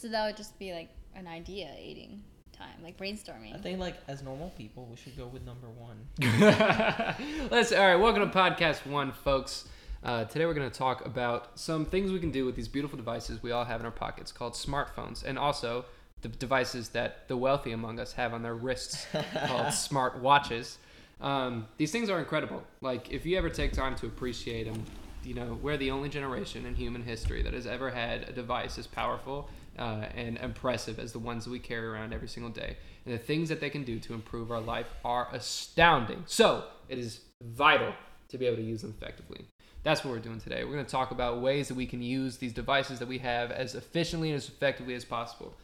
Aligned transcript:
So 0.00 0.08
that 0.08 0.26
would 0.26 0.36
just 0.38 0.58
be 0.58 0.72
like 0.72 0.88
an 1.14 1.26
idea 1.26 1.70
eating 1.78 2.22
time, 2.56 2.82
like 2.82 2.96
brainstorming. 2.96 3.54
I 3.54 3.58
think 3.58 3.78
like 3.78 3.96
as 4.08 4.22
normal 4.22 4.48
people, 4.56 4.88
we 4.90 4.96
should 4.96 5.14
go 5.14 5.26
with 5.26 5.44
number 5.44 5.66
one. 5.68 5.98
Let's 7.50 7.70
all 7.70 7.86
right. 7.86 7.96
Welcome 7.96 8.30
to 8.30 8.34
podcast 8.34 8.86
one, 8.86 9.12
folks. 9.12 9.68
Uh, 10.02 10.24
today 10.24 10.46
we're 10.46 10.54
going 10.54 10.70
to 10.70 10.78
talk 10.78 11.04
about 11.04 11.60
some 11.60 11.84
things 11.84 12.12
we 12.12 12.18
can 12.18 12.30
do 12.30 12.46
with 12.46 12.56
these 12.56 12.66
beautiful 12.66 12.96
devices 12.96 13.42
we 13.42 13.50
all 13.50 13.66
have 13.66 13.80
in 13.80 13.84
our 13.84 13.92
pockets 13.92 14.32
called 14.32 14.54
smartphones, 14.54 15.22
and 15.22 15.38
also 15.38 15.84
the 16.22 16.28
devices 16.28 16.88
that 16.88 17.28
the 17.28 17.36
wealthy 17.36 17.72
among 17.72 18.00
us 18.00 18.14
have 18.14 18.32
on 18.32 18.42
their 18.42 18.54
wrists 18.54 19.06
called 19.48 19.70
smart 19.74 20.18
watches. 20.18 20.78
Um, 21.20 21.68
these 21.76 21.92
things 21.92 22.08
are 22.08 22.18
incredible. 22.18 22.62
Like 22.80 23.12
if 23.12 23.26
you 23.26 23.36
ever 23.36 23.50
take 23.50 23.74
time 23.74 23.96
to 23.96 24.06
appreciate 24.06 24.64
them, 24.64 24.82
you 25.22 25.34
know 25.34 25.58
we're 25.60 25.76
the 25.76 25.90
only 25.90 26.08
generation 26.08 26.64
in 26.64 26.74
human 26.74 27.02
history 27.02 27.42
that 27.42 27.52
has 27.52 27.66
ever 27.66 27.90
had 27.90 28.26
a 28.30 28.32
device 28.32 28.78
as 28.78 28.86
powerful 28.86 29.50
uh, 29.80 30.04
and 30.14 30.36
impressive 30.38 30.98
as 30.98 31.12
the 31.12 31.18
ones 31.18 31.44
that 31.44 31.50
we 31.50 31.58
carry 31.58 31.86
around 31.86 32.12
every 32.12 32.28
single 32.28 32.52
day. 32.52 32.76
And 33.04 33.14
the 33.14 33.18
things 33.18 33.48
that 33.48 33.60
they 33.60 33.70
can 33.70 33.82
do 33.82 33.98
to 34.00 34.14
improve 34.14 34.52
our 34.52 34.60
life 34.60 34.86
are 35.04 35.28
astounding. 35.32 36.22
So 36.26 36.64
it 36.88 36.98
is 36.98 37.20
vital 37.42 37.94
to 38.28 38.38
be 38.38 38.46
able 38.46 38.58
to 38.58 38.62
use 38.62 38.82
them 38.82 38.94
effectively. 38.96 39.46
That's 39.82 40.04
what 40.04 40.10
we're 40.12 40.20
doing 40.20 40.38
today. 40.38 40.64
We're 40.64 40.74
going 40.74 40.84
to 40.84 40.90
talk 40.90 41.10
about 41.10 41.40
ways 41.40 41.68
that 41.68 41.74
we 41.74 41.86
can 41.86 42.02
use 42.02 42.36
these 42.36 42.52
devices 42.52 42.98
that 42.98 43.08
we 43.08 43.18
have 43.18 43.50
as 43.50 43.74
efficiently 43.74 44.28
and 44.28 44.36
as 44.36 44.46
effectively 44.46 44.94
as 44.94 45.06
possible. 45.06 45.54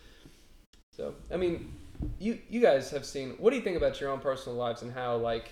So, 0.97 1.14
I 1.30 1.37
mean, 1.37 1.70
you 2.19 2.39
you 2.48 2.61
guys 2.61 2.91
have 2.91 3.05
seen. 3.05 3.34
What 3.39 3.51
do 3.51 3.56
you 3.56 3.62
think 3.62 3.77
about 3.77 4.01
your 4.01 4.11
own 4.11 4.20
personal 4.20 4.56
lives 4.56 4.80
and 4.80 4.91
how 4.92 5.17
like 5.17 5.51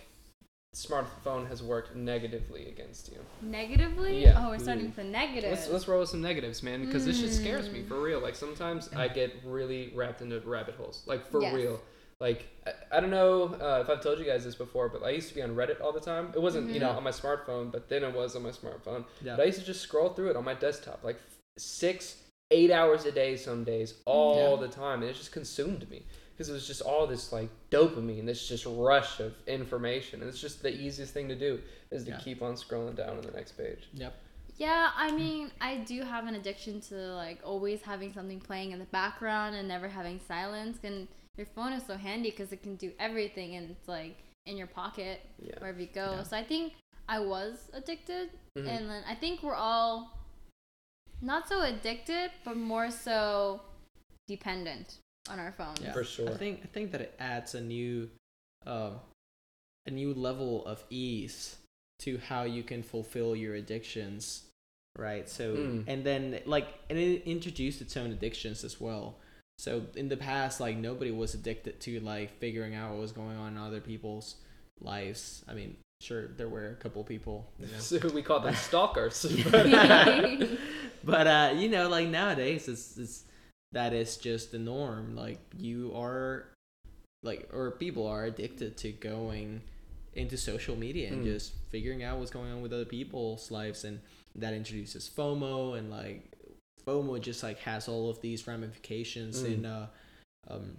smartphone 0.74 1.48
has 1.48 1.62
worked 1.62 1.95
negatively 1.95 2.66
against 2.69 3.10
you? 3.10 3.19
Negatively? 3.41 4.23
Yeah. 4.23 4.42
Oh, 4.45 4.51
we're 4.51 4.59
starting 4.59 4.87
with 4.87 4.96
the 4.96 5.05
negative. 5.05 5.51
Let's 5.51 5.69
let's 5.69 5.88
roll 5.88 6.01
with 6.01 6.09
some 6.10 6.20
negatives, 6.23 6.62
man, 6.62 6.84
because 6.84 7.05
this 7.06 7.20
shit 7.20 7.32
scares 7.32 7.70
me 7.70 7.82
for 7.82 8.01
real. 8.01 8.20
Like 8.20 8.34
sometimes 8.34 8.91
I 8.95 9.09
get 9.09 9.32
really 9.45 9.92
wrapped 9.95 10.20
into 10.23 10.41
rabbit 10.41 10.74
holes, 10.74 11.02
like 11.06 11.27
for 11.30 11.41
Yes. 11.41 11.55
real. 11.55 11.80
Like 12.20 12.46
I, 12.66 12.98
I 12.98 13.01
don't 13.01 13.10
know 13.10 13.45
uh, 13.60 13.80
if 13.82 13.90
I've 13.90 14.02
told 14.02 14.18
you 14.18 14.24
guys 14.24 14.45
this 14.45 14.54
before, 14.54 14.88
but 14.88 15.02
I 15.02 15.10
used 15.10 15.29
to 15.30 15.35
be 15.35 15.43
on 15.43 15.51
Reddit 15.54 15.80
all 15.80 15.93
the 15.93 16.01
time. 16.01 16.32
It 16.35 16.43
wasn't 16.43 16.71
you 16.71 16.80
know 16.80 16.88
Mm-hmm. 16.88 16.98
on 16.98 17.04
my 17.04 17.10
smartphone, 17.10 17.70
but 17.73 17.88
then 17.88 18.02
it 18.04 18.15
was 18.15 18.37
on 18.37 18.43
my 18.43 18.51
smartphone. 18.51 19.04
Yeah. 19.23 19.37
But 19.37 19.43
I 19.43 19.46
used 19.46 19.60
to 19.60 19.65
just 19.66 19.80
scroll 19.82 20.10
through 20.10 20.30
it 20.30 20.37
on 20.37 20.45
my 20.45 20.54
desktop, 20.54 21.02
like 21.04 21.18
six, 21.57 22.16
eight 22.51 22.70
hours 22.70 23.04
a 23.04 23.13
day, 23.13 23.37
some 23.37 23.63
days, 23.65 23.95
all 24.07 24.57
the 24.57 24.68
time, 24.68 25.02
and 25.02 25.10
it 25.10 25.15
just 25.16 25.32
consumed 25.32 25.88
me 25.91 26.02
because 26.35 26.49
it 26.49 26.52
was 26.52 26.66
just 26.66 26.82
all 26.82 27.07
this 27.07 27.32
like 27.32 27.49
dopamine, 27.71 28.27
this 28.27 28.49
just 28.49 28.66
rush 28.66 29.21
of 29.21 29.35
information, 29.46 30.21
and 30.21 30.29
it's 30.29 30.41
just 30.41 30.63
the 30.63 30.74
easiest 30.74 31.15
thing 31.15 31.29
to 31.29 31.35
do 31.37 31.60
is 31.91 32.04
to 32.04 32.10
Yeah. 32.10 32.18
keep 32.18 32.43
on 32.43 32.54
scrolling 32.54 32.96
down 32.96 33.16
on 33.16 33.21
the 33.23 33.30
next 33.30 33.52
page. 33.52 33.88
Yep. 33.95 34.15
Yeah, 34.57 34.91
I 34.95 35.10
mean, 35.13 35.51
I 35.60 35.79
do 35.79 36.02
have 36.02 36.26
an 36.26 36.35
addiction 36.37 36.80
to 36.82 36.95
like 37.15 37.41
always 37.45 37.82
having 37.82 38.13
something 38.13 38.41
playing 38.41 38.71
in 38.73 38.79
the 38.79 38.85
background 38.87 39.57
and 39.57 39.66
never 39.66 39.88
having 39.88 40.21
silence. 40.29 40.79
And 40.85 41.09
your 41.37 41.46
phone 41.46 41.73
is 41.73 41.85
so 41.87 41.96
handy 41.96 42.30
because 42.30 42.52
it 42.52 42.63
can 42.63 42.76
do 42.76 42.93
everything 43.01 43.57
and 43.57 43.71
it's 43.71 43.88
like 43.88 44.16
in 44.46 44.57
your 44.57 44.69
pocket 44.69 45.21
Yeah. 45.43 45.59
wherever 45.59 45.80
you 45.80 45.88
go. 45.88 46.13
Yeah. 46.13 46.23
So 46.23 46.37
I 46.37 46.45
think 46.45 46.74
I 47.09 47.19
was 47.19 47.71
addicted, 47.73 48.30
Mhm. 48.57 48.69
and 48.69 48.91
then 48.91 49.04
I 49.07 49.15
think 49.15 49.43
we're 49.43 49.54
all 49.57 50.10
not 51.21 51.48
so 51.48 51.63
addicted, 51.63 52.30
but 52.45 52.57
more 52.57 52.91
so 52.91 53.60
dependent 54.29 54.98
on 55.30 55.38
our 55.38 55.52
phones. 55.52 55.80
Yeah. 55.80 55.92
For 55.92 56.04
sure. 56.04 56.30
I 56.30 56.34
think 56.36 56.60
I 56.64 56.66
think 56.68 56.92
that 56.92 57.00
it 57.00 57.14
adds 57.18 57.54
a 57.54 57.60
new, 57.60 58.10
um, 58.66 59.00
a 59.86 59.90
new 59.90 60.14
level 60.14 60.64
of 60.66 60.82
ease 60.90 61.56
to 62.00 62.18
how 62.18 62.42
you 62.42 62.62
can 62.62 62.82
fulfill 62.82 63.34
your 63.36 63.54
addictions, 63.54 64.42
right? 64.98 65.28
So 65.28 65.56
Mm. 65.56 65.84
and 65.86 66.04
then 66.04 66.41
like 66.47 66.69
and 66.91 66.98
it 66.98 67.22
introduced 67.25 67.80
its 67.80 67.97
own 67.97 68.10
addictions 68.10 68.64
as 68.64 68.80
well. 68.80 69.16
So 69.58 69.86
in 69.94 70.08
the 70.08 70.16
past, 70.16 70.60
like 70.60 70.76
nobody 70.76 71.10
was 71.12 71.34
addicted 71.34 71.80
to 71.82 72.00
like 72.00 72.38
figuring 72.41 72.75
out 72.75 72.91
what 72.92 73.00
was 73.00 73.12
going 73.12 73.36
on 73.36 73.52
in 73.52 73.58
other 73.58 73.80
people's 73.80 74.36
lives. 74.80 75.44
I 75.48 75.54
mean, 75.54 75.76
sure 76.00 76.26
there 76.36 76.48
were 76.48 76.70
a 76.70 76.74
couple 76.74 77.04
people, 77.04 77.46
you 77.60 77.66
know. 77.66 77.78
So 77.78 77.98
we 78.14 78.20
call 78.22 78.40
them 78.40 78.54
stalkers. 78.68 79.24
but 81.04 81.26
uh, 81.26 81.52
you 81.56 81.68
know, 81.68 81.88
like 81.88 82.08
nowadays, 82.08 82.68
it's, 82.68 82.96
it's 82.98 83.24
that 83.74 83.92
is 83.92 84.16
just 84.16 84.50
the 84.52 84.58
norm. 84.58 85.14
Like 85.14 85.38
you 85.58 85.92
are, 85.94 86.46
like, 87.22 87.48
or 87.52 87.72
people 87.72 88.06
are 88.06 88.24
addicted 88.24 88.76
to 88.78 88.92
going 88.92 89.60
into 90.14 90.36
social 90.36 90.76
media 90.76 91.08
and 91.08 91.22
Mm. 91.22 91.32
just 91.32 91.52
figuring 91.70 92.02
out 92.02 92.18
what's 92.18 92.30
going 92.30 92.50
on 92.52 92.62
with 92.62 92.72
other 92.72 92.84
people's 92.84 93.50
lives, 93.50 93.84
and 93.84 94.00
that 94.36 94.54
introduces 94.54 95.08
FOMO 95.08 95.76
and 95.76 95.90
like 95.90 96.22
FOMO 96.86 97.20
just 97.20 97.42
like 97.42 97.58
has 97.60 97.88
all 97.88 98.08
of 98.10 98.20
these 98.20 98.46
ramifications 98.46 99.42
Mm. 99.42 99.52
in 99.54 99.66
uh, 99.66 99.86
um, 100.48 100.78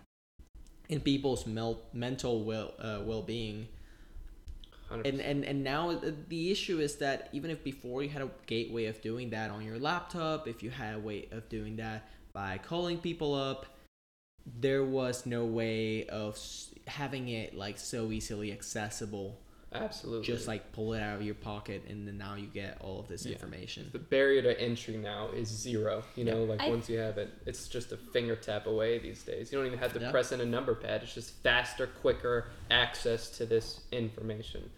in 0.88 1.01
people's 1.01 1.45
mel- 1.47 1.81
mental 1.94 2.44
well 2.44 2.73
uh, 2.79 3.01
well 3.03 3.22
being. 3.23 3.67
100%. 4.91 5.05
And, 5.09 5.19
and 5.19 5.44
and 5.44 5.63
now 5.63 5.94
the- 5.97 6.16
the 6.29 6.51
issue 6.51 6.79
is 6.79 6.97
that 6.97 7.29
even 7.34 7.50
if 7.50 7.63
before 7.63 8.03
you 8.03 8.09
had 8.09 8.22
a 8.22 8.29
gateway 8.45 8.85
of 8.85 9.01
doing 9.01 9.31
that 9.31 9.50
on 9.51 9.66
your 9.66 9.79
laptop, 9.79 10.47
if 10.47 10.61
you 10.63 10.69
had 10.69 10.95
a 10.95 11.00
way 11.00 11.28
of 11.31 11.50
doing 11.50 11.75
that 11.78 12.07
by 12.35 12.59
calling 12.62 12.97
people 13.00 13.34
up, 13.34 13.66
there 14.46 14.84
was 14.84 15.25
no 15.25 15.46
way 15.46 16.06
of 16.07 16.38
having 16.85 17.29
it 17.29 17.56
like 17.56 17.79
so 17.79 18.12
easily 18.12 18.51
accessible. 18.51 19.40
Absolutely. 19.73 20.25
Just 20.25 20.47
like 20.47 20.72
pull 20.72 20.94
it 20.94 21.01
out 21.01 21.16
of 21.18 21.22
your 21.25 21.35
pocket 21.35 21.84
and 21.90 22.07
then 22.07 22.18
now 22.18 22.35
you 22.35 22.47
get 22.47 22.78
all 22.81 23.00
of 23.00 23.07
this 23.07 23.25
Yeah. 23.25 23.34
information. 23.34 23.90
the 23.91 24.00
barrier 24.00 24.41
to 24.41 24.59
entry 24.62 24.96
now 24.97 25.29
is 25.31 25.47
zero. 25.50 26.03
You 26.16 26.25
know, 26.25 26.44
like 26.44 26.62
I- 26.62 26.69
once 26.69 26.88
you 26.90 26.97
have 27.00 27.18
it, 27.18 27.29
it's 27.46 27.68
just 27.68 27.91
a 27.91 27.97
finger 27.97 28.35
tap 28.35 28.67
away 28.67 29.00
these 29.00 29.23
days. 29.23 29.52
You 29.52 29.57
don't 29.57 29.67
even 29.67 29.79
have 29.79 29.94
to 29.94 30.00
Yeah. 30.00 30.12
press 30.12 30.31
in 30.31 30.40
a 30.41 30.46
number 30.46 30.75
pad. 30.75 31.03
It's 31.03 31.13
just 31.13 31.31
faster, 31.41 31.88
quicker 31.88 32.50
access 32.69 33.29
to 33.38 33.46
this 33.46 33.81
information. 33.91 34.69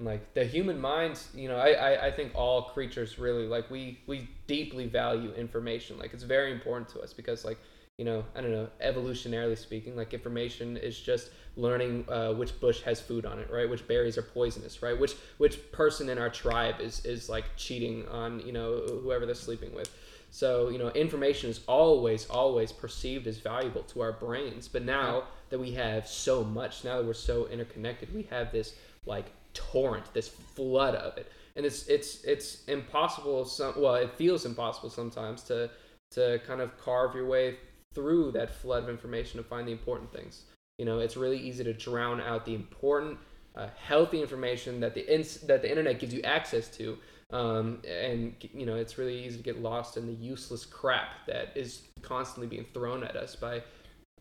And 0.00 0.06
like 0.06 0.32
the 0.32 0.46
human 0.46 0.80
mind, 0.80 1.20
you 1.34 1.46
know, 1.46 1.58
I, 1.58 1.72
I, 1.72 2.06
I 2.06 2.10
think 2.10 2.34
all 2.34 2.62
creatures 2.62 3.18
really 3.18 3.46
like 3.46 3.70
we 3.70 4.00
we 4.06 4.30
deeply 4.46 4.86
value 4.86 5.30
information. 5.34 5.98
Like 5.98 6.14
it's 6.14 6.22
very 6.22 6.52
important 6.52 6.88
to 6.94 7.00
us 7.00 7.12
because 7.12 7.44
like 7.44 7.58
you 7.98 8.06
know, 8.06 8.24
I 8.34 8.40
don't 8.40 8.52
know, 8.52 8.68
evolutionarily 8.82 9.58
speaking, 9.58 9.94
like 9.96 10.14
information 10.14 10.78
is 10.78 10.98
just 10.98 11.32
learning 11.56 12.06
uh, 12.08 12.32
which 12.32 12.58
bush 12.58 12.80
has 12.80 12.98
food 12.98 13.26
on 13.26 13.40
it, 13.40 13.50
right? 13.50 13.68
Which 13.68 13.86
berries 13.86 14.16
are 14.16 14.22
poisonous, 14.22 14.80
right? 14.80 14.98
Which 14.98 15.16
which 15.36 15.70
person 15.70 16.08
in 16.08 16.16
our 16.16 16.30
tribe 16.30 16.80
is 16.80 17.04
is 17.04 17.28
like 17.28 17.44
cheating 17.58 18.08
on 18.08 18.40
you 18.40 18.52
know 18.52 18.78
whoever 19.02 19.26
they're 19.26 19.34
sleeping 19.34 19.74
with. 19.74 19.94
So 20.30 20.70
you 20.70 20.78
know, 20.78 20.88
information 20.92 21.50
is 21.50 21.60
always 21.68 22.24
always 22.30 22.72
perceived 22.72 23.26
as 23.26 23.36
valuable 23.36 23.82
to 23.82 24.00
our 24.00 24.12
brains. 24.12 24.66
But 24.66 24.82
now 24.82 25.24
that 25.50 25.58
we 25.58 25.72
have 25.72 26.08
so 26.08 26.42
much, 26.42 26.84
now 26.84 26.96
that 26.96 27.04
we're 27.04 27.12
so 27.12 27.48
interconnected, 27.48 28.14
we 28.14 28.22
have 28.30 28.50
this 28.50 28.76
like 29.04 29.26
torrent, 29.54 30.12
this 30.14 30.28
flood 30.28 30.94
of 30.94 31.16
it, 31.18 31.30
and 31.56 31.66
it's 31.66 31.86
it's 31.88 32.24
it's 32.24 32.64
impossible. 32.66 33.44
Some 33.44 33.80
well, 33.80 33.94
it 33.94 34.12
feels 34.14 34.46
impossible 34.46 34.90
sometimes 34.90 35.42
to 35.44 35.70
to 36.12 36.40
kind 36.46 36.60
of 36.60 36.76
carve 36.78 37.14
your 37.14 37.26
way 37.26 37.56
through 37.94 38.32
that 38.32 38.50
flood 38.50 38.84
of 38.84 38.88
information 38.88 39.38
to 39.38 39.44
find 39.44 39.66
the 39.66 39.72
important 39.72 40.12
things. 40.12 40.44
You 40.78 40.84
know, 40.84 41.00
it's 41.00 41.16
really 41.16 41.38
easy 41.38 41.64
to 41.64 41.72
drown 41.72 42.20
out 42.20 42.46
the 42.46 42.54
important, 42.54 43.18
uh, 43.54 43.68
healthy 43.76 44.20
information 44.20 44.80
that 44.80 44.94
the 44.94 45.12
ins- 45.12 45.40
that 45.42 45.62
the 45.62 45.68
internet 45.68 45.98
gives 45.98 46.14
you 46.14 46.22
access 46.22 46.68
to, 46.76 46.98
um, 47.32 47.82
and 47.86 48.34
you 48.52 48.66
know, 48.66 48.76
it's 48.76 48.98
really 48.98 49.24
easy 49.24 49.36
to 49.36 49.42
get 49.42 49.60
lost 49.60 49.96
in 49.96 50.06
the 50.06 50.12
useless 50.12 50.64
crap 50.64 51.26
that 51.26 51.56
is 51.56 51.82
constantly 52.02 52.46
being 52.46 52.66
thrown 52.72 53.04
at 53.04 53.16
us 53.16 53.36
by, 53.36 53.62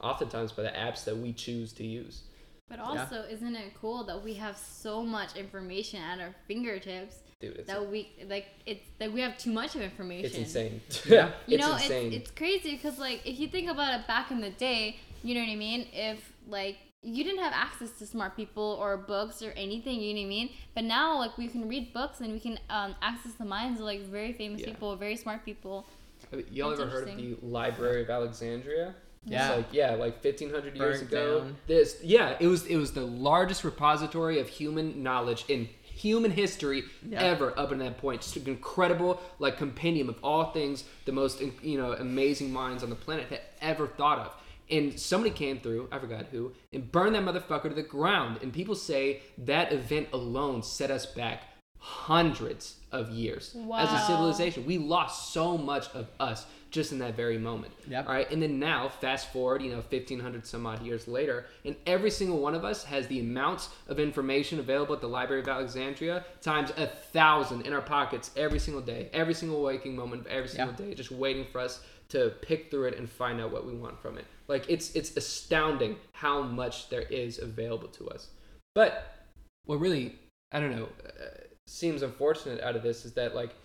oftentimes 0.01 0.51
by 0.51 0.63
the 0.63 0.69
apps 0.69 1.03
that 1.05 1.17
we 1.17 1.33
choose 1.33 1.73
to 1.73 1.85
use. 1.85 2.23
But 2.69 2.79
also, 2.79 3.23
isn't 3.23 3.55
it 3.55 3.73
cool 3.79 4.03
that 4.05 4.23
we 4.23 4.35
have 4.35 4.55
so 4.57 5.03
much 5.03 5.35
information 5.35 6.01
at 6.01 6.19
our 6.19 6.35
fingertips 6.47 7.15
Dude, 7.41 7.55
it's 7.55 7.67
that 7.67 7.89
we 7.89 8.09
like 8.27 8.47
it's 8.65 8.85
that 8.99 9.11
we 9.11 9.21
have 9.21 9.37
too 9.37 9.51
much 9.51 9.75
of 9.75 9.81
information. 9.81 10.25
it's 10.25 10.37
insane. 10.37 10.81
Yeah. 11.05 11.31
You 11.47 11.57
it's 11.57 11.65
know, 11.65 11.73
insane. 11.73 12.13
it's 12.13 12.29
it's 12.29 12.31
crazy 12.31 12.71
because 12.75 12.99
like 12.99 13.25
if 13.25 13.39
you 13.39 13.47
think 13.47 13.69
about 13.69 13.99
it 13.99 14.05
back 14.07 14.29
in 14.31 14.39
the 14.41 14.49
day, 14.51 14.97
you 15.23 15.33
know 15.33 15.41
what 15.41 15.49
I 15.49 15.55
mean? 15.55 15.87
If 15.93 16.33
like 16.47 16.77
you 17.01 17.23
didn't 17.23 17.39
have 17.41 17.53
access 17.53 17.91
to 17.99 18.05
smart 18.05 18.35
people 18.35 18.77
or 18.79 18.97
books 18.97 19.41
or 19.41 19.51
anything, 19.51 20.01
you 20.01 20.13
know 20.13 20.19
what 20.19 20.25
I 20.25 20.29
mean? 20.29 20.49
But 20.75 20.83
now 20.83 21.17
like 21.17 21.37
we 21.37 21.47
can 21.47 21.67
read 21.69 21.93
books 21.93 22.19
and 22.19 22.33
we 22.33 22.39
can 22.41 22.59
um, 22.69 22.93
access 23.01 23.33
the 23.33 23.45
minds 23.45 23.79
of 23.79 23.85
like 23.85 24.01
very 24.01 24.33
famous 24.33 24.59
Yeah. 24.61 24.67
people, 24.67 24.95
very 24.97 25.15
smart 25.15 25.45
people. 25.45 25.87
Have 26.31 26.43
Y'all 26.51 26.69
That's 26.71 26.81
ever 26.81 26.89
heard 26.91 27.07
of 27.09 27.15
the. 27.17 27.37
Library 27.41 28.01
of 28.03 28.09
Alexandria? 28.09 28.93
Yeah. 29.29 29.51
Like 29.51 29.67
yeah, 29.71 29.91
like 29.91 30.21
fifteen 30.21 30.49
hundred 30.51 30.75
years 30.75 31.01
ago. 31.01 31.39
down. 31.41 31.57
This 31.67 31.97
yeah, 32.03 32.35
it 32.39 32.47
was 32.47 32.65
it 32.65 32.77
was 32.77 32.93
the 32.93 33.05
largest 33.05 33.63
repository 33.63 34.39
of 34.39 34.47
human 34.47 35.03
knowledge 35.03 35.45
in 35.47 35.69
human 35.81 36.31
history 36.31 36.83
ever 37.13 37.57
up 37.59 37.71
in 37.71 37.79
that 37.79 37.97
point. 37.97 38.21
Just 38.21 38.37
an 38.37 38.47
incredible 38.47 39.21
like 39.39 39.57
compendium 39.57 40.09
of 40.09 40.17
all 40.23 40.51
things 40.51 40.85
the 41.05 41.11
most 41.11 41.41
you 41.61 41.77
know 41.77 41.93
amazing 41.93 42.51
minds 42.51 42.83
on 42.83 42.89
the 42.89 42.95
planet 42.95 43.27
had 43.27 43.41
ever 43.61 43.87
thought 43.87 44.19
of. 44.19 44.35
And 44.71 44.99
somebody 44.99 45.33
came 45.33 45.59
through, 45.59 45.89
I 45.91 45.97
forgot 45.97 46.27
who, 46.31 46.53
and 46.71 46.91
burned 46.91 47.15
that 47.15 47.23
motherfucker 47.23 47.69
to 47.69 47.73
the 47.73 47.81
ground. 47.81 48.37
And 48.43 48.53
people 48.53 48.75
say 48.75 49.21
that 49.39 49.73
event 49.73 50.09
alone 50.13 50.61
set 50.61 50.91
us 50.91 51.07
back 51.07 51.41
hundreds 51.79 52.75
of 52.91 53.09
years 53.09 53.55
as 53.75 53.91
a 53.91 54.05
civilization. 54.05 54.65
We 54.65 54.77
lost 54.77 55.33
so 55.33 55.57
much 55.57 55.87
of 55.95 56.07
us 56.19 56.45
just 56.71 56.91
in 56.91 56.99
that 56.99 57.15
very 57.15 57.37
moment. 57.37 57.73
Yep. 57.87 58.07
All 58.07 58.13
right. 58.13 58.29
And 58.31 58.41
then 58.41 58.59
now, 58.59 58.89
fast 58.89 59.31
forward, 59.31 59.61
you 59.61 59.69
know, 59.69 59.77
1500 59.77 60.45
some 60.45 60.65
odd 60.65 60.83
years 60.83 61.07
later, 61.07 61.45
and 61.65 61.75
every 61.85 62.11
single 62.11 62.39
one 62.39 62.55
of 62.55 62.63
us 62.63 62.83
has 62.83 63.07
the 63.07 63.19
amounts 63.19 63.69
of 63.87 63.99
information 63.99 64.59
available 64.59 64.93
at 64.93 65.01
the 65.01 65.07
Library 65.07 65.41
of 65.41 65.47
Alexandria 65.47 66.25
times 66.41 66.71
a 66.77 66.87
thousand 66.87 67.65
in 67.65 67.73
our 67.73 67.81
pockets 67.81 68.31
every 68.35 68.59
single 68.59 68.81
day, 68.81 69.09
every 69.13 69.33
single 69.33 69.61
waking 69.61 69.95
moment 69.95 70.21
of 70.21 70.27
every 70.27 70.49
single 70.49 70.73
day, 70.73 70.93
just 70.93 71.11
waiting 71.11 71.45
for 71.51 71.59
us 71.59 71.81
to 72.09 72.33
pick 72.41 72.69
through 72.69 72.85
it 72.85 72.97
and 72.97 73.09
find 73.09 73.39
out 73.39 73.51
what 73.51 73.65
we 73.65 73.73
want 73.73 73.99
from 73.99 74.17
it. 74.17 74.25
Like 74.47 74.65
it's 74.67 74.95
it's 74.95 75.15
astounding 75.15 75.95
how 76.13 76.41
much 76.41 76.89
there 76.89 77.03
is 77.03 77.39
available 77.39 77.87
to 77.89 78.09
us. 78.09 78.29
But 78.75 79.27
what 79.65 79.79
really 79.79 80.15
I 80.51 80.59
don't 80.59 80.75
know 80.75 80.89
uh, 81.05 81.43
seems 81.67 82.01
unfortunate 82.01 82.61
out 82.61 82.75
of 82.75 82.83
this 82.83 83.05
is 83.05 83.13
that 83.13 83.35
like 83.35 83.55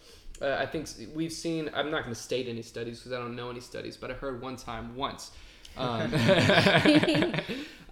uh, 0.43 0.57
I 0.59 0.67
think 0.67 0.89
we've 1.15 1.33
seen 1.33 1.71
I'm 1.75 1.91
not 1.91 2.03
going 2.03 2.15
to 2.15 2.21
state 2.21 2.49
any 2.49 2.63
studies 2.63 2.99
because 2.99 3.13
I 3.13 3.19
don't 3.19 3.37
know 3.37 3.51
any 3.51 3.61
studies, 3.61 3.97
but 3.97 4.11
I 4.11 4.15
heard 4.15 4.41
one 4.41 4.57
time 4.57 4.97
once. 4.97 5.31
Um, 5.77 6.11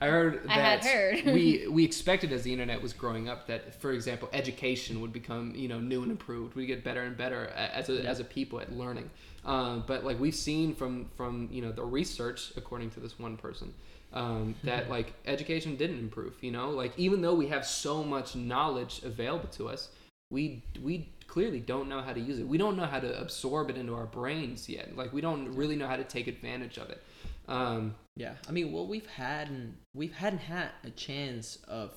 I 0.03 0.09
heard 0.09 0.45
I 0.49 0.55
had 0.55 0.83
that 0.83 0.85
heard. 0.85 1.25
we 1.33 1.67
we 1.71 1.85
expected 1.85 2.33
as 2.33 2.43
the 2.43 2.53
internet 2.53 2.83
was 2.83 2.93
growing 2.93 3.29
up 3.29 3.47
that, 3.47 3.81
for 3.81 3.93
example, 3.93 4.29
education 4.33 5.01
would 5.01 5.13
become 5.13 5.55
you 5.55 5.69
know 5.69 5.79
new 5.79 6.03
and 6.03 6.11
improved. 6.11 6.57
We 6.57 6.67
get 6.67 6.83
better 6.83 7.03
and 7.03 7.17
better 7.17 7.47
as 7.49 7.89
a, 7.89 8.05
as 8.05 8.19
a 8.19 8.25
people 8.25 8.61
at 8.61 8.73
learning. 8.73 9.11
Um, 9.45 9.85
but 9.87 10.05
like 10.05 10.19
we've 10.19 10.35
seen 10.35 10.75
from 10.75 11.09
from 11.17 11.49
you 11.53 11.63
know 11.63 11.71
the 11.71 11.85
research, 11.85 12.53
according 12.57 12.91
to 12.91 13.01
this 13.01 13.17
one 13.17 13.37
person, 13.37 13.73
um, 14.13 14.57
that 14.65 14.91
like 14.91 15.15
education 15.25 15.77
didn't 15.77 16.01
improve. 16.01 16.35
You 16.41 16.51
know, 16.51 16.71
like 16.71 16.99
even 16.99 17.23
though 17.23 17.35
we 17.35 17.47
have 17.47 17.65
so 17.65 18.03
much 18.03 18.35
knowledge 18.35 19.03
available 19.05 19.51
to 19.51 19.69
us, 19.69 19.89
we 20.31 20.65
we 20.83 21.11
clearly 21.33 21.61
don't 21.61 21.89
know 21.89 22.03
how 22.03 22.13
to 22.13 22.21
use 22.21 22.39
it. 22.39 22.47
We 22.47 22.59
don't 22.59 22.77
know 22.77 22.85
how 22.85 23.01
to 23.01 23.19
absorb 23.19 23.71
it 23.71 23.79
into 23.79 23.95
our 23.95 24.05
brains 24.05 24.69
yet. 24.69 24.95
Like 24.95 25.15
we 25.15 25.23
don't 25.23 25.55
really 25.55 25.77
know 25.77 25.87
how 25.87 25.97
to 25.97 26.05
take 26.05 26.27
advantage 26.27 26.77
of 26.77 26.91
it. 26.91 27.03
Um, 27.49 27.95
Yeah, 28.17 28.35
I 28.47 28.53
mean, 28.53 28.71
well, 28.71 28.87
we've 28.87 29.07
hadn't 29.07 29.79
we've 29.95 30.13
hadn't 30.13 30.41
had 30.41 30.69
a 30.85 30.91
chance 30.91 31.57
of 31.67 31.95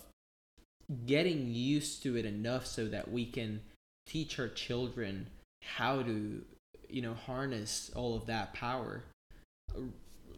getting 1.06 1.54
used 1.54 2.02
to 2.04 2.16
it 2.16 2.26
enough 2.26 2.66
so 2.66 2.88
that 2.88 3.12
we 3.12 3.26
can 3.26 3.60
teach 4.06 4.40
our 4.40 4.48
children 4.48 5.28
how 5.64 6.02
to, 6.02 6.42
you 6.88 7.02
know, 7.02 7.14
harness 7.14 7.92
all 7.94 8.16
of 8.16 8.28
that 8.28 8.54
power. 8.54 9.04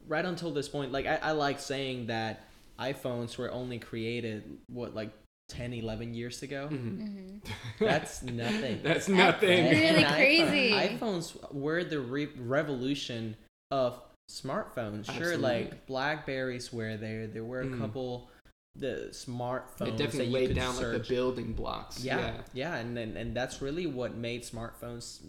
Right 0.08 0.26
until 0.26 0.52
this 0.52 0.70
point, 0.70 0.92
like 0.92 1.06
I, 1.06 1.18
I 1.18 1.32
like 1.34 1.60
saying 1.60 2.08
that 2.08 2.48
iPhones 2.80 3.38
were 3.38 3.52
only 3.52 3.78
created 3.78 4.58
what 4.72 4.96
like 4.96 5.12
10, 5.50 5.74
11 5.74 6.14
years 6.14 6.44
ago. 6.44 6.68
mhm. 6.72 6.98
Mhm. 7.42 7.42
That's 7.80 8.22
nothing. 8.24 8.82
That's 8.84 9.06
That's 9.08 9.10
nothing. 9.10 9.66
really 9.70 10.04
And 10.04 10.14
crazy. 10.14 10.72
iPhone- 10.72 11.00
iPhones 11.00 11.54
were 11.54 11.84
the 11.84 12.00
re- 12.00 12.30
revolution 12.38 13.36
of 13.72 14.02
smartphones. 14.30 15.06
Sure, 15.06 15.14
Absolutely. 15.34 15.42
like 15.42 15.86
Blackberries 15.88 16.74
were 16.74 16.98
there. 16.98 17.28
There 17.28 17.46
were 17.46 17.62
a 17.62 17.66
Mm. 17.66 17.80
couple 17.80 18.30
the 18.76 19.08
smartphones 19.12 19.82
It 19.82 19.86
that 19.86 19.98
definitely 19.98 20.26
you 20.28 20.32
laid 20.34 20.48
could 20.50 20.56
down 20.56 20.76
like 20.76 20.92
the 20.92 21.00
building 21.00 21.54
blocks. 21.54 22.04
yeah, 22.04 22.20
Yeah. 22.20 22.42
yeah, 22.54 22.76
and, 22.76 22.96
and 23.00 23.18
and 23.18 23.36
that's 23.36 23.60
really 23.60 23.88
what 23.88 24.16
made 24.16 24.44
smartphones 24.44 25.22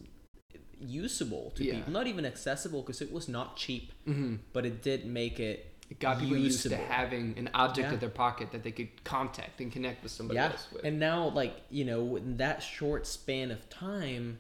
usable 0.81 1.53
to 1.57 1.65
Yeah. 1.65 1.77
people. 1.77 1.93
Not 1.93 2.07
even 2.07 2.27
accessible 2.27 2.83
because 2.83 3.01
it 3.01 3.11
was 3.13 3.27
not 3.29 3.57
cheap, 3.57 3.93
hmm 4.05 4.37
but 4.53 4.67
it 4.67 4.83
did 4.83 5.07
make 5.07 5.41
it 5.41 5.75
It 5.91 6.01
got 6.01 6.19
people 6.21 6.37
used 6.37 6.63
to 6.65 6.77
having 6.77 7.35
an 7.39 7.49
object 7.55 7.89
Yeah. 7.89 7.95
in 7.95 8.01
their 8.01 8.11
pocket 8.11 8.53
that 8.53 8.63
they 8.63 8.73
could 8.73 9.03
contact 9.05 9.61
and 9.61 9.73
connect 9.73 10.03
with 10.03 10.13
somebody 10.13 10.37
yeah 10.37 10.51
else 10.51 10.67
with. 10.73 10.85
and 10.85 10.99
now 11.01 11.29
like 11.31 11.55
you 11.71 11.85
know 11.85 12.17
in 12.17 12.37
that 12.37 12.63
short 12.63 13.07
span 13.07 13.51
of 13.51 13.69
time 13.71 14.39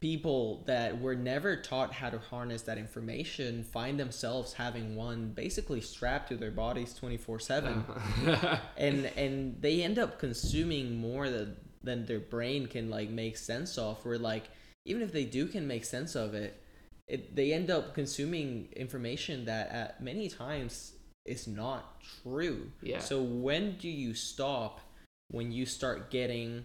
people 0.00 0.62
that 0.66 1.00
were 1.00 1.14
never 1.14 1.56
taught 1.56 1.92
how 1.92 2.08
to 2.08 2.18
harness 2.18 2.62
that 2.62 2.78
information 2.78 3.64
find 3.64 3.98
themselves 3.98 4.52
having 4.54 4.94
one 4.96 5.30
basically 5.34 5.80
strapped 5.80 6.28
to 6.28 6.36
their 6.36 6.50
bodies 6.50 6.94
24 6.94 7.38
7 7.40 7.72
Uh-huh. 7.72 8.56
and 8.76 9.06
and 9.16 9.60
they 9.60 9.82
end 9.82 9.98
up 9.98 10.18
consuming 10.18 10.96
more 10.96 11.28
than, 11.28 11.56
than 11.82 12.06
their 12.06 12.20
brain 12.20 12.66
can 12.66 12.88
like 12.90 13.10
make 13.10 13.36
sense 13.36 13.76
of 13.76 14.02
where 14.04 14.18
like 14.18 14.44
even 14.84 15.02
if 15.02 15.12
they 15.12 15.24
do 15.24 15.46
can 15.46 15.66
make 15.66 15.84
sense 15.84 16.14
of 16.14 16.34
it 16.34 16.60
it 17.08 17.34
they 17.36 17.52
end 17.52 17.70
up 17.70 17.94
consuming 17.94 18.68
information 18.76 19.44
that 19.44 19.68
at 19.70 20.02
many 20.02 20.28
times 20.28 20.92
is 21.26 21.46
not 21.46 22.00
true 22.22 22.70
Yeah. 22.82 22.98
so 23.00 23.22
when 23.22 23.76
do 23.78 23.88
you 23.88 24.14
stop 24.14 24.80
when 25.28 25.52
you 25.52 25.66
start 25.66 26.10
getting 26.10 26.64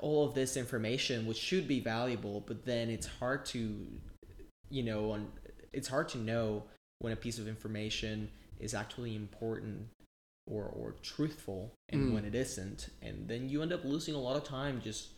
all 0.00 0.24
of 0.26 0.34
this 0.34 0.56
information 0.56 1.26
which 1.26 1.38
should 1.38 1.66
be 1.66 1.80
valuable 1.80 2.42
but 2.46 2.64
then 2.64 2.90
it's 2.90 3.06
hard 3.06 3.44
to 3.46 3.86
you 4.70 4.82
know 4.82 5.12
on 5.12 5.28
it's 5.72 5.88
hard 5.88 6.08
to 6.10 6.18
know 6.18 6.64
when 7.00 7.12
a 7.12 7.16
piece 7.16 7.38
of 7.38 7.48
information 7.48 8.28
is 8.60 8.74
actually 8.74 9.14
important 9.16 9.86
or 10.50 10.64
or 10.64 10.94
truthful 11.02 11.72
and 11.88 12.08
Mm. 12.10 12.14
when 12.14 12.24
it 12.24 12.34
isn't 12.34 12.88
and 13.02 13.28
then 13.28 13.48
you 13.48 13.62
end 13.62 13.72
up 13.72 13.84
losing 13.84 14.14
a 14.14 14.18
lot 14.20 14.36
of 14.36 14.44
time 14.44 14.80
just 14.82 15.08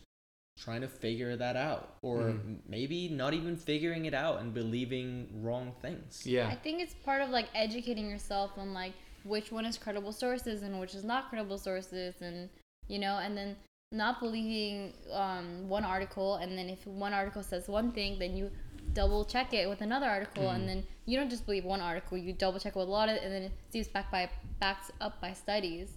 trying 0.57 0.81
to 0.81 0.87
figure 0.87 1.35
that 1.35 1.55
out 1.55 1.95
or 2.01 2.19
Mm. 2.33 2.59
maybe 2.67 3.09
not 3.09 3.33
even 3.33 3.55
figuring 3.57 4.05
it 4.05 4.13
out 4.13 4.41
and 4.41 4.53
believing 4.53 5.27
wrong 5.41 5.73
things 5.81 6.25
Yeah. 6.25 6.47
I 6.47 6.55
think 6.55 6.81
it's 6.81 6.93
part 6.93 7.21
of 7.21 7.29
like 7.29 7.47
educating 7.55 8.09
yourself 8.09 8.51
on 8.57 8.73
like 8.73 8.93
which 9.23 9.51
one 9.51 9.65
is 9.65 9.77
credible 9.77 10.11
sources 10.11 10.61
and 10.61 10.79
which 10.79 10.93
is 10.93 11.03
not 11.03 11.29
credible 11.29 11.57
sources 11.57 12.15
and 12.21 12.49
you 12.87 12.99
know 12.99 13.17
and 13.17 13.35
then 13.35 13.55
not 13.91 14.19
believing 14.19 14.93
um, 15.11 15.67
one 15.67 15.83
article 15.83 16.35
and 16.35 16.57
then 16.57 16.69
if 16.69 16.85
one 16.87 17.13
article 17.13 17.43
says 17.43 17.67
one 17.67 17.91
thing 17.91 18.19
then 18.19 18.37
you 18.37 18.49
double 18.93 19.23
check 19.25 19.53
it 19.53 19.67
with 19.69 19.81
another 19.81 20.05
article 20.07 20.49
and 20.49 20.67
then 20.67 20.83
you 21.05 21.17
don't 21.17 21.29
just 21.29 21.45
believe 21.45 21.63
one 21.65 21.81
article 21.81 22.17
you 22.17 22.33
double 22.33 22.59
check 22.59 22.75
with 22.75 22.87
a 22.87 22.91
lot 22.91 23.09
of 23.09 23.15
and 23.23 23.31
then 23.33 23.43
it 23.43 23.51
seems 23.69 23.87
back 23.87 24.11
by 24.11 24.29
backed 24.59 24.91
up 25.01 25.19
by 25.21 25.33
studies 25.33 25.89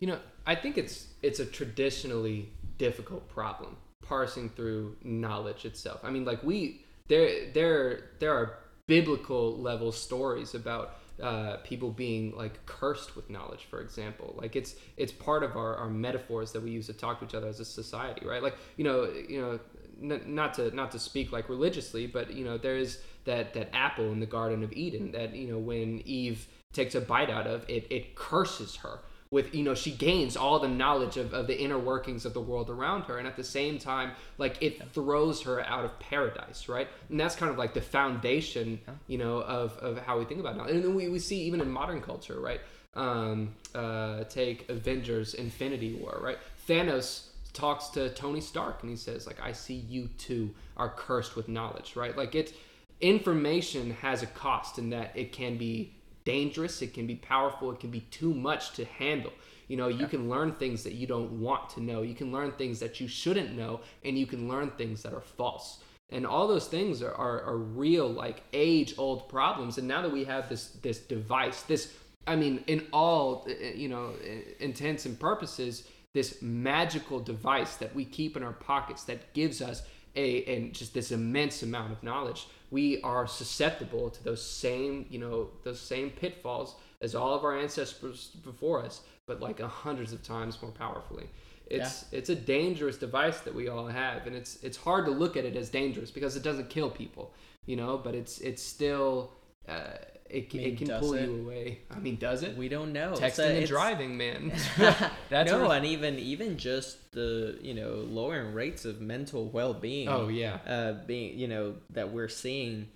You 0.00 0.08
know, 0.08 0.18
I 0.46 0.54
think 0.56 0.76
it's 0.76 1.08
it's 1.22 1.38
a 1.40 1.46
traditionally 1.46 2.50
difficult 2.78 3.28
problem 3.28 3.76
parsing 4.06 4.50
through 4.50 4.96
knowledge 5.02 5.64
itself. 5.64 6.00
I 6.02 6.10
mean, 6.10 6.24
like 6.24 6.42
we 6.42 6.84
there 7.08 7.50
there 7.52 8.10
there 8.18 8.32
are 8.32 8.58
biblical 8.86 9.56
level 9.56 9.92
stories 9.92 10.54
about 10.54 10.96
uh, 11.22 11.58
people 11.58 11.90
being 11.90 12.34
like 12.36 12.64
cursed 12.66 13.14
with 13.14 13.30
knowledge, 13.30 13.66
for 13.70 13.80
example. 13.80 14.34
Like 14.36 14.56
it's 14.56 14.74
it's 14.96 15.12
part 15.12 15.42
of 15.42 15.56
our, 15.56 15.76
our 15.76 15.88
metaphors 15.88 16.52
that 16.52 16.62
we 16.62 16.70
use 16.70 16.86
to 16.86 16.92
talk 16.92 17.20
to 17.20 17.26
each 17.26 17.34
other 17.34 17.46
as 17.48 17.60
a 17.60 17.64
society, 17.64 18.26
right? 18.26 18.42
Like 18.42 18.56
you 18.76 18.84
know 18.84 19.10
you 19.28 19.40
know 19.40 19.60
n- 20.02 20.22
not 20.26 20.54
to 20.54 20.74
not 20.74 20.90
to 20.92 20.98
speak 20.98 21.32
like 21.32 21.48
religiously, 21.48 22.06
but 22.06 22.32
you 22.32 22.44
know 22.44 22.58
there 22.58 22.76
is 22.76 23.00
that 23.24 23.54
that 23.54 23.74
apple 23.74 24.12
in 24.12 24.20
the 24.20 24.26
Garden 24.26 24.62
of 24.62 24.72
Eden 24.72 25.12
that 25.12 25.34
you 25.34 25.48
know 25.48 25.58
when 25.58 26.02
Eve 26.04 26.46
takes 26.72 26.94
a 26.94 27.00
bite 27.00 27.30
out 27.30 27.46
of 27.46 27.64
it, 27.68 27.86
it 27.90 28.16
curses 28.16 28.76
her 28.76 28.98
with 29.34 29.52
you 29.52 29.64
know 29.64 29.74
she 29.74 29.90
gains 29.90 30.36
all 30.36 30.60
the 30.60 30.68
knowledge 30.68 31.16
of, 31.16 31.34
of 31.34 31.48
the 31.48 31.60
inner 31.60 31.78
workings 31.78 32.24
of 32.24 32.32
the 32.32 32.40
world 32.40 32.70
around 32.70 33.02
her. 33.02 33.18
And 33.18 33.26
at 33.26 33.36
the 33.36 33.44
same 33.44 33.78
time 33.78 34.12
like 34.38 34.62
it 34.62 34.92
throws 34.92 35.42
her 35.42 35.60
out 35.60 35.84
of 35.84 35.98
paradise 35.98 36.68
right? 36.68 36.88
And 37.10 37.18
that's 37.18 37.34
kind 37.34 37.50
of 37.50 37.58
like 37.58 37.74
the 37.74 37.82
foundation 37.82 38.80
you 39.08 39.18
know 39.18 39.38
of, 39.42 39.76
of 39.78 39.98
how 39.98 40.18
we 40.18 40.24
think 40.24 40.38
about 40.38 40.56
knowledge 40.56 40.76
and 40.76 40.84
then 40.84 40.94
we, 40.94 41.08
we 41.08 41.18
see 41.18 41.42
even 41.42 41.60
in 41.60 41.68
modern 41.68 42.00
culture 42.00 42.40
right? 42.40 42.60
Um, 42.94 43.56
uh, 43.74 44.22
take 44.24 44.70
avengers 44.70 45.34
infinity 45.34 45.94
war 45.94 46.20
right? 46.22 46.38
Thanos 46.68 47.26
talks 47.52 47.88
to 47.88 48.10
tony 48.10 48.40
stark 48.40 48.82
and 48.82 48.90
he 48.90 48.96
says 48.96 49.28
like 49.28 49.40
i 49.40 49.52
see 49.52 49.74
you 49.74 50.08
two 50.18 50.52
are 50.76 50.88
cursed 50.88 51.36
with 51.36 51.48
knowledge 51.48 51.96
right? 51.96 52.16
Like 52.16 52.36
it's 52.36 52.52
information 53.00 53.90
has 54.00 54.22
a 54.22 54.26
cost 54.26 54.78
in 54.78 54.90
that 54.90 55.12
it 55.16 55.32
can 55.32 55.58
be 55.58 55.92
dangerous, 56.24 56.82
it 56.82 56.94
can 56.94 57.06
be 57.06 57.16
powerful, 57.16 57.70
it 57.72 57.80
can 57.80 57.90
be 57.90 58.00
too 58.00 58.32
much 58.32 58.72
to 58.72 58.84
handle. 58.84 59.32
You 59.68 59.76
know, 59.76 59.88
you 59.88 60.06
can 60.06 60.28
learn 60.28 60.52
things 60.52 60.82
that 60.84 60.92
you 60.92 61.06
don't 61.06 61.40
want 61.40 61.70
to 61.70 61.82
know. 61.82 62.02
You 62.02 62.14
can 62.14 62.30
learn 62.32 62.52
things 62.52 62.80
that 62.80 63.00
you 63.00 63.08
shouldn't 63.08 63.56
know, 63.56 63.80
and 64.04 64.18
you 64.18 64.26
can 64.26 64.48
learn 64.48 64.70
things 64.72 65.02
that 65.02 65.14
are 65.14 65.22
false. 65.22 65.78
And 66.10 66.26
all 66.26 66.46
those 66.46 66.66
things 66.66 67.02
are, 67.02 67.14
are, 67.14 67.42
are 67.42 67.56
real, 67.56 68.06
like 68.06 68.42
age 68.52 68.94
old 68.98 69.28
problems. 69.28 69.78
And 69.78 69.88
now 69.88 70.02
that 70.02 70.12
we 70.12 70.24
have 70.24 70.48
this 70.48 70.70
this 70.82 70.98
device, 70.98 71.62
this 71.62 71.94
I 72.26 72.36
mean, 72.36 72.62
in 72.66 72.86
all 72.92 73.46
uh, 73.48 73.52
you 73.74 73.88
know 73.88 74.12
intents 74.60 75.06
and 75.06 75.18
purposes, 75.18 75.88
this 76.12 76.42
magical 76.42 77.20
device 77.20 77.76
that 77.76 77.94
we 77.94 78.04
keep 78.04 78.36
in 78.36 78.42
our 78.42 78.52
pockets 78.52 79.04
that 79.04 79.32
gives 79.32 79.62
us 79.62 79.82
a 80.14 80.44
and 80.44 80.74
just 80.74 80.94
this 80.94 81.10
immense 81.10 81.62
amount 81.62 81.90
of 81.90 82.02
knowledge 82.02 82.46
we 82.74 83.00
are 83.02 83.24
susceptible 83.26 84.10
to 84.10 84.24
those 84.24 84.42
same 84.42 85.06
you 85.08 85.18
know 85.18 85.48
those 85.62 85.80
same 85.80 86.10
pitfalls 86.10 86.74
as 87.00 87.14
all 87.14 87.32
of 87.34 87.44
our 87.44 87.56
ancestors 87.56 88.30
before 88.42 88.84
us 88.84 89.02
but 89.26 89.40
like 89.40 89.60
hundreds 89.60 90.12
of 90.12 90.22
times 90.22 90.60
more 90.60 90.72
powerfully. 90.72 91.28
It's 91.66 92.04
it's 92.12 92.28
a 92.28 92.34
dangerous 92.34 92.98
device 92.98 93.40
that 93.40 93.54
we 93.54 93.68
all 93.68 93.86
have 93.86 94.26
and 94.26 94.36
it's 94.36 94.62
it's 94.62 94.76
hard 94.76 95.06
to 95.06 95.10
look 95.10 95.36
at 95.36 95.44
it 95.46 95.56
as 95.56 95.70
dangerous 95.70 96.10
because 96.10 96.36
it 96.36 96.42
doesn't 96.42 96.68
kill 96.68 96.90
people 96.90 97.32
you 97.64 97.76
know 97.76 97.96
but 97.96 98.14
it's 98.14 98.38
it's 98.40 98.62
still 98.62 99.32
uh, 99.66 99.96
it, 100.28 100.50
can- 100.50 100.60
I 100.60 100.62
mean, 100.64 100.72
it 100.72 100.78
can 100.78 101.00
pull 101.00 101.14
it? 101.14 101.28
you 101.28 101.34
away. 101.40 101.78
I 101.90 101.98
mean, 101.98 102.16
does 102.16 102.42
it? 102.42 102.56
We 102.56 102.68
don't 102.68 102.92
know. 102.92 103.12
Texting 103.12 103.50
a- 103.50 103.58
and 103.58 103.66
driving, 103.66 104.16
man. 104.16 104.52
That's 105.28 105.50
no, 105.50 105.70
and 105.70 105.84
even 105.84 106.18
even 106.18 106.56
just 106.56 107.12
the 107.12 107.58
you 107.62 107.74
know 107.74 108.04
lowering 108.08 108.54
rates 108.54 108.84
of 108.84 109.00
mental 109.00 109.48
well 109.48 109.74
being. 109.74 110.08
Oh 110.08 110.28
yeah. 110.28 110.58
uh, 110.66 110.92
being 111.06 111.38
you 111.38 111.48
know 111.48 111.74
that 111.90 112.12
we're 112.12 112.28
seeing. 112.28 112.88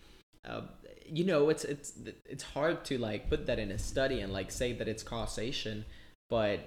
Uh, 0.45 0.63
you 1.11 1.25
know, 1.25 1.49
it's 1.49 1.65
it's 1.65 1.93
it's 2.27 2.43
hard 2.43 2.85
to 2.87 2.99
like 2.99 3.29
put 3.29 3.47
that 3.47 3.59
in 3.59 3.71
a 3.71 3.79
study 3.79 4.21
and 4.21 4.33
like 4.33 4.51
say 4.51 4.73
that 4.75 4.89
it's 4.89 5.03
causation, 5.03 5.85
but 6.29 6.61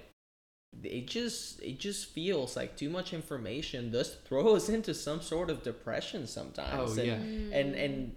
it 0.82 1.06
just 1.06 1.60
it 1.62 1.78
just 1.78 2.06
feels 2.06 2.56
like 2.56 2.76
too 2.76 2.88
much 2.88 3.12
information 3.12 3.90
does 3.90 4.14
throw 4.24 4.56
us 4.56 4.68
into 4.68 4.94
some 4.94 5.20
sort 5.20 5.50
of 5.50 5.62
depression 5.62 6.26
sometimes. 6.26 6.98
Oh, 6.98 7.00
and, 7.00 7.06
yeah. 7.06 7.58
and 7.58 7.74
and 7.74 8.16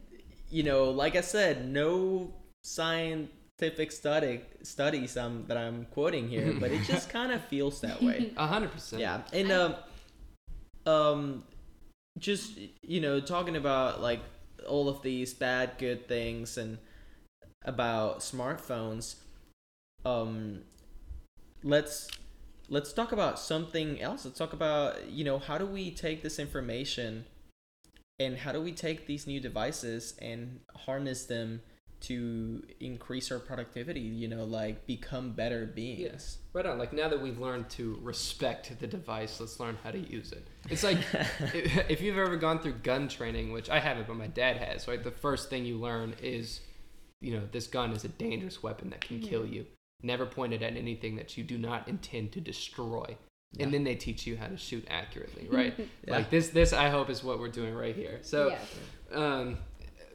you 0.49 0.63
know, 0.63 0.91
like 0.91 1.15
I 1.15 1.21
said, 1.21 1.67
no 1.67 2.33
scientific 2.63 3.91
study 3.91 4.41
studies 4.63 5.17
um, 5.17 5.45
that 5.47 5.57
I'm 5.57 5.85
quoting 5.91 6.29
here, 6.29 6.53
but 6.59 6.71
it 6.71 6.83
just 6.83 7.09
kind 7.17 7.31
of 7.31 7.43
feels 7.45 7.81
that 7.81 8.01
way. 8.01 8.31
A 8.37 8.47
hundred 8.47 8.71
percent. 8.71 9.01
Yeah, 9.01 9.21
and 9.33 9.51
um, 9.51 9.75
um, 10.85 11.43
just 12.17 12.57
you 12.81 13.01
know, 13.01 13.19
talking 13.19 13.55
about 13.55 14.01
like 14.01 14.21
all 14.67 14.89
of 14.89 15.01
these 15.01 15.33
bad, 15.33 15.77
good 15.77 16.07
things 16.07 16.57
and 16.57 16.77
about 17.63 18.19
smartphones. 18.19 19.15
Um, 20.05 20.61
let's 21.63 22.07
let's 22.69 22.93
talk 22.93 23.11
about 23.11 23.39
something 23.39 24.01
else. 24.01 24.25
Let's 24.25 24.37
talk 24.37 24.53
about 24.53 25.09
you 25.09 25.23
know 25.23 25.39
how 25.39 25.57
do 25.57 25.65
we 25.65 25.91
take 25.91 26.21
this 26.21 26.39
information 26.39 27.25
and 28.19 28.37
how 28.37 28.51
do 28.51 28.61
we 28.61 28.71
take 28.71 29.07
these 29.07 29.27
new 29.27 29.39
devices 29.39 30.15
and 30.21 30.59
harness 30.75 31.25
them 31.25 31.61
to 32.01 32.61
increase 32.79 33.31
our 33.31 33.39
productivity 33.39 34.01
you 34.01 34.27
know 34.27 34.43
like 34.43 34.85
become 34.85 35.31
better 35.31 35.65
beings 35.65 36.05
Yes, 36.11 36.37
right 36.53 36.65
on. 36.65 36.77
Like 36.77 36.93
now 36.93 37.09
that 37.09 37.21
we've 37.21 37.39
learned 37.39 37.69
to 37.71 37.99
respect 38.01 38.79
the 38.79 38.87
device, 38.87 39.39
let's 39.39 39.59
learn 39.59 39.77
how 39.83 39.91
to 39.91 39.99
use 39.99 40.31
it. 40.31 40.47
It's 40.69 40.83
like 40.83 40.97
if 41.53 41.89
if 41.89 42.01
you've 42.01 42.17
ever 42.17 42.37
gone 42.37 42.59
through 42.59 42.75
gun 42.83 43.07
training, 43.07 43.51
which 43.51 43.69
I 43.69 43.79
haven't, 43.79 44.07
but 44.07 44.15
my 44.15 44.27
dad 44.27 44.57
has. 44.57 44.87
Right, 44.87 45.03
the 45.03 45.11
first 45.11 45.49
thing 45.49 45.65
you 45.65 45.77
learn 45.77 46.15
is, 46.21 46.61
you 47.21 47.33
know, 47.33 47.43
this 47.51 47.67
gun 47.67 47.91
is 47.91 48.05
a 48.05 48.09
dangerous 48.09 48.61
weapon 48.61 48.89
that 48.91 49.01
can 49.01 49.19
kill 49.19 49.45
you. 49.45 49.65
Never 50.03 50.25
point 50.25 50.53
it 50.53 50.61
at 50.61 50.75
anything 50.77 51.15
that 51.15 51.37
you 51.37 51.43
do 51.43 51.57
not 51.57 51.87
intend 51.87 52.31
to 52.33 52.41
destroy. 52.41 53.17
Yeah. 53.53 53.63
And 53.63 53.73
then 53.73 53.83
they 53.83 53.95
teach 53.95 54.27
you 54.27 54.35
how 54.35 54.47
to 54.47 54.57
shoot 54.57 54.85
accurately, 54.89 55.47
right? 55.49 55.73
Yeah. 56.05 56.11
Like 56.17 56.29
this, 56.29 56.49
this 56.49 56.73
I 56.73 56.89
hope 56.89 57.09
is 57.09 57.23
what 57.23 57.39
we're 57.39 57.47
doing 57.47 57.73
right 57.73 57.95
here. 57.95 58.19
So, 58.21 58.49
Yes. 58.49 58.75
um, 59.13 59.57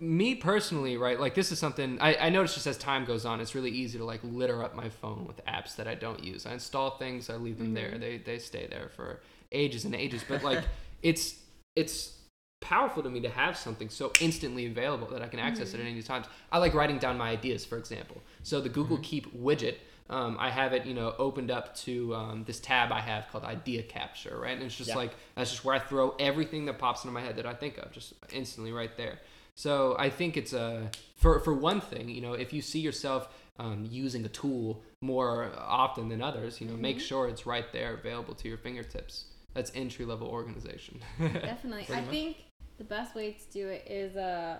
me 0.00 0.34
personally, 0.34 0.96
right, 0.96 1.20
like 1.20 1.34
this 1.34 1.52
is 1.52 1.58
something 1.58 1.98
I, 2.00 2.14
I 2.16 2.30
notice 2.30 2.54
just 2.54 2.66
as 2.66 2.78
time 2.78 3.04
goes 3.04 3.26
on, 3.26 3.40
it's 3.40 3.54
really 3.54 3.70
easy 3.70 3.98
to 3.98 4.04
like 4.04 4.20
litter 4.22 4.62
up 4.64 4.74
my 4.74 4.88
phone 4.88 5.26
with 5.26 5.44
apps 5.44 5.76
that 5.76 5.86
I 5.86 5.94
don't 5.94 6.24
use. 6.24 6.46
I 6.46 6.54
install 6.54 6.96
things, 6.96 7.28
I 7.28 7.36
leave 7.36 7.58
them 7.58 7.74
there, 7.74 7.90
mm-hmm. 7.90 8.00
they 8.00 8.18
they 8.18 8.38
stay 8.38 8.66
there 8.68 8.88
for 8.96 9.20
ages 9.52 9.84
and 9.84 9.94
ages. 9.94 10.24
But 10.26 10.42
like 10.42 10.64
it's 11.02 11.36
it's 11.76 12.16
powerful 12.62 13.02
to 13.02 13.10
me 13.10 13.20
to 13.20 13.28
have 13.28 13.56
something 13.56 13.88
so 13.88 14.12
instantly 14.20 14.66
available 14.66 15.06
that 15.08 15.22
I 15.22 15.28
can 15.28 15.38
access 15.38 15.74
it 15.74 15.74
at 15.74 15.80
mm-hmm. 15.80 15.92
any 15.92 16.02
time. 16.02 16.24
I 16.50 16.58
like 16.58 16.74
writing 16.74 16.98
down 16.98 17.18
my 17.18 17.30
ideas, 17.30 17.64
for 17.64 17.76
example. 17.76 18.22
So 18.42 18.60
the 18.60 18.68
Google 18.68 18.96
mm-hmm. 18.96 19.04
Keep 19.04 19.42
widget. 19.42 19.76
Um, 20.10 20.36
I 20.40 20.50
have 20.50 20.72
it, 20.72 20.86
you 20.86 20.94
know, 20.94 21.14
opened 21.18 21.52
up 21.52 21.74
to 21.76 22.14
um, 22.16 22.44
this 22.44 22.58
tab 22.58 22.90
I 22.90 23.00
have 23.00 23.28
called 23.30 23.44
Idea 23.44 23.82
Capture, 23.84 24.36
right? 24.38 24.54
And 24.54 24.64
it's 24.64 24.74
just 24.76 24.90
Yeah. 24.90 24.96
like 24.96 25.12
that's 25.36 25.50
just 25.50 25.64
where 25.64 25.74
I 25.74 25.78
throw 25.78 26.16
everything 26.18 26.66
that 26.66 26.78
pops 26.78 27.04
into 27.04 27.14
my 27.14 27.20
head 27.20 27.36
that 27.36 27.46
I 27.46 27.54
think 27.54 27.78
of, 27.78 27.92
just 27.92 28.14
instantly 28.32 28.72
right 28.72 28.94
there. 28.96 29.20
So 29.54 29.94
I 29.98 30.10
think 30.10 30.36
it's 30.36 30.52
a 30.52 30.90
for 31.16 31.38
for 31.40 31.54
one 31.54 31.80
thing, 31.80 32.08
you 32.08 32.20
know, 32.20 32.32
if 32.32 32.52
you 32.52 32.60
see 32.60 32.80
yourself 32.80 33.28
um, 33.60 33.86
using 33.88 34.24
a 34.24 34.28
tool 34.28 34.82
more 35.00 35.52
often 35.56 36.08
than 36.08 36.20
others, 36.22 36.60
you 36.60 36.66
know, 36.66 36.76
make 36.76 36.98
sure 36.98 37.28
it's 37.28 37.46
right 37.46 37.72
there, 37.72 37.94
available 37.94 38.34
to 38.34 38.48
your 38.48 38.58
fingertips. 38.58 39.26
That's 39.54 39.70
entry 39.74 40.04
level 40.06 40.28
organization. 40.28 41.00
Definitely. 41.18 41.86
I 41.88 42.00
much. 42.00 42.10
think 42.10 42.36
the 42.78 42.84
best 42.84 43.14
way 43.14 43.32
to 43.32 43.52
do 43.52 43.68
it 43.68 43.86
is 43.88 44.16
uh 44.16 44.58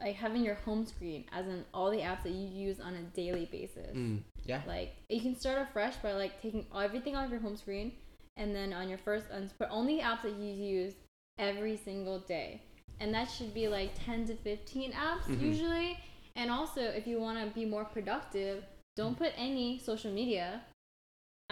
like 0.00 0.14
having 0.14 0.44
your 0.44 0.54
home 0.54 0.86
screen 0.86 1.24
as 1.32 1.46
in 1.46 1.64
all 1.74 1.90
the 1.90 1.98
apps 1.98 2.22
that 2.22 2.30
you 2.30 2.46
use 2.46 2.78
on 2.78 2.94
a 2.94 3.02
daily 3.16 3.46
basis. 3.46 3.96
Mm. 3.96 4.20
Yeah 4.48 4.62
Like 4.66 4.96
you 5.08 5.20
can 5.20 5.34
start 5.38 5.58
afresh 5.62 5.94
by 5.96 6.12
like 6.14 6.40
taking 6.42 6.66
everything 6.74 7.14
off 7.16 7.30
your 7.30 7.40
home 7.40 7.56
screen 7.56 7.92
and 8.36 8.54
then 8.54 8.72
on 8.72 8.88
your 8.88 8.98
first 8.98 9.26
put 9.58 9.68
only 9.70 10.00
apps 10.00 10.22
that 10.22 10.32
you 10.34 10.52
use 10.52 10.94
every 11.38 11.76
single 11.76 12.18
day. 12.20 12.60
And 13.00 13.14
that 13.14 13.26
should 13.30 13.52
be 13.54 13.68
like 13.68 13.90
10 14.04 14.26
to 14.26 14.34
15 14.34 14.92
apps 14.92 15.24
Mhm. 15.28 15.40
usually. 15.40 15.98
And 16.34 16.50
also 16.50 16.80
if 16.82 17.06
you 17.06 17.20
want 17.20 17.38
to 17.38 17.54
be 17.54 17.64
more 17.64 17.84
productive, 17.84 18.64
don't 18.96 19.16
put 19.16 19.32
any 19.36 19.78
social 19.78 20.12
media 20.12 20.62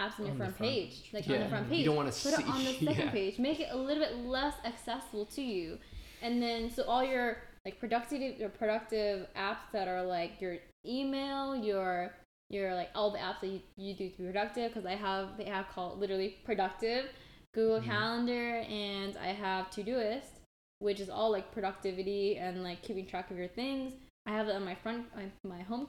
apps 0.00 0.18
on 0.18 0.26
your 0.26 0.32
On 0.32 0.36
front, 0.38 0.56
front. 0.56 0.72
page. 0.72 1.10
Like 1.12 1.28
on 1.28 1.38
the 1.40 1.48
front 1.48 1.68
page. 1.70 1.78
you 1.80 1.84
don't 1.84 1.96
wanna 1.96 2.10
put 2.12 2.32
it 2.38 2.48
on 2.48 2.64
the 2.68 2.72
second 2.72 3.06
yeah. 3.06 3.10
page. 3.10 3.38
Make 3.38 3.60
it 3.60 3.68
a 3.72 3.76
little 3.76 4.02
bit 4.04 4.16
less 4.24 4.54
accessible 4.64 5.26
to 5.36 5.42
you. 5.42 5.78
And 6.22 6.42
then 6.42 6.70
so 6.70 6.82
all 6.84 7.04
your 7.04 7.38
like 7.64 7.78
productive 7.80 8.20
your 8.38 8.48
productive 8.48 9.26
apps 9.36 9.64
that 9.72 9.86
are 9.88 10.02
like 10.02 10.40
your 10.40 10.56
email, 10.84 11.56
your 11.56 12.12
your 12.50 12.74
like 12.74 12.90
all 12.94 13.10
the 13.10 13.18
apps 13.18 13.40
that 13.40 13.48
you, 13.48 13.60
you 13.76 13.94
do 13.94 14.08
to 14.08 14.16
be 14.18 14.24
productive 14.24 14.70
because 14.72 14.86
I 14.86 14.94
have 14.94 15.36
they 15.36 15.44
have 15.44 15.68
called 15.68 15.98
literally 15.98 16.36
productive 16.44 17.06
Google 17.54 17.80
Mhm. 17.80 17.84
Calendar 17.84 18.58
and 18.68 19.16
I 19.16 19.28
have 19.28 19.70
Todoist, 19.70 20.40
which 20.78 21.00
is 21.00 21.08
all 21.08 21.30
like 21.30 21.52
productivity 21.52 22.36
and 22.36 22.62
like 22.62 22.82
keeping 22.82 23.06
track 23.06 23.30
of 23.30 23.38
your 23.38 23.48
things. 23.48 23.94
I 24.26 24.32
have 24.32 24.48
it 24.48 24.54
on 24.54 24.64
my 24.64 24.74
front 24.74 25.06
my, 25.16 25.30
my 25.44 25.62
home 25.62 25.88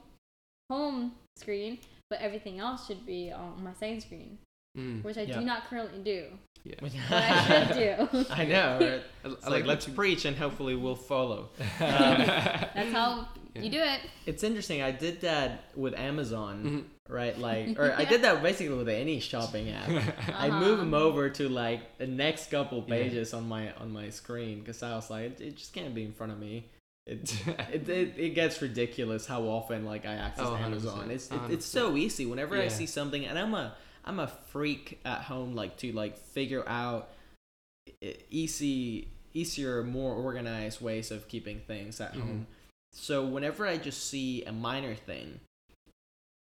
home 0.70 1.14
screen, 1.36 1.80
but 2.10 2.20
everything 2.22 2.60
else 2.60 2.88
should 2.88 3.06
be 3.06 3.32
on 3.32 3.64
my 3.64 3.74
second 3.74 4.02
screen, 4.02 4.38
Mm. 4.78 5.04
which 5.04 5.18
I 5.18 5.22
Yeah. 5.24 5.40
do 5.40 5.46
not 5.46 5.68
currently 5.70 6.00
do. 6.04 6.26
Yeah. 6.64 6.76
But 6.82 6.92
I 7.10 7.66
should 7.68 8.12
do. 8.12 8.26
I 8.30 8.46
know. 8.46 8.78
Right? 8.80 9.02
It's 9.34 9.46
I 9.46 9.50
like, 9.50 9.66
let's 9.66 9.86
preach 9.88 10.26
and 10.26 10.36
hopefully 10.36 10.76
we'll 10.76 10.96
follow. 10.96 11.50
That's 11.80 12.92
how 12.92 13.28
Yeah. 13.56 13.62
you 13.62 13.70
do 13.72 13.80
it. 13.80 14.02
It's 14.26 14.44
interesting. 14.44 14.82
I 14.82 14.92
did 14.92 15.22
that 15.22 15.64
with 15.76 15.98
Amazon, 15.98 16.64
Mhm. 17.10 17.14
right? 17.14 17.38
Like, 17.40 17.80
or 17.80 17.94
I 17.98 18.06
did 18.06 18.22
that 18.24 18.44
basically 18.44 18.76
with 18.78 18.90
any 18.90 19.20
shopping 19.20 19.70
app. 19.70 19.90
I 20.36 20.50
Uh-huh. 20.50 20.60
move 20.60 20.78
them 20.80 20.94
over 20.94 21.30
to 21.30 21.48
like 21.50 21.98
the 21.98 22.08
next 22.08 22.52
couple 22.52 22.80
Yeah. 22.88 22.96
pages 22.96 23.34
on 23.34 23.48
my 23.48 23.74
on 23.76 23.92
my 23.92 24.10
screen 24.10 24.60
because 24.60 24.84
I 24.84 24.94
was 24.96 25.10
like, 25.10 25.24
it, 25.24 25.42
it 25.42 25.56
just 25.58 25.74
can't 25.74 25.96
be 25.96 26.04
in 26.04 26.12
front 26.14 26.34
of 26.34 26.40
me. 26.40 26.66
It, 27.06 27.34
it, 27.72 27.88
it, 27.90 28.14
it 28.18 28.30
gets 28.36 28.62
ridiculous 28.62 29.26
how 29.26 29.44
often 29.44 29.86
like 29.86 30.06
I 30.06 30.14
access 30.16 30.46
Oh, 30.46 30.58
Amazon. 30.58 31.10
It's 31.10 31.32
it, 31.32 31.40
it's 31.50 31.66
so 31.66 31.96
easy 31.96 32.26
whenever 32.26 32.58
I 32.60 32.68
see 32.68 32.86
something, 32.86 33.26
and 33.26 33.40
I'm 33.40 33.54
a 33.54 33.74
I'm 34.08 34.20
a 34.20 34.28
freak 34.28 35.00
at 35.06 35.22
home 35.24 35.54
like 35.56 35.78
to 35.78 35.92
like 35.92 36.18
figure 36.18 36.64
out 36.68 37.10
easy 38.30 39.10
easier 39.34 39.84
more 39.84 40.14
organized 40.16 40.82
ways 40.82 41.12
of 41.12 41.28
keeping 41.28 41.60
things 41.60 42.02
at 42.02 42.14
Mhm. 42.14 42.22
home. 42.22 42.48
So 42.94 43.26
whenever 43.26 43.68
I 43.68 43.78
just 43.78 44.06
see 44.08 44.44
a 44.46 44.52
minor 44.52 44.96
thing, 44.96 45.42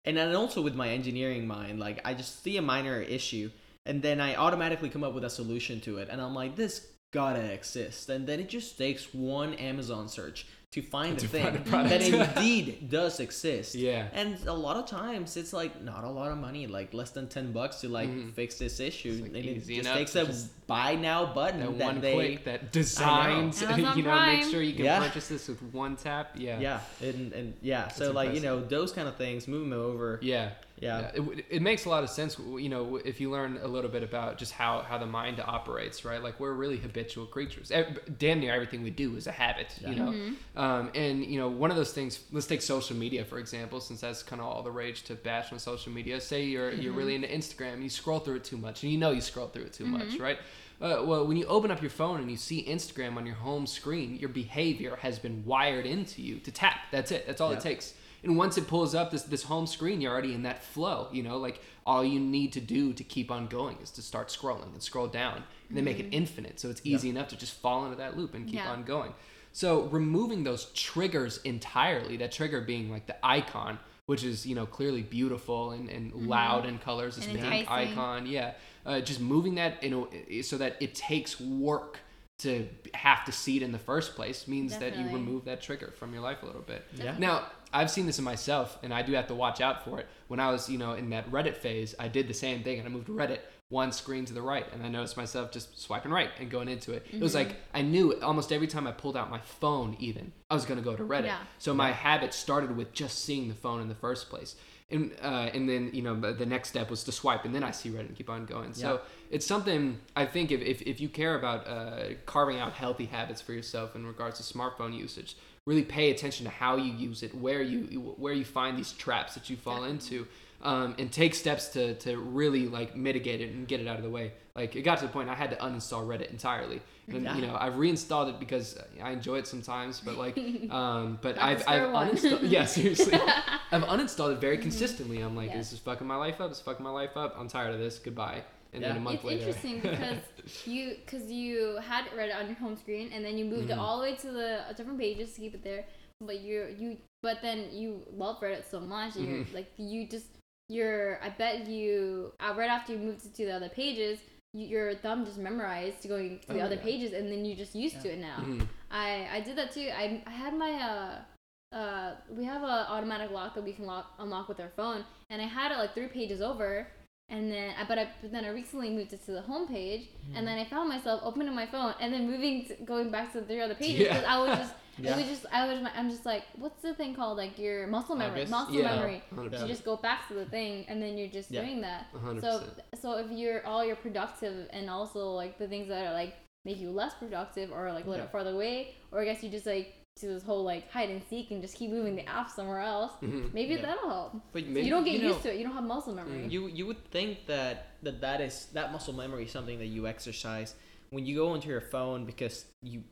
and 0.05 0.15
then 0.15 0.33
also 0.35 0.61
with 0.61 0.75
my 0.75 0.89
engineering 0.89 1.45
mind, 1.47 1.79
like 1.79 1.99
I 2.05 2.13
just 2.13 2.41
see 2.41 2.55
a 2.55 2.61
minor 2.61 3.01
issue, 3.01 3.51
and 3.85 4.01
then 4.01 4.21
I 4.21 4.35
automatically 4.35 4.89
come 4.89 5.03
up 5.03 5.13
with 5.13 5.25
a 5.25 5.29
solution 5.29 5.81
to 5.81 5.97
it, 5.97 6.07
and 6.09 6.21
I'm 6.21 6.33
like, 6.35 6.55
this 6.55 6.87
gotta 7.11 7.41
exist, 7.51 8.09
and 8.09 8.27
then 8.27 8.39
it 8.39 8.47
just 8.47 8.77
takes 8.77 9.13
one 9.13 9.53
Amazon 9.55 10.07
search 10.07 10.45
to 10.75 10.81
find 10.81 11.17
To 11.17 11.25
the 11.27 11.31
thing 11.39 11.53
the 11.53 11.59
product. 11.69 11.89
that 11.89 12.01
indeed 12.37 12.89
does 12.89 13.19
exist. 13.21 13.75
yeah. 13.75 14.07
And 14.13 14.37
a 14.45 14.53
lot 14.53 14.75
of 14.75 14.85
times 14.87 15.37
it's 15.37 15.53
like 15.53 15.81
not 15.81 16.03
a 16.03 16.09
lot 16.09 16.31
of 16.31 16.37
money, 16.37 16.67
like 16.67 16.93
less 16.93 17.11
than 17.11 17.27
ten 17.29 17.51
bucks 17.53 17.79
to 17.81 17.87
like 17.89 18.09
Mhm. 18.09 18.33
fix 18.33 18.55
this 18.57 18.79
issue. 18.81 19.11
It's, 19.13 19.21
like, 19.21 19.27
and 19.29 19.37
it 19.37 19.57
easy 19.57 19.75
just 19.77 19.87
enough 19.87 19.97
takes 19.97 20.15
a 20.15 20.25
just- 20.25 20.67
buy 20.67 20.95
now 20.95 21.31
button 21.33 21.59
That 21.61 21.77
that 21.77 21.85
one 21.85 22.01
they 22.01 22.13
click 22.13 22.43
that 22.45 22.71
designs, 22.73 23.61
you 23.61 23.67
Amazon 23.67 24.03
know, 24.03 24.25
make 24.25 24.43
sure 24.51 24.61
you 24.61 24.73
can 24.73 24.85
Yeah. 24.85 24.99
purchase 24.99 25.27
this 25.29 25.47
with 25.47 25.61
one 25.71 25.95
tap. 25.95 26.31
Yeah. 26.35 26.59
yeah 26.59 26.79
and 27.01 27.31
and 27.33 27.53
yeah. 27.61 27.87
So 27.87 28.05
That's 28.05 28.15
like 28.15 28.33
you 28.35 28.41
know 28.41 28.59
those 28.59 28.91
kind 28.91 29.07
of 29.07 29.15
things, 29.15 29.47
move 29.47 29.61
them 29.69 29.73
over. 29.79 30.19
Yeah. 30.21 30.49
Yeah. 30.77 31.11
It, 31.13 31.45
it 31.49 31.61
makes 31.61 31.85
a 31.85 31.89
lot 31.89 32.03
of 32.03 32.09
sense, 32.09 32.37
you 32.37 32.67
know, 32.69 32.97
if 32.97 33.21
you 33.21 33.31
learn 33.31 33.59
a 33.61 33.67
little 33.67 33.89
bit 33.89 34.03
about 34.03 34.37
just 34.37 34.51
how, 34.51 34.81
how 34.81 34.97
the 34.97 35.05
mind 35.05 35.41
operates, 35.45 36.03
right? 36.03 36.21
Like 36.21 36.39
we're 36.39 36.53
really 36.53 36.77
habitual 36.77 37.25
creatures. 37.25 37.71
Damn 38.17 38.39
near 38.41 38.53
everything 38.53 38.83
we 38.83 38.89
do 38.89 39.15
is 39.15 39.27
a 39.27 39.31
habit, 39.31 39.73
you 39.81 39.95
know. 39.95 40.11
Mm-hmm. 40.11 40.59
Um, 40.59 40.91
and 40.93 41.23
you 41.25 41.39
know, 41.39 41.47
one 41.47 41.71
of 41.71 41.77
those 41.77 41.93
things. 41.93 42.19
Let's 42.31 42.47
take 42.47 42.61
social 42.61 42.95
media 42.95 43.23
for 43.23 43.39
example, 43.39 43.79
since 43.79 44.01
that's 44.01 44.21
kind 44.23 44.41
of 44.41 44.47
all 44.47 44.63
the 44.63 44.71
rage 44.71 45.03
to 45.03 45.15
bash 45.15 45.51
on 45.51 45.59
social 45.59 45.91
media. 45.91 46.19
Say 46.19 46.43
you're 46.45 46.71
you're 46.71 46.93
really 46.93 47.15
into 47.15 47.27
Instagram, 47.27 47.73
and 47.75 47.83
you 47.83 47.89
scroll 47.89 48.19
through 48.19 48.35
it 48.35 48.43
too 48.43 48.57
much, 48.57 48.83
and 48.83 48.91
you 48.91 48.97
know 48.97 49.11
you 49.11 49.21
scroll 49.21 49.47
through 49.47 49.63
it 49.63 49.73
too 49.73 49.85
much, 49.85 50.17
right? 50.19 50.39
Uh, 50.81 51.01
well, 51.05 51.25
when 51.25 51.37
you 51.37 51.45
open 51.45 51.71
up 51.71 51.81
your 51.81 51.89
phone 51.89 52.19
and 52.19 52.29
you 52.29 52.35
see 52.35 52.65
Instagram 52.65 53.15
on 53.15 53.25
your 53.25 53.35
home 53.35 53.65
screen, 53.65 54.17
your 54.17 54.27
behavior 54.29 54.97
has 54.97 55.17
been 55.19 55.45
wired 55.45 55.85
into 55.85 56.21
you 56.21 56.37
to 56.39 56.51
tap. 56.51 56.79
That's 56.91 57.11
it. 57.11 57.25
That's 57.25 57.39
all 57.39 57.51
Yeah. 57.51 57.57
it 57.57 57.63
takes. 57.63 57.93
And 58.25 58.35
once 58.37 58.57
it 58.57 58.67
pulls 58.67 58.93
up 58.95 59.11
this 59.11 59.23
this 59.23 59.43
home 59.43 59.67
screen, 59.67 60.01
you're 60.01 60.11
already 60.11 60.33
in 60.33 60.43
that 60.43 60.63
flow. 60.63 61.07
You 61.11 61.23
know, 61.23 61.37
like 61.37 61.61
all 61.85 62.03
you 62.03 62.19
need 62.19 62.51
to 62.53 62.61
do 62.61 62.91
to 62.93 63.03
keep 63.03 63.29
on 63.31 63.47
going 63.47 63.77
is 63.81 63.91
to 63.91 64.01
start 64.01 64.27
scrolling 64.29 64.73
and 64.73 64.81
scroll 64.81 65.07
down, 65.07 65.43
and 65.69 65.77
then 65.77 65.83
make 65.85 65.99
it 65.99 66.07
infinite. 66.11 66.59
So 66.59 66.69
it's 66.69 66.81
easy 66.83 67.09
enough 67.09 67.27
to 67.29 67.37
just 67.37 67.53
fall 67.53 67.85
into 67.85 67.97
that 67.97 68.17
loop 68.17 68.33
and 68.33 68.45
keep 68.45 68.55
Yeah. 68.55 68.71
on 68.71 68.83
going. 68.83 69.13
So 69.51 69.83
removing 69.83 70.43
those 70.43 70.65
triggers 70.73 71.37
entirely, 71.43 72.17
that 72.17 72.31
trigger 72.31 72.59
being 72.61 72.89
like 72.91 73.05
the 73.05 73.15
icon, 73.25 73.79
which 74.07 74.23
is 74.23 74.45
you 74.45 74.55
know 74.55 74.65
clearly 74.65 75.01
beautiful 75.03 75.71
and, 75.71 75.87
and 75.89 76.13
loud 76.13 76.65
in 76.65 76.79
colors, 76.79 77.15
this 77.15 77.27
And 77.27 77.39
pink 77.39 77.53
enticing. 77.61 77.93
icon, 77.93 78.25
yeah. 78.25 78.53
Uh, 78.85 78.99
just 79.01 79.19
moving 79.21 79.55
that 79.55 79.81
in 79.83 79.93
a, 80.29 80.41
so 80.41 80.57
that 80.57 80.75
it 80.81 80.93
takes 80.95 81.39
work 81.39 81.99
to 82.37 82.67
have 82.93 83.23
to 83.23 83.31
see 83.31 83.55
it 83.55 83.63
in 83.63 83.71
the 83.71 83.79
first 83.79 84.13
place 84.13 84.45
means 84.45 84.77
that 84.77 84.97
you 84.97 85.05
remove 85.05 85.45
that 85.45 85.61
trigger 85.61 85.93
from 85.97 86.11
your 86.13 86.21
life 86.21 86.43
a 86.43 86.45
little 86.45 86.61
bit. 86.61 86.83
Yeah. 86.93 87.15
Now, 87.17 87.45
I've 87.75 87.91
seen 87.91 88.05
this 88.05 88.17
in 88.19 88.25
myself, 88.25 88.79
and 88.83 88.93
I 88.93 89.01
do 89.01 89.11
have 89.13 89.27
to 89.27 89.35
watch 89.35 89.59
out 89.61 89.83
for 89.83 89.99
it. 89.99 90.07
When 90.29 90.39
I 90.39 90.49
was, 90.51 90.69
you 90.69 90.77
know, 90.77 90.93
in 90.93 91.09
that 91.09 91.29
Reddit 91.29 91.55
phase, 91.57 91.93
I 91.99 92.07
did 92.07 92.27
the 92.27 92.33
same 92.33 92.63
thing, 92.63 92.79
and 92.79 92.87
I 92.87 92.91
moved 92.91 93.07
Reddit 93.09 93.39
one 93.69 93.91
screen 93.91 94.23
to 94.25 94.33
the 94.33 94.41
right, 94.41 94.65
and 94.73 94.83
I 94.83 94.89
noticed 94.89 95.17
myself 95.17 95.51
just 95.51 95.79
swiping 95.81 96.11
right 96.11 96.29
and 96.39 96.49
going 96.49 96.69
into 96.69 96.93
it. 96.93 97.05
It 97.11 97.19
was 97.19 97.35
Mm-hmm. 97.35 97.49
like 97.49 97.57
I 97.73 97.81
knew 97.81 98.13
almost 98.21 98.51
every 98.53 98.67
time 98.67 98.85
I 98.87 98.91
pulled 98.91 99.17
out 99.17 99.29
my 99.29 99.41
phone, 99.41 99.97
even 99.99 100.31
I 100.49 100.53
was 100.55 100.65
gonna 100.65 100.81
go 100.83 100.95
to 100.95 101.03
Reddit. 101.03 101.25
Yeah. 101.25 101.39
So 101.57 101.73
my 101.73 101.91
habit 101.91 102.33
started 102.33 102.77
with 102.77 102.93
just 102.93 103.25
seeing 103.25 103.49
the 103.49 103.55
phone 103.55 103.81
in 103.81 103.87
the 103.89 103.95
first 103.95 104.29
place. 104.29 104.55
And, 104.91 105.13
uh, 105.19 105.49
and 105.55 105.67
then 105.67 105.89
you 105.93 106.03
know 106.03 106.13
the 106.31 106.45
next 106.45 106.69
step 106.69 106.91
was 106.91 107.03
to 107.05 107.11
swipe 107.11 107.43
and 107.43 107.55
then 107.55 107.63
I 107.63 107.71
see 107.71 107.89
Reddit 107.89 108.07
and 108.09 108.15
keep 108.15 108.29
on 108.29 108.45
going. 108.45 108.71
So 108.73 109.01
it's 109.31 109.45
something 109.45 109.99
I 110.15 110.25
think 110.25 110.51
if, 110.51 110.61
if, 110.61 110.81
if 110.83 111.01
you 111.01 111.09
care 111.09 111.35
about 111.35 111.67
uh, 111.67 112.13
carving 112.25 112.59
out 112.59 112.73
healthy 112.73 113.05
habits 113.05 113.41
for 113.41 113.53
yourself 113.53 113.95
in 113.95 114.05
regards 114.05 114.37
to 114.45 114.57
smartphone 114.57 114.97
usage, 114.97 115.35
really 115.65 115.83
pay 115.83 116.11
attention 116.11 116.45
to 116.45 116.51
how 116.51 116.77
you 116.77 116.91
use 116.93 117.23
it, 117.23 117.33
where 117.35 117.61
you 117.61 118.15
where 118.17 118.33
you 118.33 118.45
find 118.45 118.77
these 118.77 118.91
traps 118.93 119.33
that 119.33 119.49
you 119.49 119.55
fall 119.57 119.83
into, 119.83 120.27
um, 120.61 120.95
and 120.99 121.11
take 121.11 121.33
steps 121.35 121.69
to, 121.69 121.95
to 121.95 122.17
really 122.17 122.67
like 122.67 122.95
mitigate 122.95 123.41
it 123.41 123.51
and 123.51 123.67
get 123.67 123.79
it 123.79 123.87
out 123.87 123.97
of 123.97 124.03
the 124.03 124.09
way. 124.09 124.31
Like 124.55 124.75
it 124.75 124.83
got 124.83 124.99
to 124.99 125.05
the 125.05 125.11
point 125.11 125.29
I 125.29 125.35
had 125.35 125.49
to 125.51 125.57
uninstall 125.57 126.05
Reddit 126.07 126.31
entirely, 126.31 126.81
and 127.09 127.23
Yeah. 127.23 127.35
you 127.35 127.41
know 127.45 127.57
I've 127.59 127.77
reinstalled 127.77 128.29
it 128.29 128.39
because 128.39 128.77
I 129.03 129.11
enjoy 129.11 129.39
it 129.39 129.47
sometimes, 129.47 129.99
but 129.99 130.17
like, 130.17 130.37
um, 130.71 131.19
but 131.21 131.37
I've 131.41 131.67
I've 131.67 131.81
uninstalled. 131.89 132.39
Yeah, 132.49 132.65
seriously, 132.77 133.19
I've 133.71 133.83
uninstalled 133.83 134.33
it 134.33 134.39
very 134.39 134.57
consistently. 134.57 135.19
I'm 135.19 135.35
like, 135.35 135.49
Yeah. 135.49 135.57
this 135.57 135.73
is 135.73 135.79
fucking 135.79 136.07
my 136.07 136.15
life 136.15 136.39
up. 136.39 136.51
It's 136.51 136.61
fucking 136.61 136.83
my 136.85 136.91
life 136.91 137.17
up. 137.17 137.35
I'm 137.37 137.47
tired 137.49 137.73
of 137.73 137.79
this. 137.79 137.99
Goodbye. 137.99 138.43
And 138.75 138.83
then 138.83 138.91
Yeah. 138.91 138.97
a 138.97 138.99
month 138.99 139.15
it's 139.15 139.23
later. 139.25 139.39
interesting 139.39 139.81
because 139.89 140.19
you 140.65 140.97
because 141.05 141.31
you 141.31 141.77
had 141.77 142.05
it 142.07 142.13
Reddit 142.17 142.35
on 142.41 142.45
your 142.47 142.55
home 142.57 142.75
screen 142.77 143.11
and 143.13 143.23
then 143.25 143.37
you 143.37 143.45
moved 143.45 143.69
Mm-hmm. 143.69 143.79
it 143.79 143.83
all 143.83 143.97
the 143.97 144.03
way 144.03 144.15
to 144.15 144.31
the 144.31 144.49
uh, 144.69 144.73
different 144.73 144.99
pages 144.99 145.33
to 145.33 145.41
keep 145.41 145.53
it 145.55 145.63
there. 145.63 145.85
But 146.21 146.39
you 146.41 146.75
you 146.79 146.97
but 147.23 147.41
then 147.41 147.69
you 147.71 148.01
love 148.23 148.39
Reddit 148.41 148.63
so 148.69 148.79
much 148.79 149.15
you're 149.15 149.39
Mhm. 149.45 149.53
like 149.53 149.69
you 149.77 150.07
just 150.07 150.27
you're 150.69 151.19
I 151.23 151.29
bet 151.29 151.67
you 151.67 152.31
uh, 152.39 152.53
right 152.57 152.69
after 152.69 152.93
you 152.93 152.99
moved 152.99 153.25
it 153.25 153.33
to 153.35 153.45
the 153.45 153.51
other 153.59 153.69
pages 153.69 154.19
you, 154.53 154.65
your 154.67 154.95
thumb 154.95 155.25
just 155.25 155.37
memorized 155.37 156.01
to 156.03 156.07
going 156.07 156.39
to 156.39 156.47
the 156.53 156.61
Oh, 156.61 156.65
other 156.65 156.75
yeah. 156.75 156.81
pages 156.89 157.13
and 157.13 157.25
then 157.31 157.43
you 157.45 157.55
just 157.55 157.75
used 157.75 158.01
to 158.01 158.07
it 158.13 158.19
now. 158.19 158.37
Mhm. 158.39 158.67
I 158.91 159.27
I 159.37 159.39
did 159.41 159.55
that 159.57 159.71
too. 159.73 159.89
I 160.03 160.23
I 160.25 160.31
had 160.43 160.53
my 160.65 160.71
uh 160.91 161.75
uh 161.75 162.15
we 162.29 162.43
have 162.45 162.63
a 162.63 162.75
automatic 162.93 163.29
lock 163.31 163.53
that 163.55 163.63
we 163.63 163.73
can 163.73 163.85
lock 163.85 164.05
unlock 164.19 164.47
with 164.47 164.59
our 164.59 164.69
phone, 164.79 165.03
and 165.29 165.41
I 165.41 165.45
had 165.45 165.71
it 165.73 165.77
like 165.77 165.93
three 165.93 166.07
pages 166.19 166.41
over, 166.41 166.87
and 167.29 167.51
then 167.51 167.73
I 167.79 167.85
but 167.85 167.97
I 167.97 168.07
but 168.21 168.31
then 168.31 168.45
I 168.45 168.49
recently 168.49 168.89
moved 168.91 169.13
it 169.13 169.25
to 169.25 169.31
the 169.31 169.41
home 169.41 169.67
page, 169.67 170.09
and 170.27 170.39
hmm. 170.39 170.45
then 170.45 170.59
I 170.59 170.65
found 170.65 170.89
myself 170.89 171.21
opening 171.23 171.53
my 171.55 171.65
phone 171.65 171.93
and 171.99 172.13
then 172.13 172.29
moving 172.29 172.65
to, 172.65 172.75
going 172.83 173.09
back 173.09 173.31
to 173.33 173.41
the 173.41 173.47
three 173.47 173.61
other 173.61 173.75
pages 173.75 174.07
because 174.07 174.23
I 174.25 174.39
was 174.39 174.57
just 174.57 174.73
Yeah. 174.97 175.17
was 175.17 175.25
just 175.25 175.45
I 175.51 175.67
was 175.67 175.85
I'm 175.93 176.09
just 176.09 176.25
like 176.25 176.43
what's 176.55 176.81
the 176.81 176.93
thing 176.93 177.15
called 177.15 177.37
like 177.37 177.59
your 177.59 177.87
muscle 177.87 178.15
memory 178.15 178.41
August? 178.41 178.51
muscle 178.51 178.75
Yeah. 178.75 178.95
memory. 178.95 179.23
100%. 179.35 179.61
You 179.61 179.67
just 179.67 179.83
go 179.83 179.97
back 179.97 180.27
to 180.29 180.33
the 180.35 180.45
thing 180.45 180.85
and 180.87 181.01
then 181.01 181.17
you're 181.17 181.27
just 181.27 181.51
Yeah. 181.51 181.61
doing 181.61 181.81
that. 181.81 182.05
A 182.13 182.19
hundred 182.19 182.41
So 182.41 182.59
percent. 182.59 182.81
so 183.01 183.17
if 183.17 183.31
you're 183.31 183.65
all 183.65 183.83
your 183.83 183.97
productive 183.97 184.69
and 184.71 184.89
also 184.89 185.31
like 185.31 185.57
the 185.57 185.67
things 185.67 185.89
that 185.89 186.05
are 186.05 186.13
like 186.13 186.35
make 186.63 186.79
you 186.79 186.91
less 186.91 187.13
productive 187.13 187.71
or 187.71 187.91
like 187.91 188.05
a 188.05 188.09
little 188.09 188.25
Yeah. 188.25 188.31
farther 188.31 188.51
away, 188.51 188.95
or 189.11 189.19
I 189.21 189.25
guess 189.25 189.43
you 189.43 189.49
just 189.49 189.65
like 189.65 189.95
do 190.21 190.29
this 190.33 190.43
whole 190.43 190.63
like 190.63 190.89
hide 190.91 191.09
and 191.09 191.21
seek 191.29 191.51
and 191.51 191.61
just 191.61 191.75
keep 191.75 191.91
moving 191.91 192.15
the 192.15 192.25
app 192.27 192.49
somewhere 192.49 192.79
else. 192.79 193.11
Mhm. 193.21 193.53
Maybe 193.53 193.75
Yeah. 193.75 193.81
that'll 193.81 194.09
help. 194.09 194.33
But 194.53 194.63
So 194.63 194.69
you 194.69 194.89
don't 194.89 195.03
get 195.03 195.21
know, 195.21 195.27
used 195.29 195.41
to 195.43 195.53
it. 195.53 195.57
You 195.57 195.63
don't 195.65 195.73
have 195.73 195.83
muscle 195.83 196.13
memory. 196.13 196.47
You 196.47 196.67
you 196.67 196.85
would 196.85 197.03
think 197.11 197.45
that 197.47 197.87
that 198.03 198.21
that 198.21 198.39
is 198.39 198.67
that 198.67 198.93
muscle 198.93 199.13
memory 199.13 199.43
is 199.43 199.51
something 199.51 199.77
that 199.79 199.87
you 199.87 200.07
exercise 200.07 200.75
when 201.09 201.25
you 201.25 201.35
go 201.35 201.53
into 201.53 201.67
your 201.67 201.81
phone 201.81 202.25
because 202.25 202.65
you 202.81 203.03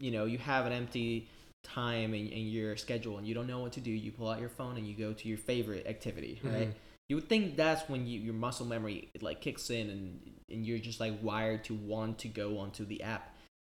you 0.00 0.10
know 0.10 0.24
you 0.24 0.38
have 0.38 0.66
an 0.66 0.72
empty 0.72 1.28
time 1.62 2.14
in, 2.14 2.26
in 2.28 2.46
your 2.48 2.76
schedule 2.76 3.18
and 3.18 3.28
you 3.28 3.34
don't 3.34 3.46
know 3.46 3.60
what 3.60 3.72
to 3.74 3.80
do. 3.80 3.90
You 3.92 4.10
pull 4.10 4.28
out 4.28 4.40
your 4.40 4.48
phone 4.48 4.76
and 4.76 4.88
you 4.88 4.94
go 4.94 5.12
to 5.12 5.28
your 5.28 5.38
favorite 5.38 5.86
activity, 5.86 6.40
right? 6.42 6.68
Mhm. 6.68 6.74
You 7.08 7.16
would 7.16 7.28
think 7.28 7.56
that's 7.56 7.88
when 7.88 8.06
you 8.08 8.18
your 8.18 8.34
muscle 8.34 8.66
memory 8.66 9.08
like 9.20 9.40
kicks 9.40 9.70
in 9.70 9.88
and 9.88 10.32
and 10.48 10.66
you're 10.66 10.78
just 10.78 10.98
like 10.98 11.14
wired 11.22 11.62
to 11.66 11.74
want 11.74 12.18
to 12.18 12.28
go 12.28 12.58
onto 12.58 12.84
the 12.84 13.04
app. 13.04 13.36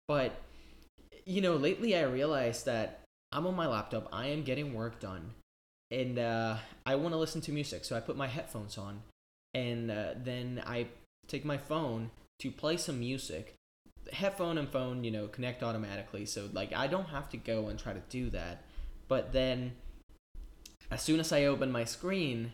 But 0.08 0.40
you 1.24 1.40
know, 1.40 1.56
lately 1.56 1.96
I 1.96 2.02
realized 2.02 2.66
that 2.66 3.00
I'm 3.32 3.46
on 3.46 3.54
my 3.54 3.66
laptop, 3.66 4.08
I 4.12 4.26
am 4.26 4.42
getting 4.42 4.74
work 4.74 5.00
done, 5.00 5.32
and 5.90 6.18
uh, 6.18 6.56
I 6.84 6.94
want 6.96 7.14
to 7.14 7.18
listen 7.18 7.40
to 7.42 7.52
music, 7.52 7.84
so 7.84 7.96
I 7.96 8.00
put 8.00 8.16
my 8.16 8.26
headphones 8.26 8.76
on, 8.78 9.02
and 9.54 9.90
uh, 9.90 10.14
then 10.22 10.62
I 10.66 10.88
take 11.28 11.44
my 11.44 11.56
phone 11.56 12.10
to 12.40 12.50
play 12.50 12.76
some 12.76 12.98
music. 13.00 13.54
Headphone 14.12 14.58
and 14.58 14.68
phone, 14.68 15.04
you 15.04 15.10
know, 15.10 15.28
connect 15.28 15.62
automatically, 15.62 16.26
so 16.26 16.48
like 16.52 16.72
I 16.74 16.88
don't 16.88 17.08
have 17.08 17.28
to 17.30 17.36
go 17.36 17.68
and 17.68 17.78
try 17.78 17.92
to 17.92 18.02
do 18.10 18.30
that. 18.30 18.64
But 19.08 19.32
then, 19.32 19.72
as 20.90 21.02
soon 21.02 21.20
as 21.20 21.32
I 21.32 21.44
open 21.44 21.70
my 21.70 21.84
screen, 21.84 22.52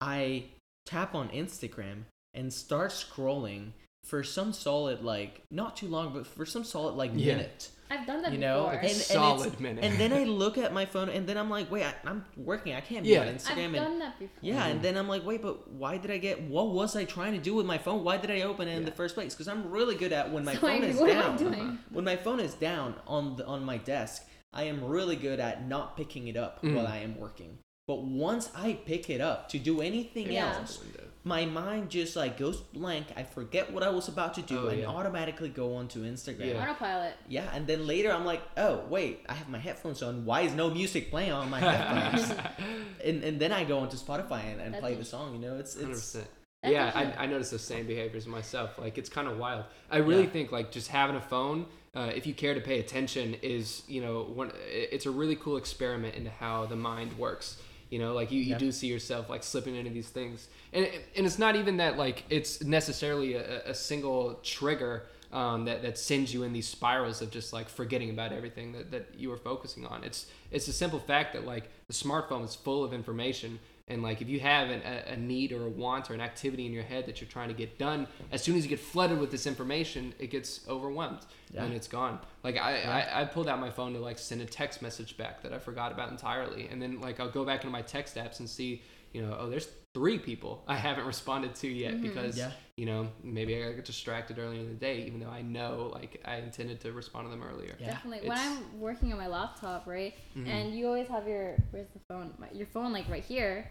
I 0.00 0.44
tap 0.86 1.14
on 1.14 1.28
Instagram 1.28 2.04
and 2.32 2.52
start 2.52 2.92
scrolling 2.92 3.72
for 4.04 4.22
some 4.24 4.52
solid 4.52 5.02
like 5.02 5.42
not 5.50 5.76
too 5.76 5.86
long, 5.88 6.14
but 6.14 6.26
for 6.26 6.46
some 6.46 6.64
solid 6.64 6.94
like 6.94 7.10
Yeah. 7.14 7.34
minute. 7.36 7.70
I've 7.90 8.06
done 8.06 8.22
that 8.22 8.32
You 8.32 8.38
know, 8.38 8.64
before. 8.64 8.72
and- 8.78 8.84
and 8.88 8.96
solid 8.96 9.46
it's- 9.48 9.60
minute. 9.60 9.84
And 9.84 9.98
then 9.98 10.12
I 10.12 10.24
look 10.42 10.56
at 10.58 10.72
my 10.72 10.86
phone, 10.86 11.08
and 11.08 11.26
then 11.26 11.36
I'm 11.36 11.50
like, 11.50 11.70
wait, 11.70 11.84
I, 11.84 11.94
I'm 12.04 12.24
working. 12.36 12.74
I 12.74 12.80
can't 12.80 13.04
be 13.04 13.16
on 13.18 13.26
Instagram. 13.26 13.28
Yeah. 13.28 13.32
I've 13.32 13.56
Instagram. 13.56 13.64
and 13.64 13.74
done 13.74 13.98
that 13.98 14.18
before. 14.18 14.38
yeah, 14.40 14.62
Mhm. 14.66 14.70
and 14.70 14.82
then 14.82 14.96
I'm 14.96 15.08
like, 15.08 15.26
wait, 15.26 15.42
but 15.42 15.68
why 15.72 15.96
did 15.96 16.10
I 16.10 16.18
get? 16.18 16.40
What 16.42 16.68
was 16.70 16.94
I 16.94 17.04
trying 17.04 17.32
to 17.32 17.38
do 17.40 17.54
with 17.54 17.66
my 17.66 17.78
phone? 17.78 18.04
Why 18.04 18.16
did 18.16 18.30
I 18.30 18.42
open 18.42 18.68
it 18.68 18.76
in 18.76 18.84
the 18.84 18.92
first 18.92 19.14
place? 19.14 19.34
Because 19.34 19.48
I'm 19.48 19.70
really 19.70 19.96
good 19.96 20.12
at 20.12 20.30
when 20.30 20.44
my 20.44 20.54
So 20.54 20.60
phone 20.60 20.70
I- 20.84 20.86
is 20.86 20.96
what 20.98 21.10
am 21.10 21.18
I 21.18 21.22
down. 21.22 21.36
doing? 21.36 21.78
When 21.90 22.04
my 22.04 22.16
phone 22.16 22.38
is 22.40 22.54
down 22.54 22.94
on 23.06 23.36
the 23.36 23.44
on 23.46 23.64
my 23.64 23.76
desk, 23.78 24.26
I 24.52 24.64
am 24.64 24.84
really 24.84 25.16
good 25.16 25.40
at 25.40 25.66
not 25.66 25.96
picking 25.96 26.28
it 26.28 26.36
up 26.36 26.62
Mhm. 26.62 26.74
while 26.76 26.86
I 26.86 26.98
am 26.98 27.18
working. 27.18 27.58
But 27.86 28.02
once 28.04 28.50
I 28.54 28.74
pick 28.74 29.10
it 29.10 29.20
up 29.20 29.48
to 29.48 29.58
do 29.58 29.80
anything 29.80 30.30
Yeah. 30.30 30.54
else, 30.58 30.78
my 31.22 31.44
mind 31.44 31.90
just 31.90 32.16
like 32.16 32.38
goes 32.38 32.56
blank. 32.60 33.06
I 33.16 33.22
forget 33.24 33.70
what 33.72 33.82
I 33.82 33.90
was 33.90 34.08
about 34.08 34.34
to 34.34 34.42
do 34.42 34.58
Oh, 34.66 34.68
and 34.68 34.80
yeah. 34.80 34.86
automatically 34.86 35.50
go 35.50 35.74
onto 35.76 36.02
Instagram. 36.04 36.46
Yeah. 36.54 36.62
Autopilot. 36.62 37.14
Yeah, 37.28 37.48
and 37.52 37.66
then 37.66 37.86
later 37.86 38.10
I'm 38.10 38.24
like, 38.24 38.42
oh 38.56 38.84
wait, 38.88 39.24
I 39.28 39.34
have 39.34 39.48
my 39.48 39.58
headphones 39.58 40.02
on. 40.02 40.24
Why 40.24 40.42
is 40.42 40.54
no 40.54 40.70
music 40.70 41.10
playing 41.10 41.32
on 41.32 41.50
my 41.50 41.60
headphones? 41.60 42.32
and 43.04 43.22
and 43.22 43.38
then 43.40 43.52
I 43.52 43.64
go 43.64 43.78
onto 43.80 43.96
Spotify 43.96 44.44
and, 44.50 44.60
and 44.60 44.74
That's 44.74 44.80
play 44.80 44.94
the 44.94 45.04
song. 45.04 45.34
You 45.34 45.40
know, 45.40 45.56
it's 45.58 45.74
Hundred 45.74 45.90
it's 45.90 46.00
percent. 46.00 46.26
That's 46.62 46.72
Yeah, 46.72 46.92
I, 46.94 47.24
I 47.24 47.26
notice 47.26 47.50
the 47.50 47.58
same 47.58 47.86
behaviors 47.86 48.26
myself. 48.26 48.78
Like 48.78 48.96
it's 48.98 49.08
kind 49.08 49.28
of 49.28 49.38
wild. 49.38 49.64
I 49.90 49.98
really 49.98 50.24
Yeah. 50.24 50.30
think 50.30 50.52
like 50.52 50.70
just 50.72 50.88
having 50.88 51.16
a 51.16 51.20
phone, 51.20 51.66
uh, 51.94 52.10
if 52.14 52.26
you 52.26 52.34
care 52.34 52.54
to 52.54 52.60
pay 52.60 52.80
attention, 52.80 53.34
is 53.42 53.82
you 53.88 54.00
know 54.00 54.22
one. 54.22 54.52
It's 54.70 55.06
a 55.06 55.10
really 55.10 55.36
cool 55.36 55.56
experiment 55.58 56.14
into 56.14 56.30
how 56.30 56.64
the 56.66 56.76
mind 56.76 57.18
works. 57.18 57.56
You 57.90 57.98
know, 57.98 58.14
like 58.14 58.30
you, 58.30 58.40
you 58.40 58.50
Yeah. 58.52 58.58
do 58.58 58.72
see 58.72 58.86
yourself 58.86 59.28
like 59.28 59.42
slipping 59.42 59.74
into 59.76 59.90
these 59.90 60.08
things, 60.08 60.48
and 60.72 60.86
and 61.16 61.26
it's 61.26 61.38
not 61.38 61.56
even 61.56 61.76
that 61.78 61.96
like 61.98 62.24
it's 62.30 62.62
necessarily 62.62 63.34
a, 63.34 63.62
a 63.66 63.74
single 63.74 64.34
trigger 64.42 65.04
um, 65.32 65.64
that 65.64 65.82
that 65.82 65.98
sends 65.98 66.32
you 66.32 66.42
in 66.44 66.52
these 66.52 66.68
spirals 66.68 67.20
of 67.22 67.30
just 67.30 67.52
like 67.52 67.68
forgetting 67.68 68.10
about 68.10 68.32
everything 68.32 68.72
that, 68.72 68.90
that 68.90 69.06
you 69.16 69.28
were 69.28 69.36
focusing 69.36 69.86
on. 69.86 70.04
It's 70.04 70.26
it's 70.50 70.68
a 70.68 70.72
simple 70.72 70.98
fact 71.00 71.32
that 71.34 71.44
like 71.44 71.68
the 71.88 71.92
smartphone 71.92 72.44
is 72.44 72.54
full 72.54 72.82
of 72.84 72.92
information, 72.92 73.58
and 73.90 74.02
like 74.02 74.22
if 74.22 74.28
you 74.28 74.40
have 74.40 74.70
an, 74.70 74.80
a, 74.82 75.12
a 75.12 75.16
need 75.16 75.52
or 75.52 75.66
a 75.66 75.68
want 75.68 76.10
or 76.10 76.14
an 76.14 76.20
activity 76.20 76.64
in 76.64 76.72
your 76.72 76.82
head 76.84 77.04
that 77.06 77.20
you're 77.20 77.28
trying 77.28 77.48
to 77.48 77.54
get 77.54 77.76
done, 77.78 78.06
as 78.32 78.42
soon 78.42 78.56
as 78.56 78.62
you 78.64 78.70
get 78.70 78.80
flooded 78.80 79.18
with 79.18 79.30
this 79.30 79.46
information, 79.46 80.14
it 80.18 80.30
gets 80.30 80.66
overwhelmed 80.68 81.20
Yeah. 81.52 81.64
and 81.64 81.74
it's 81.74 81.88
gone. 81.88 82.18
Like 82.42 82.56
I, 82.56 82.80
I 82.82 83.20
I 83.20 83.24
pulled 83.26 83.48
out 83.48 83.58
my 83.60 83.70
phone 83.70 83.92
to 83.94 83.98
like 84.00 84.18
send 84.18 84.40
a 84.40 84.46
text 84.46 84.80
message 84.80 85.16
back 85.18 85.42
that 85.42 85.52
I 85.52 85.58
forgot 85.58 85.92
about 85.92 86.10
entirely, 86.10 86.68
and 86.70 86.80
then 86.80 87.00
like 87.00 87.20
I'll 87.20 87.30
go 87.30 87.44
back 87.44 87.60
into 87.64 87.72
my 87.72 87.82
text 87.82 88.16
apps 88.16 88.38
and 88.40 88.48
see 88.48 88.82
you 89.12 89.20
know 89.22 89.36
oh 89.40 89.50
there's 89.50 89.68
three 89.92 90.20
people 90.20 90.62
I 90.68 90.76
haven't 90.76 91.04
responded 91.04 91.56
to 91.56 91.66
yet 91.68 92.00
because 92.00 92.38
Yeah. 92.38 92.52
you 92.76 92.86
know 92.86 93.08
maybe 93.24 93.60
I 93.60 93.72
got 93.72 93.84
distracted 93.84 94.38
earlier 94.38 94.60
in 94.60 94.68
the 94.68 94.74
day 94.88 95.02
even 95.08 95.18
though 95.18 95.34
I 95.40 95.42
know 95.42 95.90
like 95.92 96.22
I 96.24 96.36
intended 96.36 96.78
to 96.82 96.92
respond 96.92 97.26
to 97.26 97.30
them 97.32 97.42
earlier. 97.42 97.74
Yeah. 97.80 97.88
Definitely. 97.94 98.28
When 98.28 98.38
I'm 98.38 98.78
working 98.80 99.12
on 99.12 99.18
my 99.18 99.26
laptop, 99.26 99.88
right, 99.88 100.14
Mhm. 100.36 100.46
and 100.46 100.74
you 100.76 100.86
always 100.86 101.08
have 101.08 101.26
your 101.26 101.56
where's 101.72 101.88
the 101.92 101.98
phone? 102.08 102.32
My, 102.38 102.46
your 102.52 102.68
phone 102.68 102.92
like 102.92 103.08
right 103.08 103.24
here, 103.24 103.68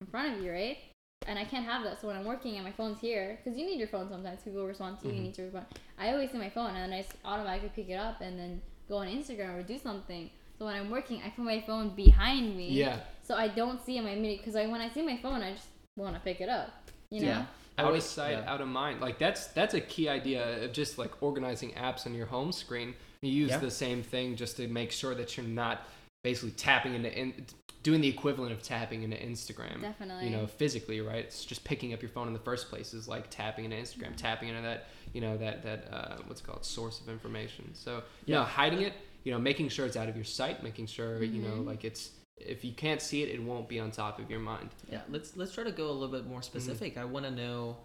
in 0.00 0.06
front 0.06 0.36
of 0.36 0.44
you, 0.44 0.50
right? 0.50 0.78
And 1.26 1.38
I 1.38 1.44
can't 1.44 1.66
have 1.66 1.84
that. 1.84 2.00
So 2.00 2.08
when 2.08 2.16
I'm 2.16 2.24
working 2.24 2.56
and 2.56 2.64
my 2.64 2.72
phone's 2.72 3.00
here, 3.00 3.38
because 3.42 3.58
you 3.58 3.66
need 3.66 3.78
your 3.78 3.88
phone 3.88 4.08
sometimes. 4.08 4.40
People 4.42 4.66
respond 4.66 4.98
to 5.00 5.06
you. 5.08 5.12
You 5.14 5.20
Mhm. 5.20 5.24
need 5.24 5.34
to 5.34 5.42
respond. 5.42 5.66
I 5.98 6.12
always 6.12 6.30
see 6.30 6.38
my 6.38 6.48
phone, 6.50 6.74
and 6.74 6.92
then 6.92 6.92
I 6.92 7.28
automatically 7.28 7.70
pick 7.74 7.90
it 7.90 7.96
up 7.96 8.20
and 8.22 8.38
then 8.38 8.62
go 8.88 8.96
on 8.96 9.06
Instagram 9.06 9.58
or 9.58 9.62
do 9.62 9.78
something. 9.78 10.30
So 10.58 10.64
when 10.64 10.74
I'm 10.74 10.90
working, 10.90 11.22
I 11.22 11.30
put 11.30 11.44
my 11.44 11.60
phone 11.60 11.90
behind 11.90 12.56
me. 12.56 12.70
Yeah. 12.70 13.00
So 13.22 13.34
I 13.34 13.48
don't 13.48 13.80
see 13.84 14.00
my 14.00 14.14
minute 14.14 14.38
because 14.38 14.56
I 14.56 14.66
when 14.66 14.80
I 14.80 14.88
see 14.88 15.02
my 15.02 15.18
phone, 15.18 15.42
I 15.42 15.52
just 15.52 15.68
want 15.96 16.14
to 16.14 16.20
pick 16.20 16.40
it 16.40 16.48
up. 16.48 16.70
You 17.10 17.20
know. 17.20 17.26
Yeah. 17.28 17.46
Out 17.78 17.94
of 17.94 18.02
sight, 18.02 18.32
yeah. 18.32 18.50
out 18.52 18.60
of 18.60 18.68
mind. 18.68 19.00
Like 19.00 19.18
that's 19.18 19.46
that's 19.48 19.74
a 19.74 19.80
key 19.80 20.08
idea 20.08 20.64
of 20.64 20.72
just 20.72 20.98
like 20.98 21.22
organizing 21.22 21.72
apps 21.72 22.06
on 22.06 22.14
your 22.14 22.26
home 22.26 22.52
screen. 22.52 22.94
You 23.22 23.30
use 23.30 23.50
Yeah. 23.50 23.58
the 23.58 23.70
same 23.70 24.02
thing 24.02 24.36
just 24.36 24.56
to 24.56 24.68
make 24.68 24.92
sure 24.92 25.14
that 25.14 25.36
you're 25.36 25.46
not 25.46 25.86
basically 26.22 26.50
tapping 26.52 26.94
into 26.94 27.16
in, 27.16 27.46
doing 27.82 28.00
the 28.00 28.08
equivalent 28.08 28.52
of 28.52 28.62
tapping 28.62 29.02
into 29.02 29.16
Instagram. 29.16 29.80
Definitely. 29.80 30.26
You 30.28 30.36
know, 30.36 30.46
physically, 30.46 31.00
right? 31.00 31.24
It's 31.24 31.44
just 31.44 31.64
picking 31.64 31.94
up 31.94 32.02
your 32.02 32.10
phone 32.10 32.26
in 32.26 32.32
the 32.34 32.38
first 32.40 32.68
place 32.68 32.92
is 32.92 33.08
like 33.08 33.30
tapping 33.30 33.64
into 33.64 33.76
Instagram, 33.76 34.14
tapping 34.16 34.50
into 34.50 34.62
that, 34.62 34.86
you 35.14 35.20
know, 35.20 35.36
that 35.38 35.62
that 35.62 35.88
uh, 35.92 36.16
what's 36.26 36.40
it 36.40 36.46
called 36.46 36.64
source 36.64 37.00
of 37.00 37.08
information. 37.08 37.70
So 37.74 38.02
you 38.26 38.34
know, 38.34 38.40
Yeah. 38.40 38.46
hiding 38.46 38.82
it, 38.82 38.92
you 39.24 39.32
know, 39.32 39.38
making 39.38 39.68
sure 39.70 39.86
it's 39.86 39.96
out 39.96 40.08
of 40.08 40.16
your 40.16 40.24
sight, 40.24 40.62
making 40.62 40.86
sure 40.86 41.22
you 41.22 41.42
know, 41.42 41.56
Mhm. 41.62 41.66
like 41.66 41.84
it's 41.84 42.10
if 42.36 42.64
you 42.64 42.72
can't 42.72 43.02
see 43.02 43.22
it, 43.22 43.28
it 43.28 43.42
won't 43.42 43.68
be 43.68 43.78
on 43.80 43.90
top 43.90 44.18
of 44.18 44.30
your 44.30 44.40
mind. 44.40 44.70
Yeah, 44.90 45.02
let's 45.10 45.36
let's 45.36 45.52
try 45.52 45.64
to 45.64 45.72
go 45.72 45.90
a 45.90 45.92
little 45.92 46.08
bit 46.08 46.26
more 46.26 46.42
specific. 46.42 46.96
I 46.96 47.04
want 47.04 47.26
to 47.26 47.30
know, 47.30 47.76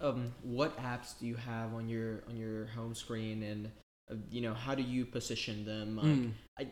um, 0.00 0.32
what 0.42 0.76
apps 0.78 1.16
do 1.18 1.26
you 1.26 1.36
have 1.36 1.72
on 1.74 1.88
your 1.88 2.22
on 2.28 2.36
your 2.36 2.66
home 2.66 2.94
screen, 2.94 3.42
and 3.44 3.70
uh, 4.10 4.16
you 4.30 4.40
know 4.40 4.52
how 4.54 4.74
do 4.74 4.82
you 4.82 5.06
position 5.06 5.64
them? 5.64 5.96
Like, 5.96 6.06
Mm. 6.06 6.30
I, 6.58 6.66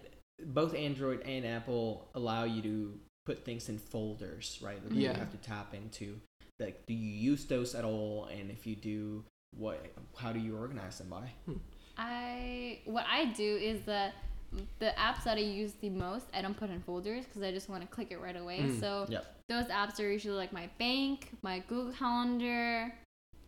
both 0.46 0.74
Android 0.74 1.22
and 1.22 1.46
Apple 1.46 2.09
allow 2.14 2.44
you 2.44 2.62
to 2.62 2.98
put 3.24 3.44
things 3.44 3.68
in 3.68 3.78
folders, 3.78 4.59
right? 4.62 4.83
That 4.83 4.92
Yeah. 4.94 5.12
You 5.12 5.18
have 5.18 5.31
to 5.31 5.37
tap 5.38 5.74
into. 5.74 6.20
Like, 6.59 6.87
do 6.87 6.94
you 6.94 7.31
use 7.31 7.44
those 7.46 7.74
at 7.74 7.85
all? 7.85 8.26
And 8.26 8.50
if 8.50 8.66
you 8.66 8.76
do, 8.76 9.24
what? 9.57 9.85
How 10.16 10.33
do 10.33 10.38
you 10.40 10.57
organize 10.57 10.98
them 10.98 11.09
by? 11.09 11.31
I 11.98 12.81
what 12.85 13.05
I 13.11 13.26
do 13.26 13.57
is 13.57 13.83
that 13.83 14.14
the 14.78 14.92
apps 14.98 15.24
that 15.24 15.38
I 15.38 15.40
use 15.40 15.72
the 15.81 15.90
most, 15.90 16.26
I 16.35 16.42
don't 16.42 16.57
put 16.57 16.70
in 16.70 16.81
folders 16.83 17.24
because 17.24 17.42
I 17.42 17.50
just 17.52 17.68
want 17.68 17.83
to 17.83 17.88
click 17.88 18.09
it 18.11 18.20
right 18.20 18.37
away. 18.37 18.61
Mm. 18.61 18.81
So 18.81 19.07
Yep. 19.09 19.24
those 19.48 19.64
apps 19.66 19.98
are 19.98 20.11
usually 20.11 20.37
like 20.37 20.52
my 20.52 20.68
bank, 20.78 21.31
my 21.42 21.61
Google 21.68 21.92
Calendar, 21.92 22.92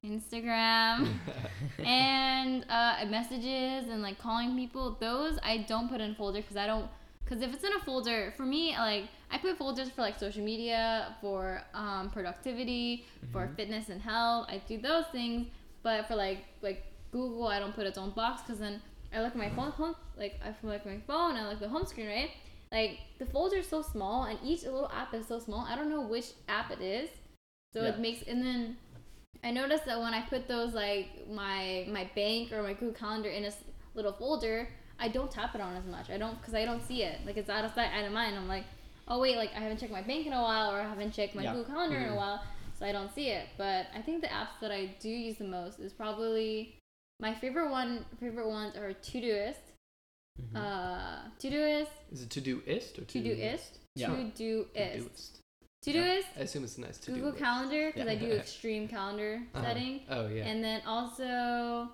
Instagram, 0.05 1.09
and 1.85 2.64
uh, 2.69 3.05
messages 3.09 3.88
and 3.88 4.03
like 4.03 4.19
calling 4.19 4.57
people. 4.57 4.97
Those 5.01 5.38
I 5.43 5.59
don't 5.69 5.88
put 5.88 6.01
in 6.01 6.14
folder 6.14 6.40
because 6.40 6.57
I 6.57 6.67
don't. 6.67 6.87
Because 7.25 7.40
if 7.40 7.55
it's 7.55 7.64
in 7.64 7.73
a 7.73 7.79
folder, 7.81 8.35
for 8.37 8.43
me, 8.45 8.77
like 8.77 9.05
I 9.31 9.38
put 9.38 9.57
folders 9.57 9.88
for 9.88 10.03
like 10.03 10.19
social 10.19 10.45
media, 10.45 11.17
for 11.23 11.62
um, 11.73 12.11
productivity, 12.11 13.07
for 13.33 13.49
fitness 13.57 13.88
and 13.88 14.01
health. 14.01 14.47
I 14.51 14.61
do 14.69 14.77
those 14.79 15.07
things, 15.11 15.47
but 15.83 16.07
for 16.07 16.17
like 16.17 16.45
like 16.61 16.85
Google, 17.12 17.47
I 17.49 17.59
don't 17.59 17.75
put 17.75 17.87
its 17.87 17.97
own 17.99 18.11
box 18.11 18.43
because 18.43 18.59
then 18.61 18.83
I 19.14 19.21
look 19.23 19.31
at 19.31 19.37
my 19.37 19.49
phone, 19.51 19.71
home, 19.71 19.95
like 20.19 20.38
I 20.45 20.49
look 20.67 20.81
at 20.81 20.87
my 20.87 20.99
phone, 21.07 21.37
I 21.37 21.45
look 21.45 21.55
at 21.55 21.61
the 21.61 21.69
home 21.69 21.87
screen, 21.87 22.09
right? 22.09 22.31
Like 22.71 22.99
the 23.19 23.27
folder 23.27 23.57
is 23.59 23.69
so 23.69 23.81
small, 23.81 24.25
and 24.25 24.38
each 24.45 24.64
little 24.64 24.90
app 24.95 25.14
is 25.14 25.27
so 25.27 25.38
small. 25.38 25.67
I 25.67 25.77
don't 25.77 25.88
know 25.88 26.03
which 26.03 26.27
app 26.49 26.71
it 26.73 26.81
is, 26.83 27.09
so 27.73 27.83
Yeah. 27.83 27.90
it 27.90 28.01
makes. 28.01 28.23
And 28.29 28.45
then 28.45 28.77
I 29.44 29.50
noticed 29.50 29.85
that 29.85 30.00
when 30.00 30.14
I 30.14 30.22
put 30.22 30.48
those 30.48 30.72
like 30.74 31.28
my 31.30 31.87
my 31.88 32.11
bank 32.14 32.50
or 32.52 32.62
my 32.62 32.72
Google 32.72 32.94
Calendar 32.94 33.28
in 33.28 33.44
a 33.44 33.52
little 33.94 34.12
folder, 34.12 34.68
I 34.98 35.09
don't 35.09 35.30
tap 35.30 35.54
it 35.54 35.61
on 35.61 35.76
as 35.76 35.85
much. 35.85 36.09
I 36.11 36.16
don't 36.16 36.38
because 36.40 36.54
I 36.54 36.64
don't 36.64 36.83
see 36.83 37.02
it. 37.02 37.18
Like 37.26 37.37
it's 37.37 37.50
out 37.50 37.64
of 37.64 37.72
sight, 37.74 37.90
out 37.94 38.04
of 38.04 38.12
mind. 38.12 38.37
I'm 38.37 38.48
like, 38.48 38.64
oh 39.07 39.20
wait, 39.20 39.37
like 39.37 39.50
I 39.54 39.61
haven't 39.61 39.78
checked 39.78 39.92
my 39.92 40.02
bank 40.02 40.26
in 40.26 40.33
a 40.33 40.40
while, 40.42 40.70
or 40.72 40.80
I 40.80 40.88
haven't 40.88 41.12
checked 41.12 41.35
my 41.35 41.42
Yeah. 41.42 41.52
Google 41.52 41.74
Calendar 41.74 41.98
in 41.98 42.04
Mhm. 42.09 42.12
a 42.14 42.16
while, 42.16 42.42
so 42.78 42.87
I 42.87 42.92
don't 42.92 43.12
see 43.14 43.28
it. 43.28 43.46
But 43.59 43.87
I 43.94 44.00
think 44.00 44.22
the 44.22 44.28
apps 44.28 44.59
that 44.62 44.72
I 44.72 44.87
do 44.98 45.11
use 45.11 45.37
the 45.37 45.44
most 45.44 45.78
is 45.78 45.92
probably 45.92 46.78
my 47.20 47.35
favorite 47.35 47.70
one. 47.70 48.07
Favorite 48.18 48.48
ones 48.48 48.76
are 48.76 48.94
Todoist, 48.94 49.61
Mhm. 50.40 50.57
uh, 50.57 51.28
Todoist, 51.38 51.90
Is 52.11 52.22
it 52.22 52.30
Todoist 52.30 52.98
or 52.98 53.02
Todoist, 53.04 53.78
Yeah. 53.94 54.09
Todoist, 54.09 54.72
Todoist. 54.74 55.40
Todoist, 55.85 56.25
I 56.37 56.40
assume 56.40 56.64
it's 56.64 56.79
a 56.79 56.81
nice 56.81 56.99
to 56.99 57.12
Google 57.12 57.33
Calendar 57.33 57.90
because 57.92 58.09
I 58.09 58.14
do 58.14 58.31
extreme 58.42 58.88
calendar 58.88 59.42
Uh-huh. 59.55 59.64
setting. 59.64 60.01
Oh 60.09 60.27
yeah. 60.29 60.44
And 60.47 60.62
then 60.64 60.81
also 60.87 61.88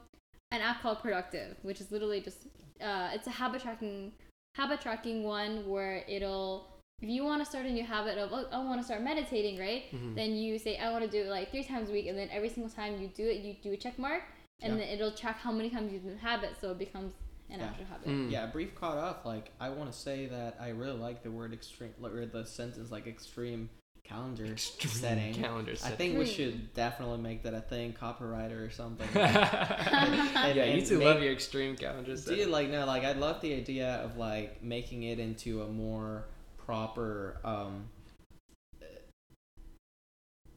an 0.53 0.61
app 0.61 0.83
called 0.83 1.01
Productive, 1.01 1.57
which 1.63 1.81
is 1.81 1.91
literally 1.91 2.21
just 2.21 2.47
uh, 2.81 3.11
it's 3.13 3.27
a 3.27 3.31
habit 3.31 3.63
tracking 3.63 4.13
habit 4.57 4.81
tracking 4.81 5.23
one 5.25 5.69
where 5.69 6.05
it'll 6.09 6.67
if 7.03 7.09
you 7.09 7.25
want 7.25 7.43
to 7.43 7.47
start 7.49 7.65
a 7.67 7.71
new 7.71 7.85
habit 7.85 8.19
of 8.19 8.31
oh, 8.33 8.47
I 8.53 8.59
want 8.65 8.81
to 8.81 8.85
start 8.85 9.03
meditating, 9.03 9.59
right? 9.59 9.85
Mhm. 9.93 10.15
Then 10.15 10.35
you 10.35 10.59
say 10.59 10.77
I 10.79 10.91
want 10.93 11.05
to 11.05 11.11
do 11.11 11.23
it 11.27 11.29
like 11.31 11.51
three 11.51 11.65
times 11.65 11.89
a 11.89 11.93
week, 11.93 12.07
and 12.07 12.19
then 12.19 12.29
every 12.31 12.49
single 12.49 12.71
time 12.71 13.01
you 13.01 13.09
do 13.09 13.27
it, 13.27 13.39
you 13.39 13.55
do 13.63 13.73
a 13.73 13.77
check 13.77 13.99
mark, 13.99 14.23
and 14.63 14.75
Yeah. 14.75 14.79
then 14.81 14.89
it'll 14.95 15.13
track 15.13 15.39
how 15.39 15.51
many 15.53 15.71
times 15.71 15.93
you 15.93 15.99
do 15.99 16.11
the 16.11 16.19
habit, 16.19 16.51
so 16.61 16.73
it 16.73 16.79
becomes 16.79 17.15
an 17.49 17.61
Yeah. 17.61 17.67
actual 17.67 17.87
habit. 17.87 18.07
Mm. 18.09 18.31
Yeah, 18.31 18.47
brief 18.47 18.75
caught 18.75 18.99
off. 18.99 19.25
Like, 19.25 19.51
I 19.59 19.71
want 19.71 19.91
to 19.91 19.99
say 19.99 20.27
that 20.27 20.57
I 20.61 20.69
really 20.69 20.99
like 20.99 21.23
the 21.23 21.31
word 21.31 21.53
extreme, 21.55 21.95
or 22.03 22.27
the 22.27 22.45
sentence 22.45 22.91
like 22.91 23.07
extreme 23.07 23.71
calendar 24.11 24.45
Extreme 24.47 24.93
setting. 24.93 25.35
calendar 25.35 25.73
I 25.73 25.75
setting. 25.77 25.97
think 25.97 26.19
we 26.19 26.27
should 26.27 26.75
definitely 26.75 27.19
make 27.19 27.45
that 27.45 27.55
a 27.55 27.61
thing, 27.61 27.93
copywriter 27.93 28.67
or 28.67 28.71
something. 28.71 29.09
yeah, 29.15 30.53
you 30.53 30.63
and 30.63 30.87
two 30.87 30.99
make- 30.99 31.07
love 31.07 31.23
your 31.23 31.33
extreme 31.33 31.77
calendar 31.77 32.11
Dude, 32.17 32.19
setting. 32.19 32.51
like 32.51 32.69
no, 32.71 32.85
like 32.87 33.05
I'd 33.05 33.19
love 33.19 33.41
the 33.41 33.55
idea 33.55 33.95
of 34.05 34.17
like 34.17 34.63
making 34.63 35.05
it 35.05 35.19
into 35.21 35.63
a 35.63 35.69
more 35.69 36.25
proper 36.59 37.39
um 37.45 37.89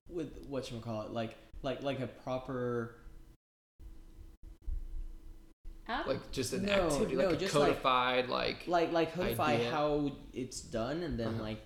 with 0.10 0.46
what 0.48 0.72
you 0.72 0.80
call 0.80 1.04
it, 1.04 1.12
like 1.12 1.36
like 1.62 1.82
like 1.84 2.00
a 2.00 2.08
proper 2.08 2.96
App? 5.88 6.08
Like 6.08 6.32
just 6.32 6.54
an 6.54 6.64
No, 6.66 6.72
activity, 6.88 7.16
no, 7.18 7.26
like 7.26 7.36
a 7.36 7.38
just 7.38 7.54
like- 7.56 7.68
codified, 7.84 8.30
like, 8.30 8.68
like 8.68 8.94
like 8.94 9.14
codify 9.14 9.54
Idea. 9.56 9.70
how 9.72 10.12
it's 10.34 10.62
done 10.62 11.04
and 11.04 11.20
then 11.20 11.28
Uh-huh. 11.36 11.44
like 11.44 11.60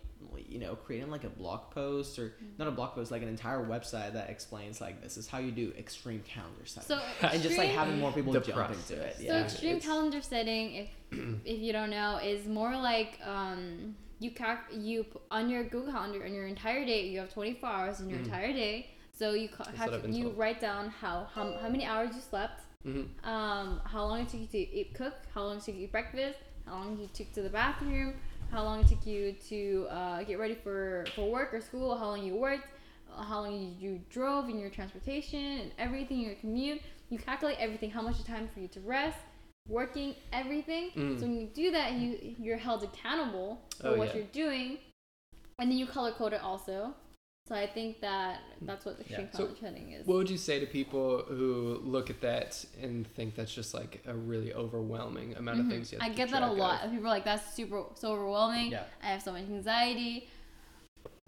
you 0.48 0.60
know 0.60 0.76
creating 0.76 1.10
like 1.12 1.24
a 1.24 1.30
blog 1.30 1.72
post 1.72 2.18
or 2.20 2.34
not 2.58 2.68
a 2.68 2.72
blog 2.72 2.94
post 2.96 3.12
like 3.12 3.22
an 3.22 3.28
entire 3.28 3.64
website 3.66 4.14
that 4.14 4.30
explains 4.30 4.80
like 4.80 5.02
this 5.02 5.18
is 5.18 5.28
how 5.28 5.38
you 5.40 5.52
do 5.52 5.74
extreme 5.78 6.22
calendar 6.22 6.66
setting 6.66 6.88
so 6.88 7.02
and 7.28 7.42
just 7.44 7.58
like 7.58 7.70
having 7.70 8.00
more 8.00 8.12
people 8.12 8.34
The 8.34 8.40
jump 8.40 8.56
process. 8.58 8.90
into 8.92 9.02
it 9.04 9.16
So 9.18 9.24
yeah 9.24 9.44
extreme 9.44 9.72
it's- 9.78 9.86
calendar 9.86 10.22
setting, 10.22 10.76
if 10.76 10.90
if 11.46 11.60
you 11.60 11.72
don't 11.74 11.90
know, 11.90 12.18
is 12.24 12.48
more 12.48 12.76
like 12.76 13.20
um 13.26 13.96
you 14.20 14.32
calc- 14.32 14.72
you 14.74 15.06
on 15.32 15.50
your 15.50 15.64
Google 15.64 15.92
Calendar 15.94 16.24
on 16.26 16.34
your 16.34 16.48
entire 16.48 16.84
day. 16.86 17.08
You 17.08 17.20
have 17.20 17.32
24 17.34 17.70
hours 17.70 18.00
in 18.00 18.10
your 18.10 18.18
Mhm. 18.20 18.26
entire 18.26 18.52
day. 18.54 18.88
So 19.18 19.34
you 19.34 19.48
ca- 19.50 19.72
have 19.76 20.02
to, 20.04 20.10
you 20.10 20.24
told. 20.26 20.38
write 20.38 20.60
down 20.60 20.90
how, 20.90 21.28
how 21.34 21.58
how 21.62 21.70
many 21.70 21.86
hours 21.86 22.16
you 22.16 22.22
slept, 22.22 22.62
Mhm. 22.86 23.08
um 23.28 23.80
how 23.86 24.06
long 24.06 24.22
it 24.22 24.30
took 24.30 24.42
you 24.42 24.48
to 24.48 24.58
eat 24.58 24.94
cook, 24.96 25.14
how 25.34 25.44
long 25.44 25.58
it 25.58 25.64
took 25.64 25.76
you 25.76 25.82
to 25.82 25.84
eat 25.86 25.92
breakfast, 25.92 26.40
how 26.66 26.74
long 26.74 26.98
you 27.00 27.08
took 27.14 27.32
to 27.34 27.42
the 27.44 27.50
bathroom, 27.50 28.16
how 28.52 28.64
long 28.64 28.80
it 28.82 28.88
took 28.88 29.06
you 29.06 29.34
to 29.50 29.88
uh, 29.90 30.24
get 30.24 30.40
ready 30.40 30.56
for 30.56 31.06
for 31.16 31.30
work 31.30 31.54
or 31.54 31.62
school, 31.62 31.98
how 31.98 32.08
long 32.08 32.24
you 32.24 32.36
worked, 32.36 32.68
how 33.16 33.42
long 33.42 33.54
you, 33.54 33.74
you 33.80 34.02
drove 34.10 34.50
in 34.50 34.58
your 34.60 34.70
transportation 34.70 35.40
and 35.62 35.72
everything 35.78 36.20
your 36.20 36.36
commute. 36.36 36.82
You 37.10 37.18
calculate 37.18 37.58
everything, 37.60 37.90
how 37.90 38.02
much 38.02 38.22
time 38.24 38.50
for 38.54 38.60
you 38.60 38.68
to 38.70 38.80
rest, 38.82 39.18
working, 39.68 40.16
everything. 40.34 40.92
Mm. 40.96 41.20
So 41.20 41.26
when 41.26 41.40
you 41.40 41.48
do 41.48 41.72
that, 41.72 41.94
you 41.94 42.36
you're 42.40 42.58
held 42.58 42.84
accountable 42.84 43.62
for 43.82 43.90
Oh, 43.90 43.98
what 43.98 44.10
yeah. 44.10 44.16
you're 44.16 44.32
doing, 44.34 44.78
and 45.60 45.72
then 45.72 45.78
you 45.78 45.88
color 45.88 46.12
code 46.12 46.34
it 46.34 46.42
also. 46.42 46.94
So 47.48 47.56
I 47.56 47.66
think 47.66 48.02
that 48.02 48.42
that's 48.62 48.84
what 48.86 48.98
the 48.98 49.06
Yeah. 49.10 49.26
So 49.32 49.48
color 49.48 49.74
is. 49.78 50.06
What 50.06 50.18
would 50.18 50.30
you 50.30 50.38
say 50.38 50.60
to 50.60 50.66
people 50.66 51.20
who 51.24 51.80
look 51.84 52.10
at 52.10 52.20
that 52.22 52.66
and 52.82 53.08
think 53.16 53.36
that's 53.36 53.54
just 53.54 53.74
like 53.74 54.04
a 54.06 54.14
really 54.14 54.54
overwhelming 54.54 55.36
amount 55.38 55.62
of 55.62 55.66
Mhm. 55.66 55.70
things 55.70 55.92
you 55.94 56.00
have 56.00 56.12
I 56.12 56.14
get 56.14 56.30
that 56.32 56.44
a 56.44 56.52
lot. 56.52 56.84
of? 56.84 56.92
People 56.92 57.06
are 57.08 57.10
like, 57.10 57.24
"That's 57.24 57.54
super 57.54 57.86
so 57.96 58.12
overwhelming. 58.12 58.72
Yeah. 58.72 58.84
I 59.02 59.08
have 59.08 59.22
so 59.24 59.32
much 59.32 59.44
anxiety." 59.44 60.30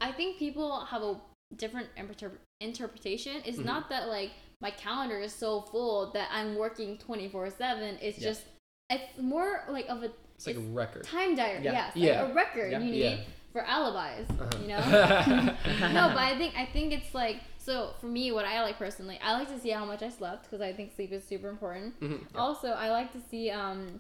I 0.02 0.12
think 0.12 0.38
people 0.38 0.82
have 0.86 1.02
a 1.04 1.22
different 1.56 1.88
interpre- 1.96 2.38
interpretation. 2.60 3.42
It's 3.46 3.58
Mhm. 3.60 3.66
not 3.66 3.90
that 3.90 4.10
like 4.10 4.32
my 4.62 4.72
calendar 4.72 5.20
is 5.22 5.34
so 5.34 5.62
full 5.62 6.12
that 6.12 6.28
I'm 6.34 6.56
working 6.56 6.98
twenty 6.98 7.30
four 7.30 7.50
seven. 7.50 7.98
It's 8.02 8.20
Yeah. 8.20 8.30
just 8.30 8.44
it's 8.90 9.18
more 9.20 9.64
like 9.70 9.88
of 9.88 10.04
a 10.04 10.12
It's 10.36 10.48
like 10.48 10.56
a 10.58 10.60
record. 10.60 11.04
time 11.06 11.36
diary. 11.36 11.64
Yeah. 11.64 11.72
Yes, 11.72 11.96
Yeah. 11.96 12.22
like 12.24 12.32
a 12.32 12.34
record 12.34 12.72
you 12.74 12.80
need 12.80 12.96
Yeah. 13.04 13.18
For 13.52 13.62
alibis. 13.62 14.30
Uh-huh. 14.30 14.58
You 14.62 14.68
know. 14.68 14.80
no, 15.94 16.10
but 16.10 16.20
I 16.20 16.36
think 16.38 16.56
I 16.56 16.66
think 16.66 16.94
it's 16.94 17.14
like 17.14 17.38
so 17.58 17.94
for 18.00 18.08
me. 18.08 18.32
What 18.32 18.46
I 18.46 18.62
like 18.62 18.78
personally, 18.78 19.20
I 19.24 19.34
like 19.34 19.48
to 19.50 19.60
see 19.60 19.70
how 19.70 19.86
much 19.86 20.04
I 20.04 20.10
slept 20.10 20.44
because 20.44 20.62
I 20.62 20.74
think 20.74 20.94
sleep 20.96 21.12
is 21.12 21.24
super 21.24 21.50
important. 21.50 22.00
Mhm. 22.00 22.26
Also, 22.36 22.70
I 22.70 22.90
like 22.92 23.12
to 23.14 23.20
see 23.30 23.50
um, 23.50 24.00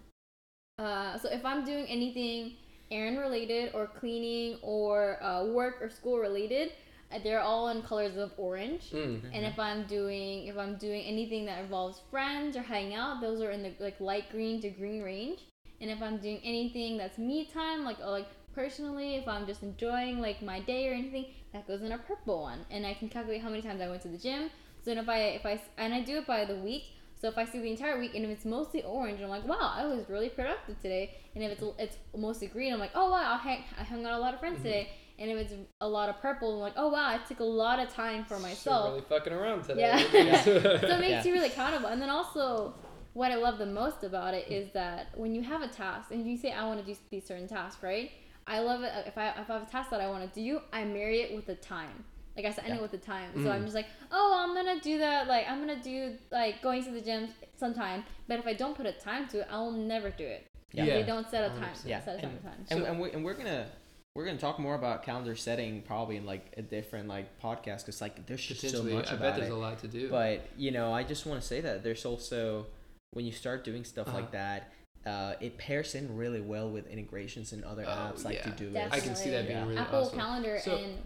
uh, 0.79 1.17
so 1.17 1.29
if 1.29 1.43
I'm 1.45 1.65
doing 1.65 1.85
anything 1.87 2.53
errand 2.91 3.19
related 3.19 3.71
or 3.73 3.87
cleaning 3.87 4.57
or 4.61 5.21
uh, 5.21 5.45
work 5.45 5.75
or 5.81 5.89
school 5.89 6.17
related, 6.19 6.71
uh, 7.11 7.19
they're 7.23 7.41
all 7.41 7.69
in 7.69 7.81
colors 7.81 8.17
of 8.17 8.31
orange. 8.37 8.91
Mm. 8.91 9.21
And 9.33 9.45
if 9.45 9.59
I'm 9.59 9.85
doing 9.85 10.47
if 10.47 10.57
I'm 10.57 10.77
doing 10.77 11.03
anything 11.03 11.45
that 11.45 11.59
involves 11.59 12.01
friends 12.09 12.55
or 12.55 12.61
hanging 12.61 12.95
out, 12.95 13.21
those 13.21 13.41
are 13.41 13.51
in 13.51 13.63
the 13.63 13.73
like 13.79 13.99
light 13.99 14.29
green 14.31 14.61
to 14.61 14.69
green 14.69 15.01
range. 15.01 15.41
And 15.81 15.89
if 15.89 16.01
I'm 16.01 16.17
doing 16.17 16.39
anything 16.43 16.97
that's 16.97 17.17
me 17.17 17.45
time, 17.45 17.83
like 17.83 17.99
uh, 17.99 18.09
like 18.09 18.27
personally, 18.59 19.15
if 19.15 19.25
I'm 19.25 19.45
just 19.47 19.63
enjoying 19.63 20.19
like 20.19 20.41
my 20.41 20.59
day 20.59 20.89
or 20.89 20.93
anything, 20.93 21.27
that 21.53 21.65
goes 21.65 21.81
in 21.81 21.93
a 21.93 21.97
purple 21.97 22.41
one. 22.41 22.59
And 22.69 22.85
I 22.85 22.93
can 22.93 23.07
calculate 23.07 23.41
how 23.41 23.49
many 23.49 23.61
times 23.61 23.79
I 23.79 23.87
went 23.87 24.01
to 24.01 24.09
the 24.09 24.17
gym. 24.17 24.49
So 24.81 24.91
then 24.91 24.97
if 24.97 25.07
I 25.07 25.19
if 25.39 25.45
I 25.45 25.61
and 25.77 25.93
I 25.93 26.01
do 26.01 26.17
it 26.17 26.27
by 26.27 26.45
the 26.45 26.55
week. 26.55 26.83
So 27.21 27.27
if 27.27 27.37
I 27.37 27.43
see 27.43 27.59
the 27.59 27.69
entire 27.69 27.99
week 27.99 28.15
and 28.15 28.23
if 28.23 28.31
it's 28.31 28.45
mostly 28.45 28.81
orange, 28.83 29.21
I'm 29.21 29.27
like, 29.29 29.45
wow, 29.45 29.73
I 29.75 29.85
was 29.85 30.09
really 30.09 30.29
productive 30.29 30.79
today. 30.81 31.15
And 31.35 31.43
if 31.43 31.51
it's 31.51 31.63
it's 31.77 31.97
mostly 32.15 32.47
green, 32.47 32.73
I'm 32.73 32.79
like, 32.79 32.95
oh 32.95 33.11
wow, 33.11 33.33
I 33.33 33.37
hang, 33.37 33.63
I 33.77 33.83
hung 33.83 34.05
out 34.05 34.13
a 34.13 34.19
lot 34.19 34.33
of 34.33 34.39
friends 34.39 34.59
mm-hmm. 34.59 34.63
today. 34.63 34.89
And 35.17 35.29
if 35.29 35.37
it's 35.37 35.53
a 35.81 35.87
lot 35.87 36.07
of 36.07 36.21
purple, 36.21 36.53
I'm 36.53 36.59
like, 36.59 36.75
oh 36.77 36.87
wow, 36.89 37.07
I 37.07 37.17
took 37.17 37.39
a 37.41 37.51
lot 37.63 37.79
of 37.79 37.89
time 37.93 38.23
for 38.23 38.35
So 38.35 38.41
myself. 38.41 38.89
really 38.89 39.05
fucking 39.09 39.33
around 39.33 39.63
today. 39.63 39.81
Yeah. 39.81 39.97
Yeah. 40.13 40.43
so 40.43 40.95
it 40.97 40.99
makes 40.99 41.09
Yeah. 41.09 41.23
you 41.25 41.33
really 41.33 41.47
accountable. 41.47 41.89
And 41.89 42.01
then 42.01 42.09
also, 42.09 42.73
what 43.13 43.31
I 43.31 43.35
love 43.35 43.57
the 43.57 43.65
most 43.65 44.03
about 44.05 44.33
it 44.33 44.49
is 44.49 44.71
that 44.71 45.07
when 45.17 45.35
you 45.35 45.41
have 45.43 45.61
a 45.61 45.67
task 45.67 46.11
and 46.11 46.25
you 46.25 46.37
say 46.37 46.51
I 46.51 46.65
want 46.67 46.79
to 46.79 46.85
do 46.85 46.97
these 47.09 47.25
certain 47.25 47.49
tasks, 47.49 47.83
right? 47.83 48.11
I 48.49 48.59
love 48.59 48.81
it 48.83 48.91
if 49.05 49.17
I 49.17 49.29
if 49.29 49.49
I 49.49 49.53
have 49.53 49.63
a 49.63 49.71
task 49.71 49.89
that 49.91 50.01
I 50.01 50.09
want 50.09 50.31
to 50.33 50.39
do, 50.39 50.59
I 50.73 50.83
marry 50.83 51.21
it 51.21 51.35
with 51.35 51.45
the 51.45 51.55
time. 51.55 52.03
Like 52.35 52.45
I 52.45 52.51
said, 52.51 52.65
I 52.65 52.69
know 52.69 52.75
Yeah. 52.75 52.81
with 52.81 52.91
the 52.91 52.97
time. 52.97 53.29
Mm. 53.35 53.43
So 53.43 53.51
I'm 53.51 53.63
just 53.63 53.75
like, 53.75 53.87
oh, 54.11 54.33
I'm 54.41 54.55
gonna 54.55 54.79
do 54.81 54.97
that. 54.99 55.27
Like 55.27 55.49
I'm 55.49 55.59
gonna 55.59 55.81
do 55.81 56.15
like 56.31 56.61
going 56.61 56.83
to 56.85 56.91
the 56.91 57.01
gym 57.01 57.29
sometime. 57.57 58.03
But 58.27 58.39
if 58.39 58.47
I 58.47 58.53
don't 58.53 58.75
put 58.75 58.85
a 58.85 58.93
time 58.93 59.27
to 59.29 59.39
it, 59.41 59.47
I'll 59.51 59.71
never 59.71 60.09
do 60.09 60.25
it. 60.25 60.47
Yeah. 60.71 60.85
They 60.85 61.03
don't 61.03 61.29
set 61.29 61.43
a 61.51 61.53
time. 61.55 61.73
100%. 61.73 61.85
Yeah, 61.85 61.99
Set 62.01 62.19
a 62.19 62.27
and, 62.27 62.43
time. 62.43 62.51
and, 62.69 62.79
So- 62.79 62.85
and, 62.85 62.99
we're, 62.99 63.07
and 63.09 63.25
we're 63.25 63.33
gonna 63.33 63.67
we're 64.15 64.25
gonna 64.25 64.37
talk 64.37 64.57
more 64.59 64.75
about 64.75 65.03
calendar 65.03 65.35
setting 65.35 65.81
probably 65.81 66.17
in 66.17 66.25
like 66.25 66.53
a 66.57 66.61
different 66.61 67.07
like 67.07 67.39
podcast 67.41 67.79
because 67.85 68.01
like 68.01 68.25
there's 68.25 68.43
just 68.45 68.61
so 68.61 68.67
Potentially, 68.67 68.93
much 68.93 69.11
I 69.11 69.15
bet 69.15 69.35
there's 69.35 69.49
it. 69.49 69.53
a 69.53 69.55
lot 69.55 69.79
to 69.79 69.87
do. 69.87 70.09
But 70.09 70.47
you 70.57 70.71
know, 70.71 70.93
I 70.93 71.03
just 71.03 71.25
want 71.25 71.41
to 71.41 71.45
say 71.47 71.61
that 71.61 71.83
there's 71.83 72.05
also 72.05 72.67
when 73.11 73.25
you 73.25 73.31
start 73.31 73.63
doing 73.63 73.83
stuff 73.83 74.07
Uh-huh. 74.07 74.17
like 74.17 74.31
that, 74.31 74.71
uh, 75.05 75.33
it 75.39 75.57
pairs 75.57 75.95
in 75.95 76.15
really 76.17 76.41
well 76.41 76.69
with 76.69 76.87
integrations 76.87 77.53
in 77.53 77.63
other 77.63 77.83
Oh, 77.87 77.91
apps 77.91 78.23
like 78.25 78.35
yeah. 78.35 78.43
to 78.43 78.49
do 78.51 78.67
it. 78.67 78.73
Definitely. 78.73 78.97
I 78.97 79.01
can 79.01 79.15
see 79.15 79.29
that 79.31 79.47
being 79.47 79.57
Yeah. 79.59 79.65
really 79.65 79.77
Apple 79.77 79.99
awesome. 80.01 80.19
Calendar 80.19 80.59
So- 80.63 80.77
and 80.77 80.97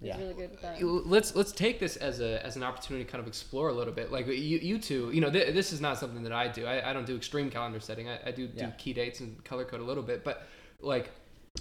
Yeah. 0.00 0.18
really 0.18 0.34
good 0.34 0.50
with 0.50 0.62
that. 0.62 0.82
let's 0.82 1.36
let's 1.36 1.52
take 1.52 1.78
this 1.78 1.96
as 1.96 2.18
a 2.20 2.44
as 2.44 2.56
an 2.56 2.64
opportunity 2.64 3.04
to 3.04 3.10
kind 3.10 3.22
of 3.22 3.28
explore 3.28 3.68
a 3.68 3.72
little 3.72 3.92
bit 3.92 4.10
like 4.10 4.26
you 4.26 4.32
you 4.34 4.78
two 4.78 5.10
you 5.12 5.20
know 5.20 5.30
th- 5.30 5.54
this 5.54 5.72
is 5.72 5.80
not 5.80 5.96
something 5.96 6.24
that 6.24 6.32
i 6.32 6.48
do 6.48 6.66
i, 6.66 6.90
I 6.90 6.92
don't 6.92 7.06
do 7.06 7.14
extreme 7.14 7.50
calendar 7.50 7.78
setting 7.78 8.08
i, 8.08 8.18
I 8.26 8.32
do 8.32 8.48
do 8.48 8.66
key 8.78 8.92
dates 8.94 9.20
and 9.20 9.44
color 9.44 9.64
code 9.64 9.80
a 9.80 9.84
little 9.84 10.02
bit 10.02 10.24
but 10.24 10.42
like 10.80 11.12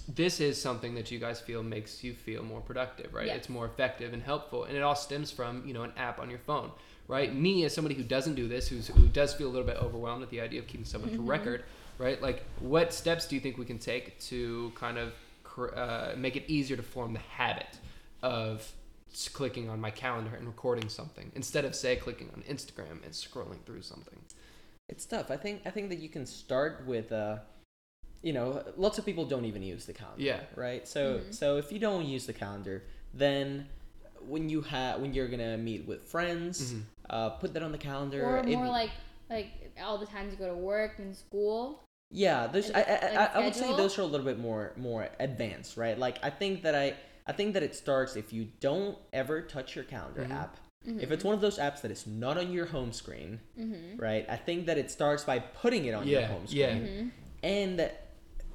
this 0.08 0.40
is 0.40 0.60
something 0.60 0.96
that 0.96 1.12
you 1.12 1.20
guys 1.20 1.40
feel 1.40 1.62
makes 1.62 2.04
you 2.04 2.14
feel 2.16 2.42
more 2.42 2.62
productive 2.62 3.14
right 3.14 3.28
Yes. 3.28 3.38
it's 3.38 3.50
more 3.50 3.68
effective 3.68 4.12
and 4.12 4.24
helpful 4.24 4.64
and 4.64 4.76
it 4.76 4.82
all 4.82 4.96
stems 4.96 5.30
from 5.30 5.68
you 5.68 5.74
know 5.76 5.84
an 5.84 5.92
app 5.96 6.18
on 6.18 6.30
your 6.32 6.40
phone 6.40 6.72
right 7.08 7.36
me 7.36 7.64
as 7.66 7.76
somebody 7.76 7.94
who 7.94 8.04
doesn't 8.04 8.34
do 8.34 8.48
this 8.48 8.68
who's 8.70 8.88
who 8.88 9.08
does 9.08 9.36
feel 9.36 9.50
a 9.50 9.54
little 9.54 9.68
bit 9.68 9.78
overwhelmed 9.78 10.24
at 10.24 10.32
the 10.32 10.42
idea 10.42 10.60
of 10.60 10.66
keeping 10.66 10.86
so 10.86 10.98
much 10.98 11.12
record 11.14 11.64
right 12.02 12.20
like 12.22 12.40
what 12.60 12.88
steps 13.02 13.24
do 13.28 13.36
you 13.36 13.42
think 13.42 13.58
we 13.58 13.66
can 13.66 13.80
take 13.92 14.20
to 14.20 14.72
kind 14.76 14.98
of 14.98 15.14
cr- 15.44 15.74
uh, 15.76 16.14
make 16.18 16.36
it 16.36 16.44
easier 16.48 16.76
to 16.78 16.84
form 16.84 17.14
the 17.14 17.20
habit 17.42 17.72
of 18.24 18.56
s- 19.12 19.30
clicking 19.30 19.70
on 19.70 19.80
my 19.80 19.92
calendar 19.92 20.34
and 20.36 20.46
recording 20.48 20.90
something 20.90 21.32
instead 21.36 21.64
of 21.66 21.74
say 21.76 21.96
clicking 21.96 22.30
on 22.36 22.42
Instagram 22.56 22.98
and 23.06 23.14
scrolling 23.14 23.62
through 23.66 23.82
something. 23.82 24.20
It's 24.90 25.06
tough. 25.06 25.30
I 25.32 25.38
think 25.38 25.62
I 25.66 25.70
think 25.76 25.90
that 25.90 26.00
you 26.00 26.10
can 26.10 26.26
start 26.26 26.84
with 26.88 27.12
uh 27.12 27.38
you 28.24 28.34
know, 28.34 28.64
lots 28.78 29.00
of 29.00 29.06
people 29.06 29.26
don't 29.26 29.46
even 29.46 29.64
use 29.64 29.86
the 29.86 29.94
calendar. 29.94 30.22
Yeah. 30.24 30.42
Right? 30.56 30.88
So 30.88 31.02
Mhm. 31.20 31.34
so 31.34 31.58
if 31.58 31.72
you 31.72 31.80
don't 31.80 32.06
use 32.06 32.26
the 32.26 32.34
calendar, 32.34 32.84
then 33.14 33.68
when 34.34 34.44
you 34.50 34.62
have 34.62 35.02
when 35.02 35.14
you're 35.16 35.28
gonna 35.36 35.58
meet 35.58 35.82
with 35.88 36.02
friends, 36.14 36.56
Mhm. 36.74 36.82
uh, 37.10 37.30
put 37.42 37.54
that 37.54 37.64
on 37.64 37.72
the 37.72 37.78
calendar. 37.90 38.24
or 38.26 38.38
It- 38.38 38.56
more 38.56 38.68
like 38.68 38.92
like 39.30 39.48
all 39.82 39.98
the 39.98 40.06
times 40.06 40.32
you 40.34 40.38
go 40.38 40.50
to 40.56 40.62
work 40.74 41.00
and 41.00 41.16
school. 41.16 41.84
Yeah, 42.12 42.48
there's. 42.48 42.70
I, 42.72 42.82
I, 42.82 42.82
like 42.82 43.16
I, 43.18 43.26
I 43.36 43.40
would 43.46 43.56
say 43.56 43.76
those 43.78 43.98
are 43.98 44.02
a 44.02 44.06
little 44.06 44.26
bit 44.26 44.38
more 44.40 44.74
more 44.78 45.08
advanced, 45.20 45.78
right? 45.78 45.98
Like 45.98 46.18
I 46.24 46.30
think 46.30 46.64
that 46.64 46.76
I 46.76 46.96
I 47.28 47.32
think 47.32 47.54
that 47.54 47.64
it 47.64 47.74
starts 47.76 48.16
if 48.16 48.34
you 48.34 48.48
don't 48.60 48.98
ever 49.14 49.42
touch 49.42 49.76
your 49.76 49.86
calendar 49.86 50.24
Mhm. 50.24 50.32
app. 50.32 50.58
Mm-hmm. 50.88 51.00
If 51.00 51.12
it's 51.12 51.24
one 51.24 51.36
of 51.36 51.42
those 51.42 51.60
apps 51.60 51.82
that 51.82 51.92
is 51.92 52.08
not 52.08 52.38
on 52.38 52.52
your 52.52 52.66
home 52.66 52.92
screen, 52.92 53.40
Mm-hmm. 53.60 53.98
right? 54.02 54.26
I 54.28 54.36
think 54.36 54.66
that 54.66 54.78
it 54.78 54.90
starts 54.92 55.24
by 55.24 55.38
putting 55.40 55.86
it 55.86 55.94
on 55.94 56.08
your 56.08 56.22
Yeah, 56.22 56.28
home 56.28 56.44
yeah. 56.48 56.68
screen 56.70 56.84
Mm-hmm. 56.88 57.08
and 57.44 57.92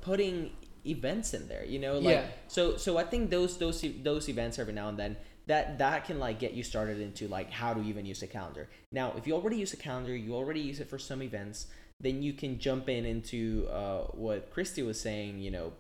putting 0.01 0.53
events 0.87 1.35
in 1.35 1.49
there. 1.49 1.65
You 1.65 1.79
know, 1.79 1.95
like 1.99 2.17
Yeah. 2.17 2.27
so 2.49 2.77
so 2.77 2.99
I 2.99 3.05
think 3.05 3.31
those 3.31 3.59
those 3.59 3.85
those 4.03 4.29
events 4.29 4.59
every 4.59 4.73
now 4.73 4.89
and 4.89 4.99
then 4.99 5.17
that 5.47 5.79
that 5.79 6.05
can 6.05 6.19
like 6.19 6.39
get 6.41 6.53
you 6.53 6.63
started 6.63 7.01
into 7.01 7.29
like 7.29 7.51
how 7.51 7.73
to 7.73 7.81
even 7.83 8.05
use 8.07 8.23
a 8.23 8.27
calendar. 8.27 8.69
Now, 8.93 9.15
if 9.17 9.27
you 9.27 9.35
already 9.35 9.57
use 9.57 9.73
a 9.73 9.77
calendar, 9.77 10.15
you 10.15 10.35
already 10.35 10.61
use 10.61 10.81
it 10.81 10.89
for 10.91 10.99
some 10.99 11.23
events, 11.23 11.67
then 12.01 12.23
you 12.23 12.33
can 12.33 12.59
jump 12.59 12.89
in 12.89 13.05
into 13.05 13.67
uh, 13.71 14.03
what 14.13 14.51
Christy 14.51 14.83
was 14.83 15.01
saying. 15.01 15.41
You 15.41 15.51
know, 15.51 15.73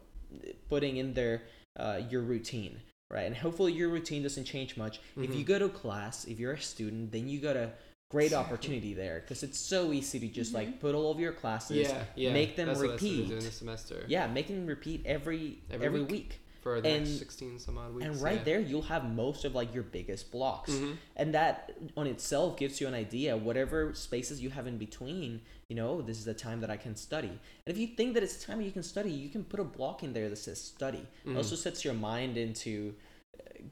putting 0.68 0.96
in 0.96 1.14
there 1.14 1.42
uh, 1.78 2.00
your 2.08 2.22
routine, 2.22 2.80
right? 3.10 3.22
And 3.26 3.36
hopefully 3.36 3.72
your 3.72 3.88
routine 3.88 4.22
doesn't 4.22 4.44
change 4.44 4.76
much. 4.76 5.00
If 5.16 5.30
Mhm. 5.30 5.38
you 5.38 5.44
go 5.44 5.58
to 5.58 5.68
class, 5.68 6.24
if 6.24 6.38
you're 6.40 6.52
a 6.54 6.60
student, 6.60 7.12
then 7.12 7.28
you 7.28 7.38
got 7.40 7.56
a 7.56 7.72
great 8.10 8.32
opportunity 8.42 8.94
there 8.94 9.20
because 9.20 9.42
it's 9.42 9.58
so 9.58 9.92
easy 9.92 10.18
to 10.20 10.28
just 10.28 10.54
like 10.54 10.80
put 10.80 10.94
all 10.94 11.10
of 11.10 11.18
your 11.20 11.32
classes 11.32 11.76
Yeah, 11.88 12.04
yeah. 12.14 12.32
make 12.32 12.56
them 12.56 12.68
That's 12.68 12.80
what 12.80 12.90
repeat. 12.92 13.28
doing 13.28 13.40
this 13.40 13.56
semester. 13.58 14.04
yeah 14.06 14.28
make 14.28 14.46
them 14.46 14.64
repeat 14.64 15.02
every 15.04 15.58
Every 15.70 15.86
every, 15.86 16.00
week. 16.02 16.10
week, 16.10 16.40
For 16.62 16.80
the 16.80 16.88
next 16.88 17.18
sixteen 17.18 17.58
some 17.58 17.76
odd 17.78 17.94
weeks. 17.94 18.06
and 18.06 18.22
right 18.22 18.38
yeah. 18.38 18.44
there 18.44 18.60
you'll 18.60 18.82
have 18.82 19.04
most 19.12 19.44
of 19.44 19.56
like 19.56 19.74
your 19.74 19.82
biggest 19.82 20.30
blocks 20.30 20.70
Mhm. 20.70 20.96
and 21.16 21.34
that 21.34 21.76
on 21.96 22.06
itself 22.06 22.56
gives 22.56 22.80
you 22.80 22.86
an 22.86 22.94
idea 22.94 23.36
whatever 23.36 23.92
spaces 23.92 24.40
you 24.40 24.50
have 24.50 24.68
in 24.68 24.78
between 24.78 25.40
you 25.68 25.76
know 25.76 26.00
this 26.00 26.18
is 26.18 26.24
the 26.24 26.34
time 26.34 26.60
that 26.60 26.70
i 26.70 26.76
can 26.76 26.94
study 26.94 27.28
and 27.28 27.38
if 27.66 27.76
you 27.78 27.88
think 27.88 28.14
that 28.14 28.22
it's 28.22 28.44
time 28.44 28.60
you 28.60 28.70
can 28.70 28.82
study 28.82 29.10
you 29.10 29.28
can 29.28 29.44
put 29.44 29.58
a 29.60 29.64
block 29.64 30.02
in 30.02 30.12
there 30.12 30.28
that 30.28 30.36
says 30.36 30.60
study 30.60 31.04
Mhm. 31.24 31.32
it 31.32 31.36
also 31.36 31.56
sets 31.56 31.84
your 31.84 31.94
mind 31.94 32.36
into 32.36 32.94
uh, 33.40 33.62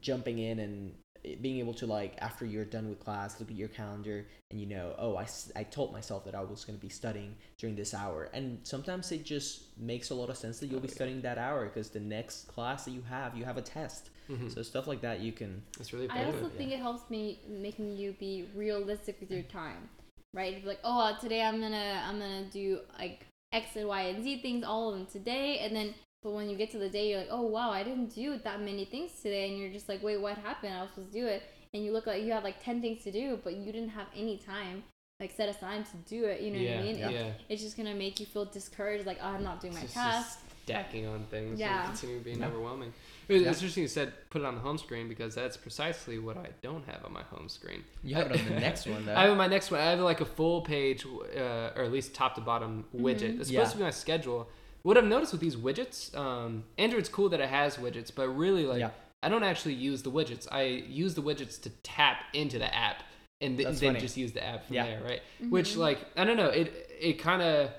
jumping 0.00 0.38
in 0.38 0.58
and 0.58 0.94
being 1.40 1.58
able 1.58 1.72
to 1.72 1.86
like 1.86 2.16
after 2.18 2.44
you're 2.44 2.66
done 2.66 2.86
with 2.90 3.00
class 3.00 3.40
look 3.40 3.50
at 3.50 3.56
your 3.56 3.68
calendar 3.68 4.26
and 4.50 4.60
you 4.60 4.66
know 4.66 4.94
oh 4.98 5.16
i, 5.16 5.26
I 5.56 5.62
told 5.62 5.90
myself 5.92 6.24
that 6.26 6.34
i 6.34 6.40
was 6.42 6.64
going 6.66 6.78
to 6.78 6.82
be 6.82 6.90
studying 6.90 7.34
during 7.56 7.76
this 7.76 7.94
hour 7.94 8.28
and 8.34 8.58
sometimes 8.64 9.10
it 9.10 9.24
just 9.24 9.62
makes 9.78 10.10
a 10.10 10.14
lot 10.14 10.28
of 10.28 10.36
sense 10.36 10.58
that 10.60 10.66
you'll 10.66 10.80
be 10.80 10.88
Oh, 10.88 10.90
yeah. 10.90 10.94
studying 10.96 11.22
that 11.22 11.38
hour 11.38 11.64
because 11.66 11.88
the 11.88 12.00
next 12.00 12.48
class 12.48 12.84
that 12.84 12.90
you 12.90 13.02
have 13.08 13.34
you 13.38 13.44
have 13.44 13.56
a 13.56 13.62
test 13.62 14.10
Mhm. 14.28 14.52
so 14.52 14.60
stuff 14.62 14.86
like 14.86 15.00
that 15.02 15.20
you 15.20 15.32
can 15.32 15.62
It's 15.80 15.92
really 15.94 16.08
I 16.10 16.18
effective. 16.18 16.42
also 16.44 16.48
think 16.58 16.72
it 16.72 16.80
helps 16.80 17.08
me 17.10 17.38
making 17.48 17.96
you 17.96 18.12
be 18.18 18.48
realistic 18.54 19.18
with 19.20 19.30
your 19.30 19.42
time, 19.44 19.88
right? 20.34 20.64
Like, 20.66 20.80
oh, 20.84 21.00
uh, 21.00 21.18
today 21.18 21.42
I'm 21.42 21.60
gonna 21.60 22.02
I'm 22.06 22.18
gonna 22.18 22.44
do 22.52 22.80
like 22.98 23.26
X 23.52 23.76
and 23.76 23.88
Y 23.88 24.00
and 24.02 24.22
Z 24.22 24.42
things, 24.42 24.64
all 24.64 24.90
of 24.92 24.98
them 24.98 25.06
today, 25.06 25.58
and 25.60 25.74
then 25.74 25.94
but 26.22 26.32
when 26.32 26.48
you 26.48 26.56
get 26.56 26.70
to 26.72 26.78
the 26.78 26.88
day, 26.88 27.10
you're 27.10 27.20
like, 27.20 27.28
oh 27.30 27.42
wow, 27.42 27.70
I 27.70 27.82
didn't 27.82 28.14
do 28.14 28.38
that 28.44 28.60
many 28.60 28.84
things 28.84 29.12
today, 29.22 29.48
and 29.48 29.58
you're 29.58 29.70
just 29.70 29.88
like, 29.88 30.02
wait, 30.02 30.20
what 30.20 30.36
happened? 30.38 30.74
I 30.74 30.80
was 30.82 30.90
supposed 30.90 31.12
to 31.12 31.18
do 31.20 31.26
it, 31.26 31.42
and 31.72 31.84
you 31.84 31.92
look 31.92 32.06
like 32.06 32.22
you 32.22 32.32
have 32.32 32.44
like 32.44 32.62
ten 32.62 32.80
things 32.82 33.02
to 33.04 33.12
do, 33.12 33.38
but 33.44 33.54
you 33.54 33.66
didn't 33.72 33.90
have 33.90 34.06
any 34.16 34.38
time 34.38 34.82
like 35.20 35.30
set 35.30 35.48
aside 35.48 35.86
to 35.86 35.96
do 36.08 36.24
it. 36.24 36.40
You 36.40 36.50
know 36.50 36.58
yeah, 36.58 36.70
what 36.76 36.80
I 36.80 36.82
mean? 36.82 36.98
yeah. 36.98 37.08
It- 37.08 37.34
it's 37.48 37.62
just 37.62 37.76
gonna 37.76 37.94
make 37.94 38.18
you 38.20 38.26
feel 38.26 38.44
discouraged, 38.46 39.06
like, 39.06 39.18
oh, 39.22 39.28
I'm 39.28 39.44
not 39.44 39.60
doing 39.60 39.72
my 39.74 39.80
It's 39.80 39.94
just- 39.94 40.04
task. 40.04 40.40
just 40.40 40.62
stacking 40.64 41.06
on 41.06 41.24
things 41.30 41.60
Yeah. 41.60 41.88
and 41.90 41.98
continue 41.98 42.20
being 42.20 42.40
Yeah. 42.40 42.48
overwhelming. 42.48 42.92
It 43.28 43.32
was 43.32 43.42
Yeah. 43.42 43.48
it's 43.50 43.58
interesting 43.58 43.82
you 43.82 43.88
said 43.88 44.12
put 44.30 44.42
it 44.42 44.44
on 44.44 44.54
the 44.54 44.60
home 44.60 44.78
screen 44.78 45.08
because 45.08 45.34
that's 45.34 45.56
precisely 45.56 46.18
what 46.18 46.36
I 46.36 46.48
don't 46.62 46.84
have 46.86 47.04
on 47.04 47.12
my 47.12 47.22
home 47.22 47.48
screen. 47.48 47.84
you 48.02 48.14
have 48.16 48.30
it 48.30 48.40
on 48.40 48.44
the 48.54 48.60
next 48.60 48.86
one 48.86 49.06
though 49.06 49.14
I 49.14 49.20
have 49.22 49.28
it 49.28 49.32
on 49.32 49.38
my 49.38 49.46
next 49.46 49.70
one. 49.70 49.80
I 49.80 49.84
have 49.90 50.00
like 50.00 50.20
a 50.20 50.24
full 50.26 50.60
page, 50.62 51.04
uh, 51.06 51.70
or 51.76 51.82
at 51.84 51.92
least 51.92 52.14
top 52.14 52.34
to 52.34 52.40
bottom 52.40 52.84
widget. 52.94 53.38
It's 53.40 53.48
supposed 53.48 53.50
Yeah. 53.50 53.64
to 53.64 53.76
be 53.78 53.82
my 53.84 53.90
schedule. 53.90 54.48
What 54.82 54.98
I've 54.98 55.04
noticed 55.06 55.32
with 55.32 55.40
these 55.40 55.56
widgets, 55.56 56.14
um, 56.14 56.64
Android's 56.76 57.08
cool 57.08 57.28
that 57.30 57.40
it 57.40 57.48
has 57.48 57.76
widgets, 57.78 58.10
but 58.14 58.28
really 58.28 58.66
like 58.66 58.80
Yeah. 58.80 58.90
I 59.22 59.30
don't 59.30 59.42
actually 59.42 59.72
use 59.74 60.02
the 60.02 60.10
widgets. 60.10 60.46
I 60.52 60.62
use 60.64 61.14
the 61.14 61.22
widgets 61.22 61.58
to 61.62 61.70
tap 61.82 62.24
into 62.34 62.58
the 62.58 62.72
app 62.74 63.02
and 63.40 63.56
th- 63.56 63.66
then 63.80 63.92
funny. 63.94 64.00
just 64.00 64.18
use 64.18 64.32
the 64.32 64.44
app 64.44 64.66
from 64.66 64.76
Yeah. 64.76 64.84
there, 64.84 65.02
right? 65.02 65.22
Mm-hmm. 65.40 65.50
Which 65.50 65.76
like 65.76 65.98
I 66.16 66.24
don't 66.24 66.36
know, 66.36 66.48
it 66.50 66.90
it 67.00 67.14
kind 67.14 67.40
of 67.40 67.70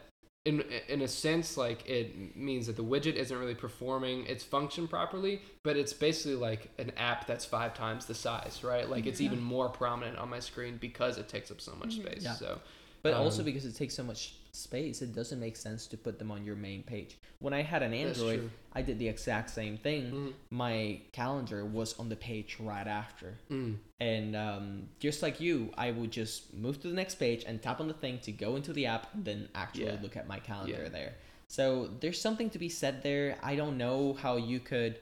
in 0.46 0.62
in 0.88 1.02
a 1.02 1.08
sense 1.08 1.58
like 1.58 1.88
it 1.90 2.36
means 2.36 2.68
that 2.68 2.76
the 2.76 2.84
widget 2.84 3.16
isn't 3.16 3.38
really 3.38 3.56
performing 3.56 4.26
its 4.28 4.44
function 4.44 4.88
properly, 4.88 5.42
but 5.64 5.76
it's 5.76 5.92
basically 5.94 6.36
like 6.36 6.70
an 6.78 6.92
app 6.98 7.26
that's 7.28 7.46
five 7.46 7.74
times 7.74 8.06
the 8.06 8.14
size, 8.14 8.64
right? 8.64 8.88
Like 8.90 9.08
it's 9.08 9.20
Yeah. 9.20 9.26
even 9.28 9.42
more 9.42 9.70
prominent 9.70 10.18
on 10.20 10.30
my 10.30 10.40
screen 10.40 10.78
because 10.78 11.18
it 11.18 11.28
takes 11.28 11.50
up 11.52 11.60
so 11.62 11.74
much 11.76 11.96
space. 11.96 12.24
Yeah. 12.24 12.34
So 12.34 12.60
But 13.02 13.14
also 13.16 13.40
Um, 13.40 13.46
because 13.46 13.66
it 13.66 13.76
takes 13.76 13.94
so 13.96 14.04
much 14.04 14.34
space, 14.56 15.02
it 15.02 15.14
doesn't 15.14 15.40
make 15.40 15.56
sense 15.58 15.88
to 15.88 15.98
put 15.98 16.18
them 16.20 16.32
on 16.32 16.44
your 16.46 16.56
main 16.56 16.84
page. 16.84 17.18
When 17.40 17.54
I 17.54 17.62
had 17.62 17.84
an 17.84 17.94
Android. 17.94 18.50
I 18.74 18.82
did 18.82 19.00
the 19.00 19.08
exact 19.08 19.50
same 19.52 19.78
thing. 19.78 20.12
Mhm. 20.12 20.34
My 20.50 21.00
calendar 21.14 21.64
was 21.66 21.98
on 21.98 22.10
the 22.10 22.16
page 22.18 22.58
right 22.60 22.88
after. 22.88 23.38
Mm. 23.50 23.78
And 24.02 24.36
um, 24.36 24.90
just 25.00 25.22
like 25.22 25.40
you, 25.40 25.72
I 25.78 25.92
would 25.92 26.12
just 26.12 26.54
move 26.54 26.82
to 26.82 26.90
the 26.90 26.94
next 26.94 27.16
page 27.16 27.46
and 27.48 27.62
tap 27.62 27.80
on 27.80 27.88
the 27.88 27.94
thing 27.94 28.20
to 28.20 28.32
go 28.34 28.56
into 28.58 28.74
the 28.74 28.86
app 28.88 29.14
and 29.14 29.24
then 29.24 29.48
actually 29.56 29.86
Yeah. 29.86 30.00
look 30.02 30.18
at 30.18 30.28
my 30.28 30.40
calendar 30.40 30.84
Yeah. 30.84 30.90
there. 30.90 31.16
So 31.48 31.90
there's 32.02 32.20
something 32.20 32.50
to 32.50 32.60
be 32.60 32.68
said 32.70 33.02
there. 33.04 33.38
I 33.42 33.56
don't 33.56 33.78
know 33.78 34.14
how 34.14 34.36
you 34.36 34.60
could, 34.60 35.00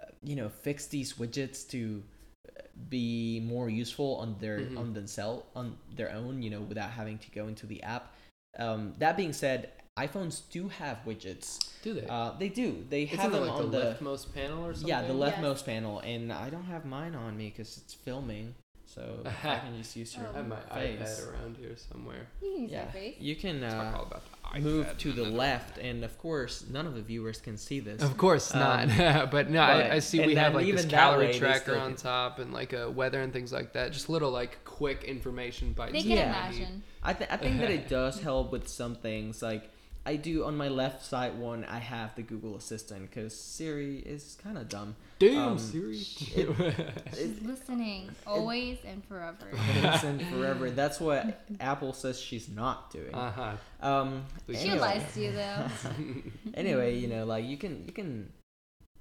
uh, 0.00 0.06
you 0.22 0.34
know, 0.34 0.48
fix 0.48 0.86
these 0.86 1.12
widgets 1.14 1.68
to 1.70 2.02
uh, 2.48 2.62
be 2.88 3.40
more 3.40 3.68
useful 3.70 4.16
on 4.16 4.38
their 4.40 4.60
Mhm. 4.60 4.78
on 4.78 4.92
themselves 4.94 5.44
on 5.54 5.78
their 5.94 6.10
own, 6.10 6.42
you 6.42 6.50
know, 6.50 6.62
without 6.62 6.90
having 6.90 7.18
to 7.18 7.30
go 7.30 7.46
into 7.48 7.66
the 7.66 7.82
app. 7.82 8.13
Um, 8.58 8.94
that 8.98 9.16
being 9.16 9.32
said, 9.32 9.70
iPhones 9.98 10.42
do 10.50 10.68
have 10.68 10.98
widgets. 11.06 11.70
Do 11.82 11.94
they? 11.94 12.06
Uh, 12.08 12.32
they 12.38 12.48
do. 12.48 12.84
They 12.88 13.02
it's 13.02 13.16
have 13.16 13.32
them 13.32 13.42
like 13.42 13.50
on 13.52 13.70
the 13.70 13.78
the 13.78 13.96
leftmost 14.00 14.34
panel 14.34 14.64
or 14.66 14.72
something. 14.74 14.88
yeah, 14.88 15.02
the 15.02 15.14
Yes. 15.14 15.34
leftmost 15.36 15.64
panel, 15.66 16.00
and 16.00 16.32
I 16.32 16.50
don't 16.50 16.64
have 16.64 16.84
mine 16.84 17.14
on 17.14 17.36
me 17.36 17.50
because 17.50 17.76
it's 17.78 17.94
filming. 17.94 18.54
So 18.86 19.22
I 19.44 19.58
can 19.58 19.76
just 19.76 19.94
use 19.96 20.16
your. 20.16 20.28
I 20.28 20.36
have 20.38 20.48
my 20.48 20.60
face. 20.60 21.00
iPad 21.00 21.32
around 21.32 21.56
here 21.56 21.76
somewhere. 21.76 22.26
You 22.42 22.50
can 22.52 22.62
use 22.62 22.70
Yeah, 22.70 22.84
that 22.84 22.92
face. 22.92 23.16
you 23.20 23.36
can 23.36 23.60
Let's 23.60 23.74
talk 23.74 23.94
uh, 23.94 23.98
all 23.98 24.06
about 24.06 24.22
the 24.24 24.33
move 24.60 24.96
to 24.98 25.12
the 25.12 25.24
left, 25.24 25.78
and 25.78 26.04
of 26.04 26.16
course, 26.18 26.64
none 26.70 26.86
of 26.86 26.94
the 26.94 27.02
viewers 27.02 27.40
can 27.40 27.56
see 27.56 27.80
this. 27.80 28.02
Of 28.02 28.16
course 28.16 28.54
Um, 28.54 28.60
not. 28.60 29.30
but 29.30 29.50
no, 29.50 29.60
but- 29.60 29.86
I, 29.86 29.94
I 29.96 29.98
see 29.98 30.24
we 30.24 30.34
have 30.36 30.54
like 30.54 30.66
this 30.66 30.72
even 30.80 30.88
that 30.90 30.96
calorie 30.96 31.26
way, 31.26 31.38
tracker 31.38 31.72
still 31.72 31.80
on 31.80 31.96
top 31.96 32.38
and 32.38 32.52
like 32.52 32.72
a 32.72 32.90
weather 32.90 33.20
and 33.20 33.32
things 33.32 33.52
like 33.52 33.72
that. 33.74 33.92
Just 33.92 34.08
little 34.08 34.30
like 34.30 34.64
quick 34.64 35.04
information 35.04 35.72
bites. 35.72 35.92
They 35.92 36.02
that 36.02 36.08
can 36.08 36.16
Yeah. 36.16 36.28
imagine. 36.48 36.82
I, 37.02 37.12
th- 37.12 37.30
I 37.30 37.36
think 37.36 37.60
that 37.60 37.70
it 37.70 37.88
does 37.88 38.20
help 38.20 38.50
with 38.52 38.66
some 38.68 38.94
things. 38.94 39.42
Like 39.42 39.70
I 40.06 40.16
do 40.16 40.44
on 40.44 40.54
my 40.56 40.68
left 40.68 41.04
side 41.04 41.38
one, 41.38 41.64
I 41.64 41.78
have 41.78 42.14
the 42.14 42.22
Google 42.22 42.56
Assistant 42.56 43.08
because 43.10 43.34
Siri 43.34 44.00
is 44.00 44.36
kind 44.42 44.58
of 44.58 44.68
dumb. 44.68 44.96
Damn, 45.18 45.52
Um, 45.52 45.58
Siri. 45.58 45.96
She's 45.98 47.40
listening 47.42 48.10
always 48.26 48.78
and 48.84 49.02
forever. 49.04 49.46
Listen 49.82 50.18
forever. 50.30 50.70
That's 50.70 51.00
what 51.00 51.40
Apple 51.60 51.92
says 51.94 52.20
she's 52.20 52.48
not 52.48 52.90
doing. 52.90 53.14
uh 53.14 53.32
huh. 53.32 53.52
Um. 53.88 54.24
She 54.48 54.54
She 54.56 54.60
anyway. 54.68 54.78
lies 54.78 55.14
to 55.14 55.20
you 55.22 55.32
though. 55.32 55.66
anyway, 56.54 56.96
you 56.98 57.08
know, 57.08 57.24
like 57.24 57.44
you 57.44 57.56
can 57.56 57.84
you 57.86 57.92
can. 57.92 58.30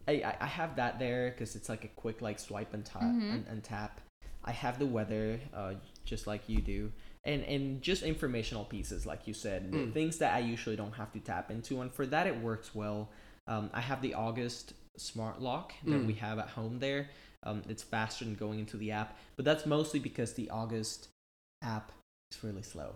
I 0.07 0.13
I, 0.13 0.37
I 0.41 0.47
have 0.47 0.75
that 0.77 0.99
there 0.99 1.31
because 1.31 1.55
it's 1.55 1.69
like 1.69 1.83
a 1.83 1.89
quick 1.89 2.21
like 2.21 2.39
swipe 2.39 2.73
and 2.73 2.85
tap 2.85 3.01
Mhm. 3.03 3.33
and, 3.33 3.45
and 3.49 3.63
tap. 3.63 3.99
I 4.45 4.51
have 4.51 4.77
the 4.77 4.85
weather, 4.85 5.39
uh, 5.53 5.75
just 6.05 6.27
like 6.27 6.49
you 6.49 6.61
do, 6.61 6.91
and 7.25 7.43
and 7.43 7.81
just 7.81 8.03
informational 8.03 8.65
pieces, 8.65 9.05
like 9.05 9.27
you 9.27 9.33
said, 9.33 9.71
Mm. 9.71 9.93
things 9.93 10.17
that 10.17 10.33
I 10.33 10.39
usually 10.39 10.75
don't 10.75 10.93
have 10.93 11.11
to 11.13 11.19
tap 11.19 11.49
into, 11.51 11.81
and 11.81 11.91
for 11.91 12.05
that 12.07 12.27
it 12.27 12.37
works 12.39 12.73
well. 12.75 13.09
Um, 13.47 13.69
I 13.73 13.81
have 13.81 14.01
the 14.01 14.13
August 14.13 14.73
smart 14.97 15.41
lock 15.41 15.73
that 15.85 16.01
Mm. 16.01 16.07
we 16.07 16.13
have 16.15 16.39
at 16.39 16.49
home 16.49 16.79
there. 16.79 17.09
Um, 17.43 17.61
it's 17.67 17.83
faster 17.83 18.23
than 18.23 18.35
going 18.35 18.59
into 18.59 18.77
the 18.77 18.91
app, 18.91 19.17
but 19.35 19.43
that's 19.45 19.65
mostly 19.65 19.99
because 19.99 20.33
the 20.33 20.49
August 20.49 21.09
app 21.61 21.91
is 22.31 22.43
really 22.43 22.61
slow, 22.63 22.95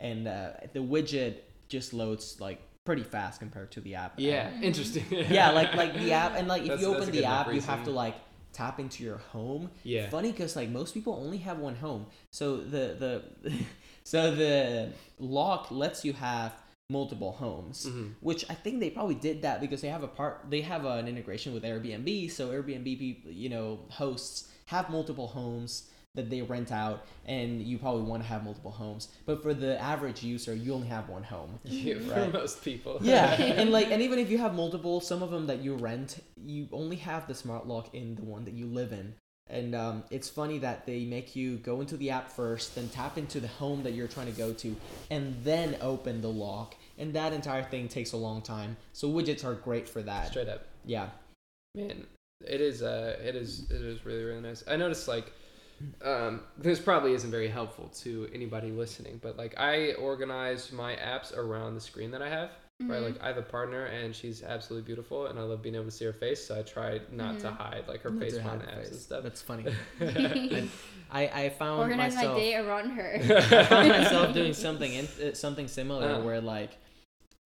and 0.00 0.28
uh, 0.28 0.52
the 0.72 0.80
widget 0.80 1.38
just 1.68 1.92
loads 1.92 2.40
like 2.40 2.60
pretty 2.84 3.02
fast 3.02 3.38
compared 3.40 3.70
to 3.72 3.80
the 3.80 3.94
app. 3.96 4.14
Yeah, 4.18 4.50
Mhm. 4.50 4.62
interesting. 4.62 5.04
yeah, 5.10 5.50
like 5.50 5.74
like 5.82 5.94
the 5.94 6.12
app, 6.12 6.34
and 6.36 6.48
like 6.48 6.62
if 6.62 6.68
That's- 6.68 6.82
you 6.82 6.94
open 6.94 7.10
the 7.10 7.24
app, 7.24 7.52
you 7.52 7.60
have 7.62 7.84
to 7.84 7.90
like 7.90 8.14
tap 8.52 8.80
into 8.80 9.04
your 9.04 9.18
home. 9.18 9.70
Yeah. 9.82 10.08
Funny 10.10 10.32
because 10.32 10.56
like 10.56 10.68
most 10.70 10.94
people 10.94 11.14
only 11.14 11.38
have 11.38 11.58
one 11.58 11.76
home, 11.76 12.06
so 12.30 12.56
the 12.56 12.96
the 13.44 13.52
so 14.04 14.34
the 14.34 14.92
lock 15.18 15.70
lets 15.70 16.04
you 16.04 16.12
have 16.14 16.52
multiple 16.90 17.32
homes. 17.32 17.86
Mhm. 17.86 18.14
Which 18.20 18.44
I 18.50 18.54
think 18.54 18.80
they 18.80 18.90
probably 18.90 19.14
did 19.14 19.42
that 19.42 19.60
because 19.60 19.80
they 19.82 19.88
have 19.88 20.02
a 20.02 20.08
part 20.08 20.46
they 20.48 20.62
have 20.62 20.84
an 20.84 21.06
integration 21.08 21.52
with 21.52 21.62
Airbnb, 21.64 22.30
so 22.30 22.48
Airbnb 22.48 22.98
people 22.98 23.30
you 23.30 23.48
know 23.48 23.80
hosts 23.90 24.48
have 24.66 24.90
multiple 24.90 25.28
homes 25.28 25.90
that 26.18 26.28
they 26.30 26.42
rent 26.42 26.70
out, 26.70 27.06
and 27.26 27.62
you 27.62 27.78
probably 27.78 28.02
want 28.02 28.22
to 28.22 28.28
have 28.28 28.44
multiple 28.44 28.70
homes. 28.70 29.08
But 29.24 29.42
for 29.42 29.54
the 29.54 29.80
average 29.80 30.22
user, 30.22 30.54
you 30.54 30.74
only 30.74 30.88
have 30.88 31.08
one 31.08 31.22
home. 31.22 31.58
Yeah, 31.64 31.94
Mhm. 31.94 32.30
for 32.32 32.38
most 32.38 32.62
people. 32.62 32.98
Yeah, 33.00 33.32
and 33.60 33.70
like, 33.70 33.90
and 33.90 34.02
even 34.02 34.18
if 34.18 34.30
you 34.30 34.38
have 34.38 34.54
multiple, 34.54 35.00
some 35.00 35.22
of 35.22 35.30
them 35.30 35.46
that 35.46 35.60
you 35.64 35.74
rent, 35.74 36.22
you 36.44 36.68
only 36.72 36.96
have 36.96 37.26
the 37.26 37.34
smart 37.34 37.66
lock 37.66 37.94
in 37.94 38.14
the 38.16 38.22
one 38.34 38.44
that 38.44 38.54
you 38.54 38.66
live 38.66 38.92
in. 38.92 39.14
And 39.50 39.74
um, 39.74 40.04
it's 40.10 40.28
funny 40.28 40.58
that 40.58 40.84
they 40.84 41.06
make 41.06 41.34
you 41.34 41.56
go 41.56 41.80
into 41.80 41.96
the 41.96 42.10
app 42.10 42.28
first, 42.28 42.74
then 42.74 42.88
tap 42.90 43.16
into 43.16 43.40
the 43.40 43.48
home 43.48 43.82
that 43.84 43.92
you're 43.94 44.06
trying 44.06 44.26
to 44.26 44.36
go 44.36 44.52
to, 44.52 44.76
and 45.10 45.34
then 45.42 45.76
open 45.80 46.20
the 46.20 46.28
lock. 46.28 46.74
And 46.98 47.14
that 47.14 47.32
entire 47.32 47.62
thing 47.62 47.88
takes 47.88 48.12
a 48.12 48.18
long 48.18 48.42
time. 48.42 48.76
So 48.92 49.08
widgets 49.08 49.44
are 49.44 49.54
great 49.54 49.88
for 49.88 50.02
that. 50.02 50.28
Straight 50.28 50.48
up. 50.50 50.66
Yeah. 50.84 51.08
Man, 51.74 52.06
it 52.44 52.60
is 52.60 52.82
uh 52.82 53.16
it 53.24 53.34
is 53.34 53.70
it 53.70 53.80
is 53.82 54.04
really 54.04 54.24
really 54.24 54.40
nice. 54.42 54.62
I 54.68 54.76
noticed 54.76 55.08
like 55.08 55.32
um 56.02 56.40
this 56.56 56.78
probably 56.80 57.12
isn't 57.14 57.30
very 57.30 57.48
helpful 57.48 57.88
to 58.02 58.28
anybody 58.34 58.70
listening, 58.70 59.18
but 59.22 59.36
like 59.36 59.54
I 59.58 59.92
organize 59.94 60.72
my 60.72 60.94
apps 60.96 61.36
around 61.36 61.74
the 61.74 61.80
screen 61.80 62.10
that 62.12 62.22
I 62.22 62.28
have. 62.28 62.50
Right, 62.80 63.00
Mhm. 63.00 63.06
like 63.06 63.20
I 63.22 63.26
have 63.26 63.38
a 63.38 63.42
partner 63.42 63.86
and 63.86 64.14
she's 64.14 64.44
absolutely 64.44 64.86
beautiful, 64.86 65.26
and 65.26 65.36
I 65.36 65.42
love 65.42 65.62
being 65.62 65.74
able 65.74 65.86
to 65.86 65.90
see 65.90 66.04
her 66.04 66.12
face. 66.12 66.46
So 66.46 66.56
I 66.56 66.62
try 66.62 67.00
not 67.10 67.40
to 67.40 67.48
Mhm. 67.48 67.56
hide 67.56 67.84
like 67.88 68.02
her 68.02 68.10
Not 68.10 68.22
face 68.22 68.36
on 68.36 68.42
hide 68.42 68.60
the 68.60 68.66
apps 68.66 68.86
and 68.92 68.96
stuff. 69.00 69.22
That's 69.24 69.42
funny. 69.42 69.64
I, 71.10 71.28
I 71.44 71.48
found 71.50 71.80
Organize 71.80 72.14
myself. 72.14 72.34
my 72.34 72.40
day 72.40 72.54
around 72.54 72.90
her. 72.90 73.14
I 73.20 73.64
found 73.64 73.88
myself 73.88 74.34
doing 74.34 74.52
something 74.52 74.92
in, 74.92 75.06
uh, 75.06 75.34
something 75.34 75.66
similar 75.66 76.12
Uh. 76.14 76.20
where 76.22 76.40
like 76.40 76.76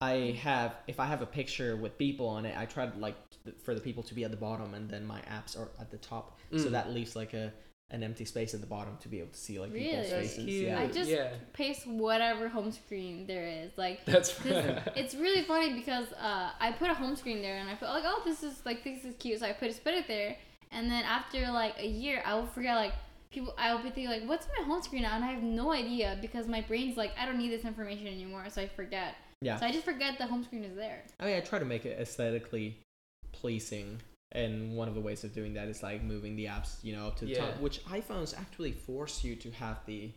I 0.03 0.37
have 0.43 0.75
if 0.87 0.99
I 1.01 1.07
have 1.07 1.23
a 1.23 1.27
picture 1.27 1.77
with 1.77 1.97
people 1.97 2.27
on 2.29 2.45
it, 2.45 2.55
I 2.59 2.67
try 2.67 2.87
to 2.87 2.99
like 2.99 3.17
for 3.65 3.75
the 3.75 3.81
people 3.81 4.03
to 4.05 4.15
be 4.15 4.25
at 4.25 4.31
the 4.31 4.37
bottom 4.37 4.75
and 4.75 4.91
then 4.91 5.05
my 5.07 5.21
apps 5.23 5.59
are 5.59 5.69
at 5.81 5.91
the 5.91 5.97
top, 5.99 6.39
so 6.51 6.67
Mm. 6.67 6.71
that 6.73 6.91
leaves 6.93 7.17
like 7.17 7.33
a 7.35 7.53
an 7.93 8.03
empty 8.03 8.25
space 8.25 8.55
at 8.55 8.61
the 8.61 8.67
bottom 8.67 8.97
to 9.03 9.09
be 9.09 9.19
able 9.21 9.31
to 9.31 9.39
see 9.39 9.61
like 9.61 9.73
people's 9.73 10.11
Really? 10.11 10.23
faces. 10.27 10.45
cute. 10.45 10.67
Yeah. 10.69 10.81
I 10.81 10.87
just 10.89 11.11
yeah. 11.11 11.29
paste 11.53 11.87
whatever 11.87 12.49
home 12.49 12.73
screen 12.73 13.27
there 13.27 13.47
is. 13.47 13.71
Like 13.77 14.05
That's 14.07 14.33
'cause 14.35 14.65
it's 14.97 15.15
really 15.15 15.43
funny 15.43 15.75
because 15.75 16.13
uh, 16.15 16.51
I 16.59 16.73
put 16.73 16.91
a 16.91 16.95
home 16.95 17.15
screen 17.17 17.43
there 17.43 17.59
and 17.59 17.69
I 17.69 17.77
felt 17.77 17.93
like, 17.95 18.05
oh, 18.07 18.23
this 18.25 18.43
is 18.43 18.63
like 18.65 18.83
this 18.83 19.05
is 19.05 19.15
cute, 19.17 19.41
so 19.41 19.47
I 19.47 19.53
put 19.53 19.69
it, 19.71 19.81
put 19.85 19.95
it 19.95 20.09
there. 20.09 20.37
And 20.71 20.91
then 20.91 21.05
after 21.05 21.41
like 21.51 21.75
a 21.79 21.87
year, 21.87 22.23
I 22.25 22.35
will 22.35 22.47
forget 22.47 22.77
like 22.77 22.95
people. 23.31 23.55
I 23.59 23.75
will 23.75 23.83
be 23.83 23.91
thinking 23.91 24.09
like, 24.09 24.27
what's 24.27 24.47
my 24.59 24.65
home 24.65 24.83
screen 24.83 25.03
now? 25.03 25.15
And 25.15 25.25
I 25.25 25.29
have 25.33 25.43
no 25.43 25.71
idea 25.73 26.17
because 26.21 26.49
my 26.49 26.63
brain's 26.63 26.97
like, 26.97 27.13
I 27.19 27.27
don't 27.27 27.37
need 27.39 27.51
this 27.53 27.65
information 27.67 28.07
anymore, 28.07 28.45
so 28.49 28.63
I 28.63 28.69
forget. 28.69 29.17
Yeah. 29.43 29.59
So 29.59 29.67
I 29.67 29.73
just 29.73 29.85
forget 29.85 30.17
the 30.19 30.27
home 30.27 30.45
screen 30.45 30.65
is 30.65 30.77
there. 30.77 31.03
I 31.21 31.27
mean, 31.27 31.37
I 31.37 31.41
try 31.41 31.59
to 31.59 31.65
make 31.67 31.85
it 31.85 31.99
aesthetically 32.01 32.79
pleasing, 33.33 34.01
and 34.33 34.75
one 34.77 34.89
of 34.89 34.95
the 34.95 35.01
ways 35.01 35.25
of 35.25 35.33
doing 35.35 35.55
that 35.55 35.69
is 35.69 35.83
like 35.83 36.03
moving 36.03 36.37
the 36.37 36.47
apps, 36.47 36.77
you 36.83 36.95
know, 36.97 37.07
up 37.09 37.17
to 37.17 37.25
the 37.27 37.33
Yeah. 37.33 37.47
top, 37.47 37.61
which 37.61 37.85
iPhones 37.87 38.37
actually 38.39 38.73
force 38.73 39.23
you 39.25 39.37
to 39.37 39.51
have 39.53 39.79
the 39.87 40.11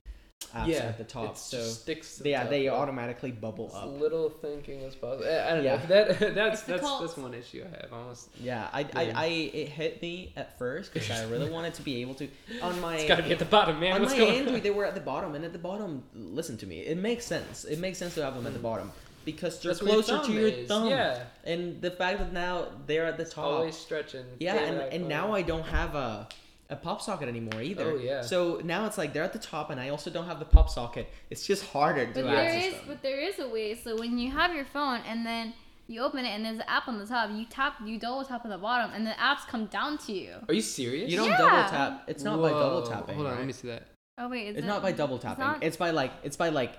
apps 0.53 0.67
yeah, 0.67 0.75
at 0.79 0.97
the 0.97 1.03
top. 1.03 1.31
it 1.31 1.37
So 1.37 1.61
sticks. 1.63 2.17
To 2.19 2.29
yeah, 2.29 2.41
top, 2.41 2.49
they 2.49 2.67
though. 2.67 2.75
automatically 2.75 3.31
bubble 3.31 3.67
As 3.69 3.75
up. 3.83 3.99
little 3.99 4.29
thinking 4.29 4.81
as 4.83 4.93
possible. 4.95 5.25
I 5.25 5.49
I 5.51 5.55
don't 5.55 5.63
Yeah. 5.63 5.75
know. 5.77 5.85
That 5.87 6.19
that's 6.35 6.61
that's 6.63 6.81
cult. 6.81 7.01
that's 7.01 7.17
one 7.17 7.33
issue 7.33 7.65
I 7.65 7.81
have 7.81 7.91
almost. 7.93 8.29
Yeah, 8.39 8.69
I, 8.71 8.81
I, 8.95 9.11
I, 9.15 9.25
it 9.27 9.69
hit 9.69 10.01
me 10.01 10.33
at 10.35 10.57
first 10.59 10.93
because 10.93 11.09
I 11.09 11.27
really 11.29 11.49
wanted 11.49 11.73
to 11.75 11.81
be 11.81 12.01
able 12.01 12.15
to. 12.15 12.27
On 12.61 12.79
my, 12.79 12.95
It's 12.99 13.07
got 13.07 13.15
to 13.17 13.23
be 13.23 13.31
at 13.31 13.39
the 13.39 13.45
bottom, 13.45 13.79
man. 13.79 13.93
on 13.93 14.01
What's 14.01 14.13
my 14.13 14.19
going 14.19 14.35
Android, 14.37 14.55
on? 14.57 14.61
they 14.61 14.71
were 14.71 14.85
at 14.85 14.93
the 14.95 15.01
bottom, 15.01 15.35
and 15.35 15.43
at 15.45 15.51
the 15.53 15.59
bottom, 15.59 16.03
listen 16.13 16.57
to 16.57 16.67
me, 16.67 16.81
it 16.81 16.97
makes 16.97 17.25
sense. 17.25 17.63
It 17.65 17.79
makes 17.79 17.97
sense 17.97 18.13
to 18.15 18.23
have 18.23 18.35
them 18.35 18.45
at 18.47 18.53
the 18.53 18.59
bottom 18.59 18.91
because 19.25 19.59
they're. 19.61 19.71
That's 19.73 19.81
where 19.83 19.93
your 19.93 20.03
closer 20.03 20.19
to 20.19 20.25
thumb 20.25 20.33
your 20.35 20.47
is. 20.47 20.67
thumb. 20.67 20.89
Yeah. 20.89 21.23
And 21.43 21.81
the 21.81 21.91
fact 21.91 22.19
that 22.19 22.31
now 22.31 22.67
they're 22.85 23.05
at 23.05 23.17
the 23.17 23.25
top. 23.25 23.45
Always 23.45 23.75
stretching. 23.75 24.25
yeah, 24.39 24.55
and, 24.55 24.77
it, 24.77 24.93
and 24.93 25.07
now 25.09 25.33
I 25.33 25.41
don't 25.41 25.65
have 25.65 25.95
a 25.95 26.27
a 26.69 26.75
pop 26.75 26.99
socket 27.01 27.27
anymore 27.27 27.61
either. 27.61 27.91
Oh, 27.91 27.95
yeah. 27.97 28.21
So 28.21 28.59
now 28.63 28.85
it's 28.87 28.97
like 28.97 29.13
they're 29.13 29.23
at 29.23 29.33
the 29.33 29.39
top, 29.39 29.69
and 29.69 29.79
I 29.79 29.89
also 29.89 30.09
don't 30.09 30.25
have 30.25 30.39
the 30.39 30.45
pop 30.45 30.69
socket. 30.69 31.09
It's 31.29 31.45
just 31.45 31.65
harder 31.65 32.05
to 32.07 32.13
But 32.13 32.23
there 32.23 32.37
access 32.37 32.65
is, 32.65 32.73
them. 32.79 32.83
but 32.87 33.01
there 33.03 33.19
is 33.19 33.37
a 33.39 33.47
way. 33.49 33.75
So 33.75 33.97
when 33.99 34.17
you 34.17 34.31
have 34.31 34.53
your 34.55 34.65
phone 34.65 35.01
and 35.07 35.23
then 35.25 35.53
you 35.87 36.01
open 36.01 36.25
it 36.25 36.29
and 36.29 36.43
there's 36.43 36.57
an 36.57 36.63
app 36.67 36.87
on 36.87 36.97
the 36.97 37.05
top, 37.05 37.29
you 37.31 37.45
tap, 37.45 37.75
you 37.85 37.99
double 37.99 38.23
tap 38.25 38.43
on 38.45 38.49
the 38.49 38.57
bottom, 38.57 38.89
and 38.95 39.05
the 39.05 39.11
apps 39.11 39.45
come 39.47 39.67
down 39.67 39.99
to 39.99 40.11
you. 40.13 40.31
Are 40.47 40.53
you 40.55 40.61
serious? 40.61 41.11
You 41.11 41.17
don't 41.17 41.29
Yeah. 41.29 41.37
double 41.37 41.69
tap. 41.69 42.03
It's 42.07 42.23
not 42.23 42.41
by 42.41 42.49
double 42.49 42.81
Whoa. 42.81 42.89
tapping. 42.89 43.13
Hold 43.15 43.27
on, 43.27 43.33
right? 43.33 43.39
let 43.39 43.47
me 43.47 43.53
see 43.53 43.67
that. 43.67 43.83
Oh 44.17 44.29
wait, 44.29 44.47
is 44.47 44.55
It's 44.55 44.63
it- 44.63 44.67
not 44.67 44.81
by 44.81 44.91
double 44.91 45.17
it's 45.17 45.23
tapping. 45.25 45.45
not- 45.45 45.61
It's 45.63 45.77
by 45.77 45.91
like 45.91 46.13
it's 46.23 46.37
by 46.37 46.49
like 46.49 46.73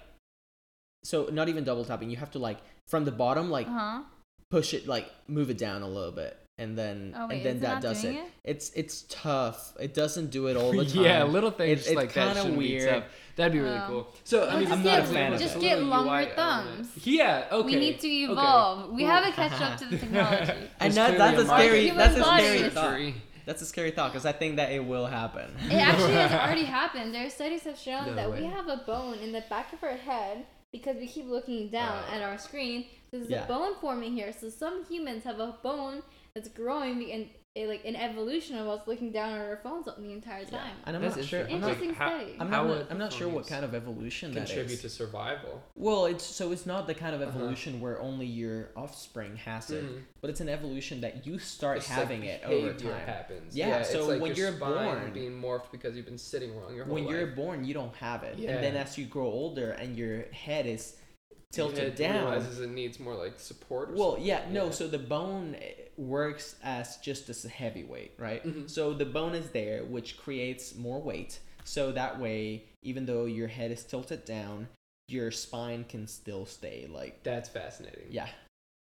so 1.06 1.16
not 1.38 1.48
even 1.48 1.62
double 1.64 1.84
tapping. 1.84 2.10
You 2.10 2.16
have 2.24 2.32
to 2.32 2.38
like 2.48 2.58
from 2.92 3.04
the 3.04 3.12
bottom 3.24 3.50
like 3.50 3.68
Uh-huh. 3.68 4.00
push 4.50 4.74
it 4.74 4.86
like 4.94 5.06
move 5.28 5.48
it 5.50 5.58
down 5.58 5.82
a 5.82 5.88
little 5.88 6.12
bit 6.12 6.34
and 6.58 6.76
then 6.80 7.14
Oh, 7.16 7.26
wait, 7.28 7.36
and 7.36 7.44
then 7.46 7.56
is 7.56 7.62
it 7.62 7.66
that 7.66 7.82
does 7.82 8.04
it. 8.04 8.14
it? 8.16 8.24
It's 8.52 8.66
it's 8.80 8.96
tough. 9.08 9.58
It 9.86 9.92
doesn't 9.94 10.30
do 10.30 10.42
it 10.50 10.56
all 10.60 10.72
the 10.72 10.84
time. 10.86 11.02
yeah, 11.04 11.22
little 11.24 11.50
things 11.50 11.72
It's- 11.72 11.86
it's 11.88 11.96
like 11.96 12.12
that 12.14 12.26
kinda 12.28 12.40
shouldn't 12.42 12.58
be 12.58 12.68
weird. 12.78 12.88
tough. 12.90 13.04
That'd 13.36 13.52
be 13.52 13.60
really 13.60 13.76
Um, 13.76 13.88
cool. 13.90 14.04
So 14.24 14.48
I 14.48 14.58
mean, 14.58 14.72
I'm 14.72 14.82
not 14.82 15.00
a 15.00 15.04
fan 15.04 15.32
of 15.34 15.40
just 15.40 15.54
that. 15.54 15.60
get 15.60 15.82
longer 15.82 16.10
UI 16.10 16.32
element. 16.36 16.86
thumbs. 16.86 17.06
Yeah. 17.06 17.48
Okay. 17.52 17.66
We 17.66 17.76
need 17.84 18.00
to 18.00 18.08
okay. 18.08 18.32
evolve. 18.32 18.90
We 18.92 19.02
Cool. 19.02 19.10
haven't 19.10 19.32
catch 19.34 19.60
up 19.60 19.76
to 19.80 19.84
the 19.84 19.98
technology. 19.98 20.52
And 20.80 20.92
There's 20.94 20.94
that, 20.94 21.18
that's 21.18 21.38
a 21.38 21.42
a 21.42 21.46
scary 21.46 21.90
that's 21.90 22.16
a 22.16 22.24
scary 22.24 22.70
thought. 22.70 23.00
That's 23.44 23.62
a 23.62 23.66
scary 23.66 23.90
thought 23.92 24.10
because 24.12 24.26
I 24.26 24.32
think 24.32 24.56
that 24.56 24.72
it 24.72 24.82
will 24.92 25.06
happen. 25.06 25.48
It 25.70 25.74
actually 25.74 26.14
has 26.14 26.32
already 26.40 26.64
happened. 26.64 27.14
There 27.14 27.26
are 27.26 27.30
studies 27.30 27.62
have 27.64 27.78
shown 27.78 28.06
No 28.06 28.14
that 28.14 28.30
way. 28.30 28.40
we 28.40 28.46
have 28.46 28.66
a 28.68 28.78
bone 28.78 29.18
in 29.18 29.30
the 29.32 29.44
back 29.50 29.72
of 29.74 29.84
our 29.84 29.98
head 30.10 30.46
because 30.78 30.96
we 30.96 31.06
keep 31.06 31.26
looking 31.36 31.68
down 31.70 31.98
Uh, 32.04 32.14
at 32.14 32.20
our 32.22 32.38
screen. 32.38 32.86
There's 33.10 33.30
yeah. 33.30 33.44
a 33.44 33.48
bone 33.48 33.74
forming 33.80 34.12
here. 34.14 34.32
So 34.40 34.48
some 34.48 34.84
humans 34.84 35.22
have 35.24 35.38
a 35.40 35.50
bone 35.62 36.02
that's 36.34 36.48
growing 36.48 36.98
and 37.14 37.24
eh, 37.56 37.66
like 37.66 37.84
an 37.84 37.96
evolution 37.96 38.56
of 38.58 38.68
us 38.68 38.86
looking 38.86 39.10
down 39.10 39.32
at 39.32 39.40
our 39.40 39.56
phones 39.56 39.86
the 39.86 40.12
entire 40.12 40.44
time. 40.44 40.76
And 40.84 40.94
I'm 40.96 41.02
That's 41.02 41.16
not 41.16 41.24
sure. 41.24 41.40
I'm 41.40 41.50
interesting. 41.50 41.60
not, 41.60 41.68
Interesting 41.70 41.94
how- 41.94 42.08
study. 42.20 42.36
I'm 42.38 42.48
How 42.50 42.64
not, 42.66 42.86
I'm 42.90 42.98
not 42.98 43.12
sure 43.12 43.28
what 43.28 43.46
kind 43.46 43.64
of 43.64 43.74
evolution 43.74 44.32
that 44.34 44.46
Contribute 44.46 44.74
is. 44.74 44.82
to 44.82 44.88
survival. 44.88 45.62
Well, 45.74 46.06
it's 46.06 46.24
so 46.24 46.52
it's 46.52 46.66
not 46.66 46.86
the 46.86 46.94
kind 46.94 47.14
of 47.14 47.22
Uh-huh. 47.22 47.30
evolution 47.38 47.80
where 47.80 48.00
only 48.00 48.26
your 48.26 48.70
offspring 48.76 49.36
has 49.36 49.70
it, 49.70 49.84
Mhm. 49.84 50.02
but 50.20 50.30
it's 50.30 50.40
an 50.40 50.48
evolution 50.48 51.00
that 51.00 51.26
you 51.26 51.38
start 51.38 51.78
It's 51.78 51.88
having 51.88 52.20
like 52.20 52.28
it 52.30 52.44
over 52.44 52.72
time. 52.74 53.00
happens. 53.06 53.56
Yeah, 53.56 53.78
it's 53.78 53.90
so 53.90 54.06
like 54.06 54.20
when 54.20 54.34
your 54.36 54.48
you're 54.50 54.56
spine 54.56 54.84
born- 55.00 55.12
being 55.12 55.40
morphed 55.40 55.70
because 55.72 55.96
you've 55.96 56.06
been 56.06 56.18
sitting 56.18 56.54
wrong 56.56 56.74
your 56.74 56.84
whole 56.84 56.94
when 56.94 57.04
life. 57.06 57.12
you're 57.14 57.26
born, 57.28 57.64
you 57.64 57.74
don't 57.74 57.94
have 57.96 58.22
it, 58.22 58.38
Yeah. 58.38 58.50
and 58.52 58.62
then 58.64 58.76
as 58.76 58.98
you 58.98 59.06
grow 59.06 59.26
older 59.26 59.70
and 59.72 59.96
your 59.96 60.22
head 60.32 60.66
is 60.66 60.96
tilted 61.52 61.78
head 61.78 61.94
down. 61.94 62.24
realizes 62.32 62.60
it 62.60 62.68
needs 62.68 63.00
more 63.00 63.14
like 63.14 63.38
support. 63.38 63.90
Or 63.90 63.92
Well, 63.94 64.10
something. 64.12 64.26
yeah, 64.26 64.44
no. 64.50 64.70
So 64.70 64.88
the 64.88 64.98
bone 64.98 65.56
works 65.98 66.56
as 66.62 66.96
just 66.98 67.28
as 67.28 67.44
a 67.44 67.48
heavy 67.48 67.84
weight, 67.84 68.12
right? 68.18 68.44
Mhm. 68.44 68.68
So 68.68 68.92
the 68.92 69.04
bone 69.04 69.34
is 69.34 69.50
there, 69.50 69.84
which 69.84 70.16
creates 70.18 70.74
more 70.74 71.00
weight. 71.00 71.40
So 71.64 71.90
that 71.92 72.20
way, 72.20 72.64
even 72.82 73.06
though 73.06 73.24
your 73.24 73.48
head 73.48 73.70
is 73.70 73.82
tilted 73.84 74.24
down, 74.24 74.68
your 75.08 75.30
spine 75.30 75.84
can 75.84 76.06
still 76.06 76.46
stay 76.46 76.86
like 76.90 77.22
That's 77.22 77.48
fascinating. 77.48 78.06
yeah. 78.10 78.28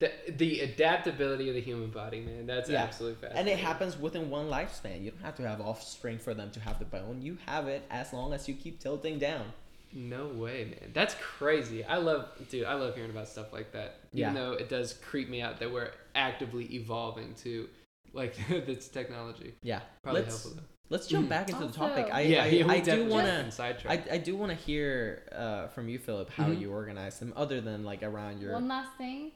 The, 0.00 0.10
the 0.30 0.60
adaptability 0.60 1.48
of 1.48 1.54
the 1.54 1.60
human 1.60 1.90
body, 1.90 2.20
man. 2.20 2.44
That's 2.46 2.68
Yeah. 2.68 2.82
absolutely 2.82 3.20
fascinating. 3.20 3.52
And 3.52 3.60
it 3.60 3.62
happens 3.64 3.96
within 3.96 4.30
one 4.30 4.48
lifespan. 4.48 5.02
You 5.04 5.12
don't 5.12 5.22
have 5.22 5.36
to 5.36 5.46
have 5.48 5.60
offspring 5.60 6.18
for 6.18 6.34
them 6.34 6.50
to 6.52 6.60
have 6.60 6.80
the 6.80 6.84
bone. 6.84 7.22
You 7.22 7.38
have 7.46 7.68
it 7.68 7.84
as 7.88 8.12
long 8.12 8.32
as 8.32 8.48
you 8.48 8.54
keep 8.54 8.80
tilting 8.80 9.20
down. 9.20 9.52
No 9.94 10.28
way, 10.28 10.64
man. 10.64 10.90
That's 10.92 11.14
crazy. 11.20 11.84
I 11.84 11.98
love, 11.98 12.28
dude. 12.50 12.64
I 12.64 12.74
love 12.74 12.94
hearing 12.94 13.10
about 13.10 13.28
stuff 13.28 13.52
like 13.52 13.72
that. 13.72 14.00
Even 14.12 14.34
Yeah. 14.34 14.40
though 14.40 14.52
it 14.52 14.68
does 14.68 14.94
creep 14.94 15.28
me 15.28 15.42
out 15.42 15.58
that 15.60 15.70
we're 15.72 15.90
actively 16.14 16.64
evolving 16.74 17.34
to, 17.42 17.68
like, 18.12 18.34
this 18.48 18.88
technology. 18.88 19.54
Yeah. 19.62 19.80
Probably 20.02 20.22
let's 20.22 20.42
helpful 20.42 20.62
though. 20.62 20.68
let's 20.88 21.06
jump 21.06 21.26
Mhm. 21.26 21.30
back 21.30 21.48
into 21.50 21.66
the 21.66 21.72
topic. 21.72 22.08
I 22.12 22.20
yeah, 22.22 22.44
I, 22.44 22.46
yeah. 22.46 22.64
We 22.66 22.70
I 22.70 22.78
do 22.80 22.84
definitely 22.84 23.12
want 23.12 23.26
to 23.26 23.50
sidetracked. 23.52 24.10
I, 24.10 24.14
I 24.14 24.18
do 24.18 24.36
want 24.36 24.50
to 24.50 24.56
hear 24.56 25.22
uh, 25.32 25.68
from 25.68 25.88
you, 25.88 25.98
Philip, 25.98 26.30
how 26.30 26.46
Mhm. 26.48 26.60
you 26.60 26.72
organize 26.72 27.18
them, 27.18 27.32
other 27.36 27.60
than 27.60 27.84
like 27.84 28.02
around 28.02 28.40
your. 28.40 28.52
One 28.52 28.68
last 28.68 28.96
thing, 28.98 29.32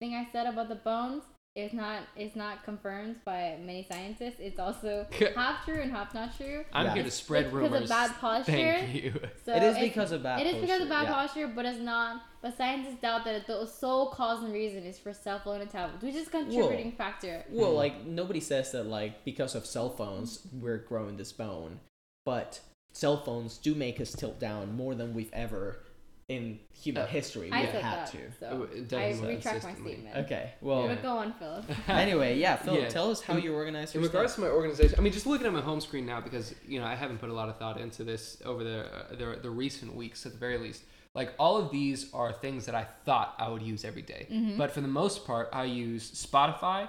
thing 0.00 0.14
I 0.14 0.26
said 0.32 0.46
about 0.46 0.68
the 0.68 0.74
bones 0.76 1.22
is 1.54 1.72
not 1.74 2.00
is 2.16 2.34
not 2.34 2.64
confirmed 2.64 3.16
by 3.26 3.58
many 3.62 3.86
scientists. 3.90 4.36
It's 4.38 4.58
also 4.58 5.06
half 5.36 5.64
true 5.66 5.80
and 5.80 5.90
half 5.92 6.14
not 6.14 6.34
true. 6.36 6.64
I'm 6.72 6.86
Yeah. 6.86 6.94
here 6.94 7.02
to 7.02 7.10
spread 7.10 7.44
It's 7.46 7.50
spread 7.52 7.70
because 7.72 7.82
of 7.82 7.88
bad 7.90 8.10
posture. 8.18 8.52
Thank 8.52 8.94
you. 8.94 9.12
So 9.44 9.52
it 9.56 9.62
is 9.62 9.78
because 9.78 10.12
of 10.12 10.22
bad. 10.22 10.40
It 10.40 10.46
is 10.46 10.54
because 10.54 10.68
posture, 10.70 10.82
of 10.84 10.88
bad 10.88 11.02
yeah. 11.04 11.12
posture, 11.12 11.48
but 11.48 11.66
it's 11.66 11.78
not. 11.78 12.22
But 12.40 12.56
scientists 12.56 13.00
doubt 13.02 13.24
that 13.26 13.46
the 13.46 13.66
sole 13.66 14.10
cause 14.10 14.42
and 14.42 14.52
reason 14.52 14.84
is 14.84 14.98
for 14.98 15.12
cell 15.12 15.40
phone 15.44 15.60
and 15.60 15.70
tablets, 15.70 16.02
which 16.02 16.14
is 16.14 16.28
contributing 16.28 16.92
factor. 16.92 17.44
Well, 17.50 17.72
Mhm. 17.72 17.76
like 17.76 18.04
nobody 18.06 18.40
says 18.40 18.72
that 18.72 18.84
like 18.86 19.22
because 19.24 19.54
of 19.54 19.66
cell 19.66 19.90
phones 19.90 20.46
we're 20.52 20.78
growing 20.78 21.18
this 21.18 21.32
bone, 21.32 21.80
but 22.24 22.60
cell 22.92 23.18
phones 23.18 23.58
do 23.58 23.74
make 23.74 24.00
us 24.00 24.12
tilt 24.12 24.40
down 24.40 24.74
more 24.74 24.94
than 24.94 25.12
we've 25.12 25.32
ever 25.34 25.80
in 26.28 26.58
human 26.72 27.02
Uh, 27.02 27.06
history 27.06 27.50
I 27.52 27.60
we've 27.62 27.70
said 27.70 27.82
had 27.82 27.98
that, 27.98 28.12
to. 28.12 28.18
so 28.40 28.48
Oh, 28.50 28.62
it 28.74 28.78
I 28.78 28.80
definitely 28.84 29.36
retract 29.36 29.44
my 29.44 29.52
consistently. 29.70 29.92
statement. 29.92 30.16
Okay, 30.24 30.52
well, 30.60 30.86
But 30.88 31.02
go 31.02 31.18
on, 31.18 31.32
Philip. 31.34 31.64
anyway, 31.88 32.38
yeah, 32.38 32.56
Philip, 32.56 32.82
Yeah. 32.82 32.88
tell 32.88 33.10
us 33.10 33.20
how 33.20 33.36
In- 33.36 33.42
you 33.42 33.54
organize 33.54 33.94
In 33.94 34.00
your 34.00 34.08
regards 34.08 34.32
stuff. 34.32 34.44
to 34.44 34.50
my 34.50 34.56
organization, 34.56 34.98
I 34.98 35.02
mean, 35.02 35.12
just 35.12 35.26
looking 35.26 35.46
at 35.46 35.52
my 35.52 35.60
home 35.60 35.80
screen 35.80 36.06
now 36.06 36.20
because 36.20 36.54
you 36.66 36.78
know 36.80 36.86
I 36.86 36.94
haven't 36.94 37.18
put 37.18 37.28
a 37.28 37.34
lot 37.34 37.48
of 37.48 37.56
thought 37.58 37.78
into 37.80 38.04
this 38.04 38.40
over 38.44 38.62
the 38.64 38.86
uh, 38.86 39.08
the, 39.16 39.38
the 39.42 39.50
recent 39.50 39.94
weeks 39.94 40.24
at 40.26 40.32
the 40.32 40.38
very 40.38 40.58
least. 40.58 40.82
Like 41.14 41.34
all 41.38 41.58
of 41.58 41.70
these 41.70 42.10
are 42.14 42.32
things 42.32 42.64
that 42.66 42.74
I 42.74 42.84
thought 43.04 43.34
I 43.38 43.48
would 43.50 43.60
use 43.62 43.84
every 43.84 44.02
day. 44.02 44.26
Mhm. 44.30 44.56
but 44.56 44.70
for 44.70 44.80
the 44.80 44.88
most 44.88 45.26
part, 45.26 45.50
I 45.52 45.64
use 45.64 46.10
Spotify 46.12 46.88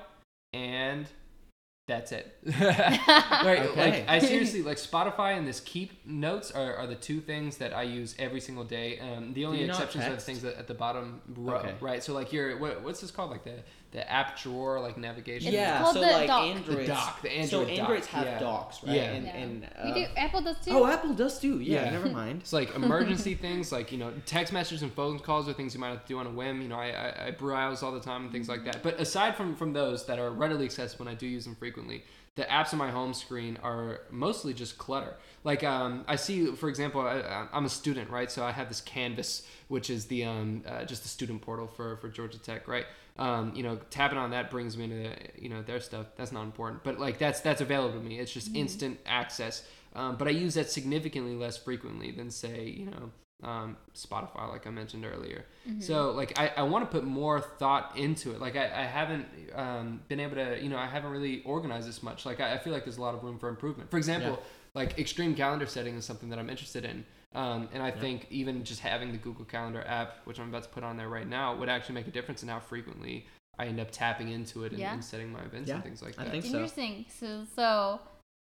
and 0.54 1.08
that's 1.88 2.12
it. 2.14 2.38
right? 2.46 3.60
Okay. 3.60 3.92
Like 3.92 4.10
I 4.10 4.20
seriously 4.26 4.62
like 4.62 4.78
Spotify 4.78 5.38
and 5.38 5.48
this 5.48 5.60
Keep 5.60 6.06
notes 6.06 6.52
are, 6.52 6.76
are 6.76 6.88
the 6.88 6.96
two 6.96 7.20
things 7.20 7.58
that 7.58 7.74
I 7.74 7.84
use 7.84 8.16
every 8.18 8.40
single 8.40 8.64
day. 8.64 9.00
Um, 9.00 9.34
the 9.34 9.46
only 9.46 9.64
exceptions 9.64 10.06
are 10.06 10.16
the 10.16 10.22
things 10.22 10.42
that 10.44 10.58
at 10.58 10.68
the 10.68 10.74
bottom 10.74 11.22
row, 11.36 11.56
Okay. 11.56 11.76
right? 11.82 12.02
So 12.02 12.14
like 12.14 12.32
your 12.32 12.58
what, 12.58 12.82
what's 12.84 13.02
this 13.02 13.12
called? 13.12 13.32
Like 13.32 13.44
the 13.44 13.64
the 13.94 14.12
app 14.12 14.40
drawer, 14.40 14.80
like 14.82 14.98
navigation. 14.98 15.50
It's 15.50 15.56
yeah, 15.56 15.86
so 15.86 15.94
the 15.94 16.08
like 16.08 16.28
dock. 16.28 16.44
Androids, 16.44 16.80
The 16.80 16.86
dock, 16.88 17.22
the 17.22 17.30
so 17.30 17.34
Android 17.62 17.68
dock, 17.68 17.80
Androids 17.80 18.08
have 18.08 18.26
yeah. 18.26 18.40
docks, 18.40 18.84
right? 18.84 18.96
Yeah. 18.96 19.02
And, 19.04 19.26
Yeah. 19.26 19.32
and 19.36 19.70
we 19.86 19.92
uh, 19.92 19.94
do. 19.94 20.06
Apple 20.18 20.42
does 20.42 20.58
too. 20.66 20.72
oh, 20.72 20.88
Apple 20.88 21.14
does 21.14 21.40
too. 21.40 21.60
Yeah, 21.60 21.86
Yeah. 21.86 21.92
never 21.92 22.10
mind. 22.22 22.42
It's 22.42 22.54
like 22.54 22.74
emergency 22.76 23.36
things, 23.46 23.72
like 23.72 23.92
you 23.92 24.00
know, 24.00 24.12
text 24.26 24.52
messages 24.52 24.82
and 24.82 24.92
phone 24.92 25.20
calls 25.20 25.48
are 25.48 25.54
things 25.54 25.76
you 25.76 25.80
might 25.80 25.90
have 25.90 26.02
to 26.02 26.08
do 26.08 26.18
on 26.18 26.26
a 26.26 26.32
whim. 26.32 26.62
You 26.62 26.70
know, 26.70 26.76
I, 26.80 26.90
I, 26.90 27.28
I 27.28 27.32
browse 27.32 27.84
all 27.84 27.92
the 27.92 28.00
time 28.00 28.24
and 28.24 28.32
things 28.32 28.50
like 28.50 28.66
that. 28.66 28.82
But 28.82 29.00
aside 29.00 29.36
from 29.38 29.56
from 29.56 29.74
those 29.74 30.06
that 30.08 30.18
are 30.18 30.32
readily 30.32 30.66
accessible 30.66 31.08
and 31.08 31.16
I 31.16 31.18
do 31.18 31.28
use 31.28 31.46
them 31.46 31.56
frequently, 31.56 32.04
the 32.36 32.44
apps 32.46 32.74
on 32.74 32.80
my 32.80 32.90
home 32.90 33.14
screen 33.14 33.60
are 33.62 34.02
mostly 34.10 34.56
just 34.56 34.80
clutter. 34.80 35.16
Like 35.44 35.64
um, 35.64 36.04
I 36.08 36.16
see, 36.16 36.48
for 36.48 36.68
example, 36.68 37.02
I, 37.02 37.48
I'm 37.54 37.66
a 37.66 37.70
student, 37.70 38.10
right? 38.10 38.32
So 38.32 38.44
I 38.44 38.52
have 38.52 38.70
this 38.70 38.82
Canvas, 38.82 39.46
which 39.68 39.92
is 39.92 40.06
the 40.08 40.24
um, 40.26 40.64
uh, 40.68 40.84
just 40.86 41.04
the 41.04 41.10
student 41.10 41.44
portal 41.44 41.68
for 41.68 41.98
for 41.98 42.10
Georgia 42.10 42.40
Tech, 42.40 42.68
right? 42.68 42.86
Um, 43.18 43.54
you 43.56 43.62
know, 43.62 43.80
tapping 43.92 44.18
on 44.18 44.32
that 44.32 44.50
brings 44.50 44.76
me 44.76 44.86
into 44.86 45.16
you 45.38 45.50
know 45.50 45.62
their 45.62 45.80
stuff. 45.80 46.08
That's 46.16 46.32
not 46.32 46.44
important, 46.44 46.84
but 46.84 47.00
like 47.00 47.20
that's 47.20 47.42
that's 47.42 47.62
available 47.62 48.00
to 48.00 48.06
me. 48.06 48.20
It's 48.20 48.32
just 48.34 48.56
instant 48.56 49.00
access. 49.06 49.64
Um, 49.96 50.16
but 50.18 50.28
I 50.28 50.32
use 50.32 50.56
that 50.56 50.72
significantly 50.72 51.36
less 51.36 51.56
frequently 51.56 52.10
than 52.12 52.32
say 52.32 52.66
you 52.66 52.88
know 52.88 53.12
um, 53.44 53.78
Spotify, 53.94 54.50
like 54.50 54.66
I 54.66 54.70
mentioned 54.70 55.06
earlier. 55.06 55.46
So 55.82 56.12
like 56.12 56.40
I, 56.40 56.52
I 56.58 56.64
want 56.64 56.90
to 56.90 56.92
put 56.92 57.06
more 57.06 57.40
thought 57.40 57.96
into 57.98 58.32
it. 58.32 58.40
Like 58.40 58.56
I, 58.56 58.66
I 58.66 58.86
haven't 58.86 59.28
um, 59.54 60.02
been 60.08 60.20
able 60.20 60.36
to 60.36 60.60
you 60.62 60.70
know 60.70 60.78
I 60.78 60.88
haven't 60.88 61.12
really 61.12 61.44
organized 61.44 61.88
this 61.88 62.02
much. 62.02 62.26
Like 62.26 62.40
I, 62.40 62.54
I 62.56 62.58
feel 62.58 62.74
like 62.74 62.86
there's 62.86 62.98
a 62.98 63.02
lot 63.02 63.14
of 63.14 63.24
room 63.24 63.38
for 63.38 63.50
improvement. 63.50 63.92
For 63.92 63.98
example, 63.98 64.42
like 64.74 64.98
extreme 64.98 65.36
calendar 65.36 65.66
setting 65.66 65.96
is 65.96 66.06
something 66.06 66.30
that 66.30 66.40
I'm 66.40 66.50
interested 66.50 66.86
in. 66.86 67.06
Um, 67.36 67.68
and 67.74 67.82
I 67.82 67.92
think 67.92 68.28
even 68.30 68.64
just 68.64 68.80
having 68.80 69.12
the 69.12 69.18
Google 69.18 69.46
Calendar 69.46 69.84
app, 69.88 70.18
which 70.26 70.40
I'm 70.40 70.50
about 70.50 70.64
to 70.64 70.70
put 70.70 70.84
on 70.84 70.98
there 70.98 71.10
right 71.10 71.28
now, 71.28 71.56
would 71.56 71.70
actually 71.70 71.96
make 71.96 72.08
a 72.08 72.12
difference 72.12 72.44
in 72.44 72.50
how 72.50 72.60
frequently 72.60 73.26
I 73.58 73.66
end 73.66 73.80
up 73.80 73.90
tapping 73.92 74.30
into 74.30 74.64
it 74.64 74.72
and, 74.72 74.80
Yeah. 74.80 74.94
and 74.94 75.04
setting 75.04 75.32
my 75.32 75.42
events 75.42 75.68
Yeah, 75.70 75.76
and 75.76 75.84
things 75.84 76.02
like 76.02 76.16
that. 76.16 76.22
I 76.22 76.26
that. 76.26 76.32
think 76.32 76.46
so. 76.46 76.52
Interesting. 76.52 77.06
So, 77.10 77.46
so 77.56 78.00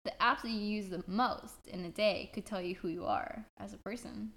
the 0.06 0.14
apps 0.20 0.42
that 0.42 0.50
you 0.52 0.60
use 0.60 0.90
the 0.90 1.04
most 1.08 1.68
in 1.68 1.86
a 1.86 1.90
day 1.90 2.30
could 2.34 2.46
tell 2.46 2.62
you 2.62 2.76
who 2.76 2.90
you 2.90 3.06
are 3.06 3.46
as 3.58 3.74
a 3.74 3.78
person. 3.78 4.34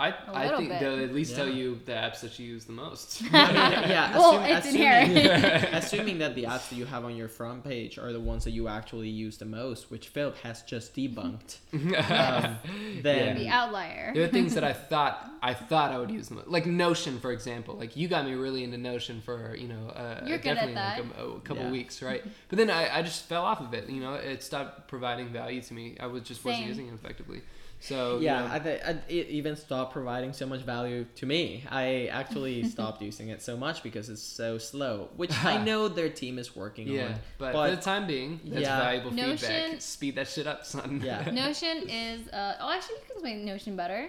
I, 0.00 0.10
A 0.10 0.14
I 0.32 0.44
little 0.44 0.58
think 0.58 0.70
bit. 0.70 0.80
they'll 0.80 1.02
at 1.02 1.12
least 1.12 1.34
tell 1.34 1.48
you 1.48 1.80
the 1.84 1.90
apps 1.90 2.20
that 2.20 2.38
you 2.38 2.46
use 2.46 2.64
the 2.66 2.72
most. 2.72 3.20
yeah, 3.32 4.12
Well, 4.16 4.38
assume- 4.38 4.56
it's 4.56 4.66
assuming, 4.68 5.16
inherent. 5.16 5.74
assuming 5.74 6.18
that 6.18 6.34
the 6.36 6.44
apps 6.44 6.68
that 6.68 6.76
you 6.76 6.84
have 6.84 7.04
on 7.04 7.16
your 7.16 7.26
front 7.28 7.64
page 7.64 7.98
are 7.98 8.12
the 8.12 8.20
ones 8.20 8.44
that 8.44 8.52
you 8.52 8.68
actually 8.68 9.08
use 9.08 9.38
the 9.38 9.44
most, 9.44 9.90
which 9.90 10.06
Philip 10.08 10.36
has 10.38 10.62
just 10.62 10.94
debunked, 10.94 11.56
um, 11.74 12.58
then 13.02 13.36
The 13.38 13.48
outlier. 13.48 14.12
There 14.14 14.24
are 14.24 14.28
things 14.28 14.54
that 14.54 14.62
I 14.64 14.72
thought 14.72 15.28
I 15.42 15.54
thought 15.54 15.90
I 15.92 15.98
would 15.98 16.10
use 16.10 16.28
the 16.28 16.36
most, 16.36 16.48
like 16.48 16.66
Notion, 16.66 17.18
for 17.18 17.32
example. 17.32 17.74
Like 17.74 17.96
you 17.96 18.06
got 18.08 18.24
me 18.24 18.34
really 18.34 18.62
into 18.64 18.78
Notion 18.78 19.20
for 19.20 19.56
you 19.56 19.68
know 19.68 19.88
uh, 19.88 20.20
You're 20.26 20.38
good 20.38 20.50
at 20.58 20.68
definitely 20.68 20.74
that. 20.74 20.98
like 21.04 21.18
a, 21.18 21.24
a 21.28 21.40
couple 21.40 21.64
Yeah. 21.64 21.70
weeks, 21.72 22.02
right? 22.02 22.22
But 22.48 22.58
then 22.58 22.70
I, 22.70 22.98
I 22.98 23.02
just 23.02 23.24
fell 23.24 23.44
off 23.44 23.60
of 23.60 23.74
it. 23.74 23.88
You 23.88 24.00
know, 24.00 24.14
it 24.14 24.42
stopped 24.42 24.88
providing 24.88 25.28
value 25.28 25.60
to 25.62 25.74
me. 25.74 25.96
I 25.98 26.06
was 26.06 26.22
just 26.22 26.44
wasn't 26.44 26.66
using 26.66 26.88
it 26.88 26.94
effectively. 26.94 27.42
So 27.80 28.18
yeah, 28.18 28.42
you 28.42 28.48
know, 28.48 28.54
I 28.54 28.58
th- 28.58 28.82
I, 28.84 28.90
it 29.08 29.28
even 29.28 29.54
stopped 29.56 29.92
providing 29.92 30.32
so 30.32 30.46
much 30.46 30.60
value 30.62 31.06
to 31.16 31.26
me. 31.26 31.64
I 31.70 32.06
actually 32.06 32.64
stopped 32.74 33.00
using 33.02 33.28
it 33.28 33.40
so 33.40 33.56
much 33.56 33.82
because 33.82 34.08
it's 34.08 34.22
so 34.22 34.58
slow, 34.58 35.10
which 35.16 35.32
I 35.44 35.62
know 35.62 35.86
their 35.88 36.08
team 36.08 36.38
is 36.38 36.56
working 36.56 36.88
yeah. 36.88 37.04
on. 37.06 37.14
But, 37.38 37.52
but- 37.52 37.70
for 37.70 37.76
the 37.76 37.82
time 37.82 38.06
being, 38.06 38.40
that's 38.44 38.62
Yeah. 38.62 38.80
valuable 38.80 39.12
Notion- 39.12 39.38
feedback. 39.38 39.80
Speed 39.80 40.14
that 40.16 40.28
shit 40.28 40.46
up, 40.46 40.66
son. 40.66 41.00
Yeah. 41.04 41.30
Notion 41.32 41.88
is. 41.88 42.28
Uh, 42.28 42.56
oh, 42.60 42.70
actually, 42.72 42.96
you 42.96 43.00
can 43.06 43.12
explain 43.12 43.44
Notion 43.44 43.76
better. 43.76 44.08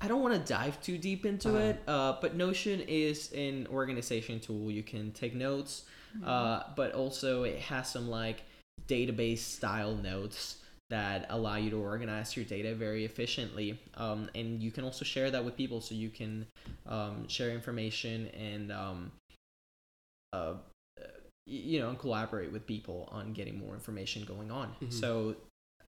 I 0.00 0.06
don't 0.08 0.22
want 0.22 0.34
to 0.34 0.52
dive 0.52 0.80
too 0.80 0.96
deep 0.98 1.26
into 1.26 1.48
Uh-huh. 1.50 1.58
it, 1.58 1.82
uh, 1.88 2.16
but 2.20 2.36
Notion 2.36 2.80
is 2.86 3.32
an 3.32 3.66
organization 3.68 4.38
tool. 4.40 4.70
You 4.70 4.82
can 4.82 5.10
take 5.12 5.34
notes, 5.34 5.84
uh, 6.24 6.62
but 6.76 6.92
also 6.92 7.42
it 7.44 7.58
has 7.60 7.90
some 7.90 8.08
like 8.08 8.42
database 8.86 9.38
style 9.38 9.94
notes 9.96 10.56
that 10.90 11.26
allow 11.28 11.56
you 11.56 11.70
to 11.70 11.76
organize 11.76 12.36
your 12.36 12.44
data 12.44 12.74
very 12.74 13.04
efficiently. 13.04 13.78
Um, 13.96 14.30
and 14.34 14.62
you 14.62 14.70
can 14.70 14.84
also 14.84 15.04
share 15.04 15.30
that 15.30 15.44
with 15.44 15.56
people, 15.56 15.80
so 15.80 15.94
you 15.94 16.08
can 16.08 16.46
um, 16.86 17.28
share 17.28 17.50
information 17.50 18.28
and 18.28 18.72
um, 18.72 19.12
uh, 20.32 20.54
you 21.46 21.80
know 21.80 21.88
and 21.88 21.98
collaborate 21.98 22.52
with 22.52 22.66
people 22.66 23.08
on 23.10 23.32
getting 23.32 23.58
more 23.58 23.74
information 23.74 24.24
going 24.24 24.50
on. 24.50 24.74
Mhm. 24.82 24.92
So 24.92 25.36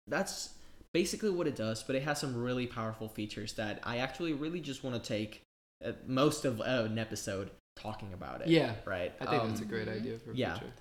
that's 0.06 0.54
basically 0.92 1.30
what 1.30 1.46
it 1.46 1.56
does, 1.56 1.82
but 1.82 1.94
it 1.96 2.02
has 2.02 2.18
some 2.18 2.34
really 2.36 2.66
powerful 2.66 3.08
features 3.08 3.52
that 3.54 3.80
I 3.84 3.98
actually 3.98 4.32
really 4.32 4.60
just 4.60 4.82
want 4.82 5.02
to 5.02 5.08
take 5.08 5.42
uh, 5.84 5.92
most 6.06 6.44
of 6.44 6.60
uh, 6.60 6.64
an 6.64 6.98
episode 6.98 7.50
talking 7.76 8.12
about 8.12 8.42
it. 8.42 8.48
Yeah. 8.48 8.74
Right. 8.84 9.12
I 9.20 9.26
think 9.26 9.42
Um, 9.42 9.48
that's 9.50 9.60
a 9.60 9.64
great 9.64 9.88
idea 9.88 10.18
for 10.18 10.32
yeah. 10.32 10.58
future. 10.58 10.74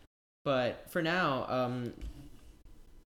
But 0.43 0.89
for 0.89 1.01
now, 1.01 1.45
um, 1.47 1.93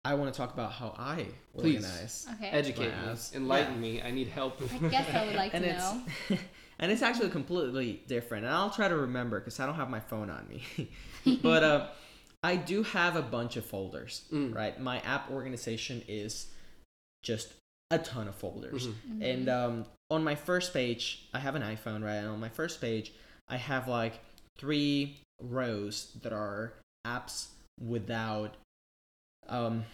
I 0.05 0.15
want 0.15 0.33
to 0.33 0.37
talk 0.37 0.53
about 0.53 0.73
how 0.73 0.93
I 0.97 1.27
Please. 1.57 1.75
organize. 1.75 2.27
Okay. 2.33 2.49
Educate 2.49 2.89
me, 2.89 3.05
Labs. 3.05 3.33
enlighten 3.33 3.79
me. 3.79 4.01
I 4.01 4.11
need 4.11 4.27
help. 4.27 4.61
I 4.61 4.87
guess 4.89 5.09
I 5.13 5.25
would 5.25 5.35
like 5.35 5.53
and 5.53 5.63
to 5.63 5.69
it's 5.69 5.79
know. 5.79 6.37
and 6.79 6.91
it's 6.91 7.01
actually 7.01 7.29
completely 7.29 8.01
different. 8.07 8.45
And 8.45 8.53
I'll 8.53 8.69
try 8.69 8.89
to 8.89 8.95
remember 8.97 9.39
because 9.39 9.59
I 9.59 9.65
don't 9.65 9.75
have 9.75 9.89
my 9.89 10.01
phone 10.01 10.29
on 10.29 10.45
me. 10.49 10.89
but 11.41 11.63
uh, 11.63 11.87
I 12.43 12.57
do 12.57 12.83
have 12.83 13.15
a 13.15 13.21
bunch 13.21 13.55
of 13.55 13.65
folders. 13.65 14.23
Mm. 14.31 14.53
Right. 14.53 14.77
My 14.79 14.99
app 14.99 15.31
organization 15.31 16.03
is 16.07 16.47
just 17.23 17.53
a 17.89 17.97
ton 17.97 18.27
of 18.27 18.35
folders. 18.35 18.87
Mhm. 18.87 19.21
And 19.21 19.49
um, 19.49 19.85
on 20.11 20.23
my 20.23 20.35
first 20.35 20.73
page, 20.73 21.29
I 21.33 21.39
have 21.39 21.55
an 21.55 21.61
iPhone, 21.61 22.03
right? 22.03 22.15
And 22.15 22.27
on 22.27 22.39
my 22.41 22.49
first 22.49 22.81
page, 22.81 23.13
I 23.47 23.55
have 23.55 23.87
like 23.87 24.19
three 24.57 25.19
rows 25.41 26.11
that 26.21 26.33
are 26.33 26.73
apps 27.07 27.47
without 27.79 28.55
um 29.49 29.85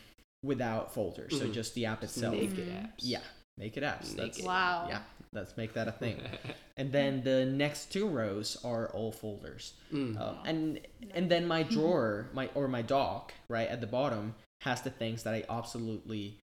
without 0.43 0.93
folders. 0.93 1.37
So 1.37 1.45
Mhm. 1.47 1.53
just 1.53 1.73
the 1.75 1.85
app 1.85 2.03
itself. 2.03 2.33
Naked 2.33 2.67
Mhm. 2.67 2.81
apps. 2.83 2.99
Yeah, 2.99 3.21
naked 3.57 3.83
apps. 3.83 4.15
That's, 4.15 4.37
Naked. 4.37 4.45
Wow. 4.45 4.87
Yeah, 4.87 5.01
let's 5.33 5.57
make 5.57 5.73
that 5.73 5.87
a 5.87 5.91
thing. 5.91 6.17
and 6.77 6.91
then 6.91 7.23
the 7.23 7.45
next 7.45 7.91
two 7.91 8.07
rows 8.07 8.57
are 8.63 8.89
all 8.93 9.11
folders. 9.11 9.73
Mm. 9.91 10.19
Um, 10.19 10.39
and 10.45 10.79
and 11.11 11.29
then 11.29 11.45
my 11.45 11.63
drawer, 11.63 12.29
my 12.33 12.49
or 12.55 12.67
my 12.67 12.81
dock, 12.81 13.33
right 13.49 13.67
at 13.67 13.81
the 13.81 13.87
bottom 13.87 14.35
has 14.61 14.81
the 14.81 14.89
things 14.91 15.23
that 15.23 15.33
I 15.33 15.43
absolutely 15.49 16.39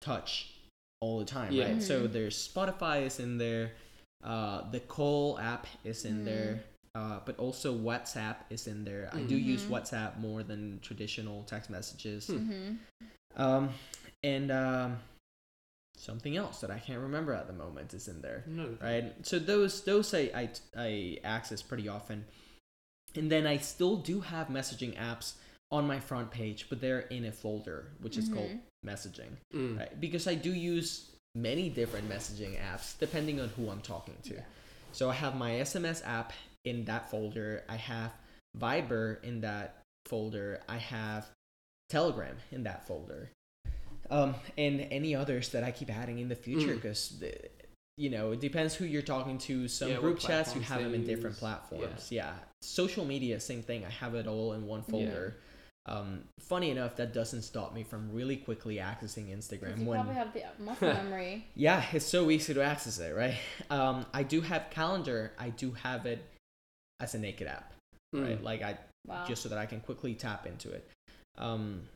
touch 0.00 0.54
all 1.00 1.18
the 1.18 1.24
time, 1.24 1.52
Yeah. 1.52 1.72
right? 1.72 1.82
So 1.82 2.08
Mhm. 2.08 2.12
there's 2.12 2.36
Spotify 2.48 3.02
is 3.02 3.20
in 3.20 3.38
there, 3.38 3.72
uh, 4.24 4.68
the 4.70 4.80
Call 4.80 5.38
app 5.38 5.66
is 5.84 6.04
in 6.04 6.22
Mm. 6.22 6.24
there, 6.24 6.64
uh, 6.98 7.20
but 7.24 7.38
also 7.38 7.68
WhatsApp 7.76 8.36
is 8.50 8.66
in 8.66 8.84
there. 8.84 9.08
I 9.12 9.20
do 9.32 9.36
use 9.36 9.62
Mhm. 9.62 9.70
WhatsApp 9.70 10.18
more 10.18 10.42
than 10.42 10.80
traditional 10.80 11.44
text 11.44 11.70
messages. 11.70 12.26
Mm-hmm. 12.26 12.74
Um, 13.36 13.70
and 14.24 14.50
um, 14.50 14.98
something 15.96 16.36
else 16.36 16.60
that 16.60 16.70
I 16.70 16.78
can't 16.80 17.00
remember 17.00 17.32
at 17.34 17.46
the 17.46 17.52
moment 17.52 17.94
is 17.94 18.08
in 18.08 18.20
there, 18.20 18.42
No. 18.46 18.76
right? 18.80 19.14
So 19.26 19.38
those 19.38 19.82
those 19.84 20.12
I 20.14 20.22
I, 20.42 20.50
I 20.76 21.18
access 21.22 21.62
pretty 21.62 21.88
often, 21.88 22.24
and 23.14 23.30
then 23.30 23.46
I 23.46 23.58
still 23.58 23.96
do 23.96 24.20
have 24.20 24.48
messaging 24.48 24.96
apps 24.96 25.34
on 25.70 25.86
my 25.86 26.00
front 26.00 26.30
page, 26.30 26.66
but 26.70 26.80
they're 26.80 27.06
in 27.16 27.24
a 27.26 27.32
folder 27.32 27.92
which 28.00 28.16
is 28.16 28.28
called 28.28 28.50
Mhm. 28.50 28.60
messaging, 28.86 29.32
Mm. 29.54 29.78
right? 29.78 30.00
Because 30.00 30.26
I 30.26 30.34
do 30.34 30.52
use 30.52 31.10
many 31.34 31.68
different 31.68 32.08
messaging 32.08 32.58
apps 32.58 32.98
depending 32.98 33.38
on 33.40 33.50
who 33.50 33.68
I'm 33.70 33.82
talking 33.82 34.16
to. 34.24 34.34
Yeah. 34.34 34.44
So 34.92 35.10
I 35.10 35.14
have 35.14 35.36
my 35.36 35.52
SMS 35.60 36.02
app 36.04 36.32
in 36.68 36.84
that 36.84 37.10
folder. 37.10 37.64
I 37.68 37.76
have 37.76 38.12
Viber 38.58 39.22
in 39.24 39.40
that 39.42 39.82
folder. 40.06 40.60
I 40.68 40.76
have 40.78 41.26
Telegram 41.90 42.36
in 42.50 42.64
that 42.64 42.86
folder. 42.86 43.30
Um, 44.10 44.34
and 44.56 44.86
any 44.90 45.14
others 45.14 45.50
that 45.50 45.64
I 45.64 45.70
keep 45.70 45.90
adding 45.94 46.18
in 46.18 46.28
the 46.28 46.34
future 46.36 46.72
Mm. 46.72 46.76
because 46.76 47.22
you 47.96 48.10
know 48.10 48.30
it 48.32 48.40
depends 48.40 48.74
who 48.74 48.84
you're 48.84 49.02
talking 49.02 49.38
to. 49.38 49.68
Some 49.68 49.90
Yeah, 49.90 49.96
group 49.98 50.18
chats 50.18 50.54
you 50.54 50.62
have 50.62 50.82
them 50.82 50.94
in 50.94 51.04
different 51.04 51.34
use. 51.34 51.38
platforms. 51.40 52.08
Yeah. 52.10 52.32
social 52.62 53.04
media 53.04 53.38
same 53.38 53.62
thing. 53.62 53.84
I 53.84 53.90
have 53.90 54.14
it 54.16 54.26
all 54.26 54.52
in 54.54 54.66
one 54.66 54.82
folder. 54.82 55.36
Um, 55.86 56.24
funny 56.40 56.70
enough, 56.70 56.96
that 56.96 57.14
doesn't 57.14 57.42
stop 57.42 57.72
me 57.74 57.82
from 57.82 58.12
really 58.12 58.36
quickly 58.36 58.76
accessing 58.76 59.28
Instagram 59.34 59.78
You 59.78 59.84
when 59.86 60.00
probably 60.00 60.14
have 60.16 60.32
the 60.34 60.42
muscle 60.62 60.88
memory. 61.04 61.46
yeah, 61.54 61.82
it's 61.92 62.04
so 62.04 62.30
easy 62.30 62.52
to 62.54 62.62
access 62.62 62.98
it, 62.98 63.14
right? 63.14 63.36
Um, 63.70 64.04
I 64.12 64.22
do 64.22 64.40
have 64.42 64.68
calendar. 64.70 65.32
I 65.38 65.48
do 65.50 65.70
have 65.72 66.04
it 66.04 66.22
as 67.00 67.14
a 67.14 67.18
naked 67.18 67.46
app, 67.46 67.72
right? 68.12 68.38
Mm. 68.40 68.42
Like 68.42 68.62
I 68.62 68.78
Wow. 69.06 69.24
just 69.26 69.42
so 69.42 69.48
that 69.48 69.58
I 69.58 69.64
can 69.64 69.80
quickly 69.80 70.14
tap 70.14 70.46
into 70.46 70.70
it. 70.70 70.86
Um, 71.38 71.88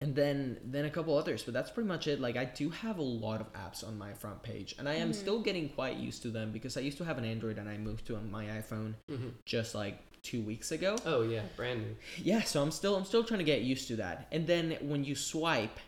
and 0.00 0.14
then 0.14 0.58
then 0.64 0.84
a 0.84 0.90
couple 0.90 1.16
others, 1.16 1.42
but 1.42 1.52
that's 1.52 1.70
pretty 1.70 1.88
much 1.88 2.06
it. 2.06 2.20
Like 2.20 2.36
I 2.36 2.44
do 2.44 2.70
have 2.70 2.98
a 2.98 3.02
lot 3.02 3.40
of 3.40 3.52
apps 3.54 3.86
on 3.86 3.98
my 3.98 4.12
front 4.14 4.42
page, 4.42 4.74
and 4.78 4.88
I 4.88 4.94
am 4.94 5.10
Mhm. 5.10 5.14
still 5.14 5.40
getting 5.40 5.68
quite 5.70 5.96
used 5.96 6.22
to 6.22 6.30
them 6.30 6.52
because 6.52 6.76
I 6.76 6.80
used 6.80 6.98
to 6.98 7.04
have 7.04 7.18
an 7.18 7.24
Android 7.24 7.58
and 7.58 7.68
I 7.68 7.76
moved 7.76 8.06
to 8.06 8.16
my 8.20 8.44
iPhone 8.46 8.94
Mhm. 9.10 9.32
just 9.46 9.74
like 9.74 9.98
two 10.22 10.42
weeks 10.42 10.70
ago. 10.72 10.96
Oh 11.04 11.22
yeah, 11.22 11.44
brand 11.56 11.82
new. 11.82 11.96
Yeah, 12.18 12.42
so 12.42 12.62
I'm 12.62 12.70
still 12.70 12.96
I'm 12.96 13.04
still 13.04 13.24
trying 13.24 13.38
to 13.38 13.44
get 13.44 13.62
used 13.62 13.88
to 13.88 13.96
that. 13.96 14.26
And 14.30 14.46
then 14.46 14.72
when 14.88 15.04
you 15.04 15.14
swipe, 15.14 15.78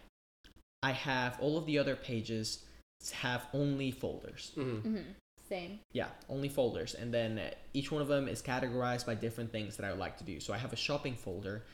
I 0.83 0.93
have 0.93 1.39
all 1.41 1.57
of 1.59 1.66
the 1.66 1.79
other 1.79 1.97
pages 1.97 2.64
have 3.12 3.47
only 3.53 3.91
folders. 3.91 4.53
Mhm. 4.57 4.83
hmm 4.83 5.03
Same. 5.49 5.78
Yeah, 5.92 6.09
only 6.28 6.49
folders. 6.49 6.94
And 6.94 7.12
then 7.12 7.38
uh, 7.38 7.51
each 7.72 7.90
one 7.90 8.03
of 8.03 8.09
them 8.09 8.28
is 8.28 8.42
categorized 8.42 9.07
by 9.07 9.14
different 9.14 9.51
things 9.53 9.76
that 9.76 9.86
I 9.86 9.90
would 9.90 10.01
like 10.01 10.18
to 10.18 10.24
do. 10.24 10.40
So 10.40 10.53
I 10.53 10.59
have 10.59 10.72
a 10.72 10.76
shopping 10.76 11.14
folder, 11.14 11.64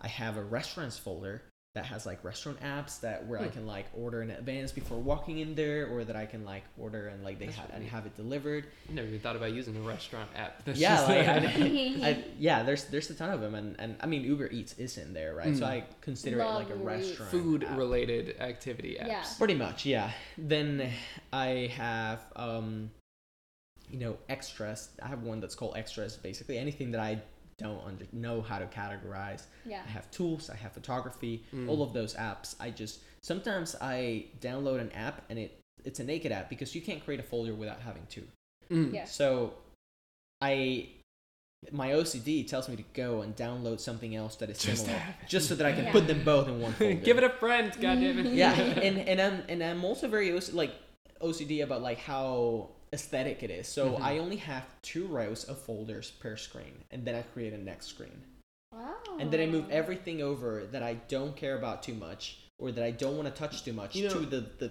I 0.00 0.08
have 0.08 0.36
a 0.36 0.42
restaurants 0.42 0.98
folder 0.98 1.42
that 1.74 1.86
has 1.86 2.06
like 2.06 2.22
restaurant 2.22 2.60
apps 2.60 3.00
that 3.00 3.26
where 3.26 3.40
I 3.40 3.46
Hmm. 3.46 3.50
can 3.50 3.66
like 3.66 3.86
order 3.94 4.22
in 4.22 4.30
advance 4.30 4.70
before 4.70 4.98
walking 5.00 5.38
in 5.40 5.56
there 5.56 5.88
or 5.88 6.04
that 6.04 6.14
I 6.14 6.24
can 6.24 6.44
like 6.44 6.62
order 6.78 7.08
and 7.08 7.24
like 7.24 7.40
they 7.40 7.46
That's 7.46 7.56
have 7.58 7.70
and 7.74 7.84
have 7.88 8.06
it 8.06 8.14
delivered. 8.14 8.66
I 8.88 8.92
never 8.92 9.08
even 9.08 9.18
thought 9.18 9.34
about 9.34 9.52
using 9.52 9.76
a 9.76 9.80
restaurant 9.80 10.30
app. 10.36 10.62
That's 10.64 10.78
yeah, 10.78 10.94
just- 10.94 11.08
like 11.08 11.26
I, 11.26 11.36
I, 12.10 12.24
yeah, 12.38 12.62
there's 12.62 12.84
there's 12.84 13.10
a 13.10 13.14
ton 13.14 13.30
of 13.30 13.40
them 13.40 13.56
and, 13.56 13.74
and 13.80 13.96
I 14.00 14.06
mean 14.06 14.22
Uber 14.22 14.50
Eats 14.52 14.74
is 14.78 14.98
in 14.98 15.14
there, 15.14 15.34
right? 15.34 15.56
So 15.56 15.64
Mm. 15.64 15.68
I 15.68 15.84
consider 16.00 16.38
it 16.38 16.44
like 16.44 16.70
a 16.70 16.74
Love 16.74 16.78
Uber 16.78 16.94
Eats. 16.96 17.08
restaurant 17.08 17.30
food 17.32 17.64
app. 17.64 17.76
related 17.76 18.36
activity 18.40 18.96
apps. 19.00 19.08
Yeah. 19.08 19.24
Pretty 19.36 19.54
much, 19.56 19.84
yeah. 19.84 20.12
Then 20.38 20.92
I 21.32 21.72
have, 21.76 22.20
um, 22.36 22.92
you 23.94 24.00
know, 24.00 24.16
extras. 24.28 24.88
I 25.00 25.06
have 25.08 25.22
one 25.22 25.38
that's 25.40 25.54
called 25.54 25.74
extras. 25.76 26.16
Basically, 26.16 26.58
anything 26.58 26.90
that 26.92 27.00
I 27.00 27.12
don't 27.58 27.80
under- 27.86 28.06
know 28.12 28.42
how 28.42 28.58
to 28.58 28.66
categorize. 28.66 29.42
Yeah. 29.64 29.82
I 29.86 29.90
have 29.96 30.10
tools. 30.10 30.50
I 30.50 30.56
have 30.56 30.72
photography. 30.72 31.34
Mm. 31.54 31.68
All 31.70 31.80
of 31.86 31.92
those 31.92 32.14
apps. 32.14 32.56
I 32.58 32.70
just 32.70 33.00
sometimes 33.22 33.76
I 33.80 34.24
download 34.40 34.80
an 34.80 34.90
app 34.92 35.22
and 35.30 35.38
it 35.38 35.50
it's 35.84 36.00
a 36.00 36.04
naked 36.04 36.32
app 36.32 36.48
because 36.48 36.74
you 36.74 36.80
can't 36.88 37.04
create 37.04 37.20
a 37.20 37.22
folder 37.22 37.54
without 37.54 37.80
having 37.80 38.02
two. 38.14 38.24
Mm. 38.70 38.92
Yeah. 38.92 39.04
So 39.04 39.54
I 40.40 40.88
my 41.72 41.90
OCD 41.92 42.46
tells 42.46 42.68
me 42.68 42.76
to 42.76 42.84
go 42.92 43.22
and 43.22 43.34
download 43.36 43.78
something 43.80 44.14
else 44.16 44.34
that 44.36 44.50
is 44.50 44.58
Just 44.58 44.82
similar, 44.84 44.98
have 44.98 45.28
just 45.28 45.48
so 45.48 45.54
that 45.54 45.66
I 45.66 45.72
can 45.72 45.84
Yeah. 45.84 45.92
put 45.92 46.06
them 46.08 46.22
both 46.24 46.48
in 46.48 46.60
one 46.60 46.72
folder. 46.78 46.94
Give 46.94 47.16
it 47.18 47.24
a 47.24 47.30
friend, 47.30 47.72
goddammit. 47.72 48.34
yeah 48.34 48.52
and 48.86 48.98
and 48.98 49.20
i'm 49.20 49.42
and 49.48 49.62
i'm 49.62 49.84
also 49.84 50.08
very 50.08 50.32
OC, 50.36 50.52
like 50.52 50.72
ocd 51.22 51.62
about 51.62 51.80
like 51.82 51.98
how 52.00 52.68
aesthetic 52.94 53.42
it 53.42 53.50
is 53.50 53.66
so 53.68 53.82
Mhm. 53.92 54.00
i 54.00 54.18
only 54.18 54.36
have 54.36 54.64
two 54.82 55.06
rows 55.06 55.44
of 55.44 55.56
folders 55.58 56.10
per 56.22 56.36
screen 56.36 56.74
and 56.92 57.04
then 57.04 57.14
i 57.14 57.22
create 57.34 57.52
a 57.52 57.58
next 57.58 57.86
screen 57.94 58.18
Wow. 58.72 58.94
and 59.20 59.30
then 59.30 59.40
i 59.40 59.46
move 59.46 59.66
everything 59.70 60.22
over 60.22 60.64
that 60.72 60.82
i 60.82 60.94
don't 61.14 61.36
care 61.36 61.56
about 61.58 61.82
too 61.82 61.94
much 61.94 62.38
or 62.58 62.72
that 62.72 62.84
i 62.84 62.90
don't 62.90 63.16
want 63.18 63.28
to 63.32 63.34
touch 63.42 63.64
too 63.64 63.72
much 63.72 63.94
You 63.96 64.04
know- 64.08 64.14
to 64.14 64.20
the 64.34 64.40
the 64.58 64.70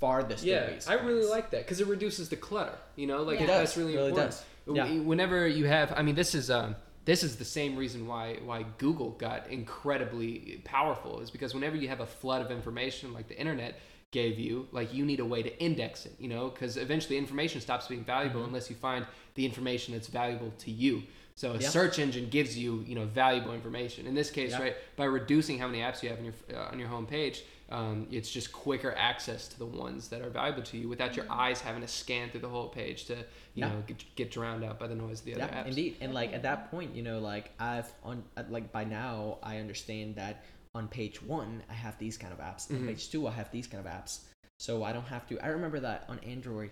farthest 0.00 0.42
Yeah, 0.44 0.64
away 0.64 0.78
I 0.88 0.94
really 0.94 1.24
like 1.26 1.50
that 1.52 1.60
because 1.64 1.80
it 1.80 1.86
reduces 1.86 2.28
the 2.28 2.34
clutter. 2.34 2.76
You 2.96 3.06
know, 3.06 3.22
like 3.22 3.36
Yeah. 3.38 3.42
it 3.42 3.44
It 3.44 3.52
does 3.52 3.58
that's 3.60 3.76
really 3.76 3.94
really 3.94 4.08
important. 4.08 4.44
does 4.66 4.76
yeah 4.76 4.98
Whenever 5.00 5.46
you 5.46 5.66
have, 5.66 5.92
I 5.96 6.02
mean, 6.02 6.16
this 6.16 6.34
is 6.34 6.50
um, 6.50 6.74
this 7.04 7.22
is 7.22 7.36
the 7.36 7.44
same 7.44 7.76
reason 7.76 8.08
why 8.08 8.38
why 8.44 8.64
Google 8.78 9.10
got 9.10 9.48
incredibly 9.48 10.60
powerful 10.64 11.20
is 11.20 11.30
because 11.30 11.54
whenever 11.54 11.76
you 11.76 11.88
have 11.88 12.00
a 12.00 12.06
flood 12.06 12.42
of 12.44 12.50
information 12.50 13.12
like 13.12 13.28
the 13.28 13.38
internet 13.38 13.78
gave 14.12 14.38
you, 14.38 14.68
like 14.70 14.94
you 14.94 15.04
need 15.04 15.18
a 15.18 15.24
way 15.24 15.42
to 15.42 15.58
index 15.60 16.06
it. 16.06 16.12
You 16.20 16.28
know, 16.28 16.48
because 16.50 16.76
eventually 16.76 17.18
information 17.18 17.60
stops 17.60 17.88
being 17.88 18.04
valuable 18.04 18.42
Mhm. 18.42 18.46
unless 18.48 18.70
you 18.70 18.76
find 18.76 19.04
the 19.34 19.44
information 19.44 19.94
that's 19.94 20.06
valuable 20.06 20.52
to 20.58 20.70
you. 20.70 21.02
So 21.34 21.52
a 21.54 21.58
Yeah. 21.58 21.70
search 21.70 21.98
engine 21.98 22.28
gives 22.28 22.56
you, 22.58 22.84
you 22.86 22.94
know, 22.94 23.06
valuable 23.06 23.54
information. 23.54 24.06
In 24.06 24.14
this 24.14 24.30
case, 24.30 24.50
Yeah. 24.52 24.60
right, 24.62 24.76
by 24.96 25.06
reducing 25.06 25.58
how 25.58 25.66
many 25.66 25.80
apps 25.82 26.02
you 26.02 26.10
have 26.10 26.18
on 26.18 26.26
your 26.26 26.34
uh, 26.54 26.68
on 26.70 26.78
your 26.78 26.88
home 26.88 27.06
page, 27.06 27.42
um, 27.70 28.06
it's 28.10 28.30
just 28.30 28.52
quicker 28.52 28.92
access 28.98 29.48
to 29.48 29.58
the 29.58 29.64
ones 29.64 30.08
that 30.10 30.20
are 30.20 30.28
valuable 30.28 30.62
to 30.62 30.76
you 30.76 30.90
without 30.90 31.16
your 31.16 31.24
eyes 31.30 31.62
having 31.62 31.80
to 31.80 31.88
scan 31.88 32.28
through 32.30 32.40
the 32.42 32.48
whole 32.50 32.68
page 32.68 33.06
to, 33.06 33.14
you 33.14 33.24
Yeah. 33.54 33.68
know, 33.70 33.82
get, 33.86 34.04
get 34.14 34.30
drowned 34.30 34.62
out 34.62 34.78
by 34.78 34.86
the 34.88 34.94
noise 34.94 35.20
of 35.20 35.24
the 35.24 35.34
other 35.36 35.48
yeah 35.50 35.62
apps. 35.64 35.68
indeed 35.68 35.96
and 36.02 36.12
like 36.12 36.34
at 36.34 36.42
that 36.42 36.70
point 36.70 36.94
you 36.94 37.02
know 37.02 37.18
like 37.18 37.50
i've 37.58 37.90
on 38.04 38.22
like 38.50 38.70
by 38.72 38.84
now 38.84 39.38
i 39.42 39.56
understand 39.56 40.16
that 40.16 40.44
on 40.74 40.88
page 40.88 41.22
one 41.22 41.62
i 41.70 41.74
have 41.74 41.98
these 41.98 42.16
kind 42.16 42.32
of 42.32 42.38
apps 42.40 42.70
on 42.70 42.78
Mhm. 42.78 42.86
page 42.88 43.10
two 43.10 43.26
i 43.26 43.30
have 43.30 43.50
these 43.50 43.66
kind 43.66 43.84
of 43.86 43.92
apps 43.92 44.20
so 44.58 44.82
i 44.82 44.92
don't 44.92 45.06
have 45.06 45.26
to 45.28 45.38
i 45.40 45.48
remember 45.48 45.80
that 45.80 46.04
on 46.08 46.18
android 46.20 46.70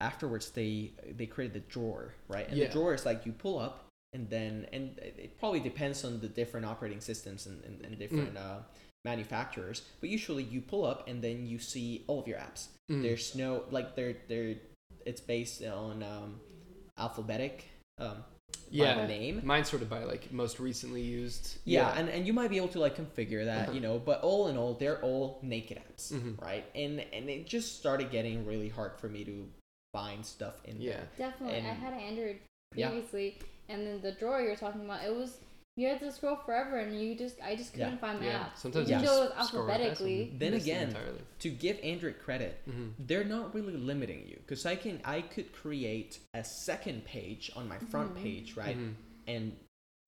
afterwards 0.00 0.50
they 0.50 0.92
they 1.16 1.26
created 1.26 1.54
the 1.54 1.68
drawer 1.72 2.14
right 2.28 2.48
and 2.48 2.56
Yeah. 2.56 2.66
the 2.68 2.72
drawer 2.72 2.94
is 2.94 3.04
like 3.04 3.26
you 3.26 3.32
pull 3.32 3.58
up 3.58 3.86
and 4.14 4.28
then 4.30 4.66
and 4.72 4.98
it 4.98 5.38
probably 5.38 5.60
depends 5.60 6.04
on 6.04 6.20
the 6.20 6.28
different 6.28 6.66
operating 6.66 7.00
systems 7.00 7.46
and, 7.46 7.62
and, 7.64 7.84
and 7.84 7.98
different 7.98 8.36
uh, 8.36 8.58
manufacturers 9.04 9.82
but 10.00 10.08
usually 10.08 10.42
you 10.44 10.60
pull 10.60 10.84
up 10.84 11.08
and 11.08 11.22
then 11.22 11.46
you 11.46 11.58
see 11.58 12.04
all 12.06 12.20
of 12.20 12.26
your 12.28 12.38
apps 12.38 12.68
Mm. 12.90 13.00
there's 13.02 13.34
no 13.34 13.64
like 13.70 13.94
they're 13.96 14.16
they're 14.28 14.56
it's 15.06 15.20
based 15.20 15.62
on 15.64 16.02
um 16.02 16.40
alphabetic 16.98 17.68
um 17.98 18.24
yeah, 18.70 18.94
by 18.94 19.06
name 19.06 19.40
mine's 19.44 19.68
sort 19.68 19.82
of 19.82 19.88
by 19.90 20.02
like 20.04 20.32
most 20.32 20.58
recently 20.60 21.02
used. 21.02 21.58
yeah, 21.64 21.92
and 21.98 22.08
and 22.08 22.26
you 22.26 22.32
might 22.32 22.48
be 22.50 22.56
able 22.56 22.68
to 22.68 22.78
like 22.80 22.96
configure 22.96 23.44
that 23.44 23.68
Uh-huh. 23.68 23.72
you 23.72 23.80
know 23.80 23.98
but 23.98 24.20
all 24.22 24.48
in 24.48 24.56
all 24.56 24.74
they're 24.74 25.00
all 25.02 25.38
naked 25.42 25.78
apps 25.78 26.12
Mhm. 26.12 26.40
right 26.40 26.64
and 26.74 27.00
and 27.12 27.28
it 27.28 27.46
just 27.46 27.78
started 27.78 28.10
getting 28.10 28.46
really 28.46 28.68
hard 28.68 28.92
for 28.98 29.08
me 29.08 29.24
to 29.24 29.48
find 29.92 30.24
stuff 30.24 30.54
in 30.64 30.80
yeah. 30.80 30.92
there 30.92 31.08
Definitely. 31.30 31.58
I 31.58 31.74
had 31.74 31.92
an 31.92 32.00
Android 32.00 32.38
Yeah. 32.74 32.88
previously, 32.88 33.38
and 33.68 33.86
then 33.86 34.00
the 34.00 34.12
drawer 34.12 34.40
you're 34.40 34.56
talking 34.56 34.84
about, 34.86 35.04
it 35.04 35.14
was 35.14 35.36
you 35.76 35.88
had 35.88 36.00
to 36.00 36.12
scroll 36.12 36.36
forever, 36.36 36.78
and 36.78 36.98
you 37.00 37.14
just 37.14 37.40
I 37.42 37.56
just 37.56 37.72
couldn't 37.72 37.98
find 38.00 38.20
my 38.20 38.26
Yeah. 38.26 38.40
app. 38.42 38.58
Sometimes 38.58 38.90
you 38.90 38.98
though 38.98 39.22
it 39.24 39.32
just 39.34 39.48
scroll 39.48 39.64
right 39.66 39.80
past 39.80 39.98
them. 40.00 40.08
alphabetically. 40.08 40.36
Then 40.38 40.54
again- 40.54 40.88
entirely. 40.88 41.20
to 41.40 41.50
give 41.50 41.78
android 41.82 42.18
credit 42.20 42.60
hmm 42.66 42.90
they're 43.00 43.24
not 43.24 43.52
really 43.54 43.72
limiting 43.76 44.28
you 44.28 44.36
because 44.36 44.64
i 44.64 44.76
can 44.76 45.00
i 45.04 45.20
could 45.20 45.52
create 45.52 46.20
a 46.34 46.44
second 46.44 47.04
page 47.04 47.50
on 47.56 47.66
my 47.68 47.78
front 47.78 48.14
Mhm. 48.14 48.22
page 48.22 48.56
right 48.56 48.76
Mhm. 48.78 48.94
and 49.26 49.56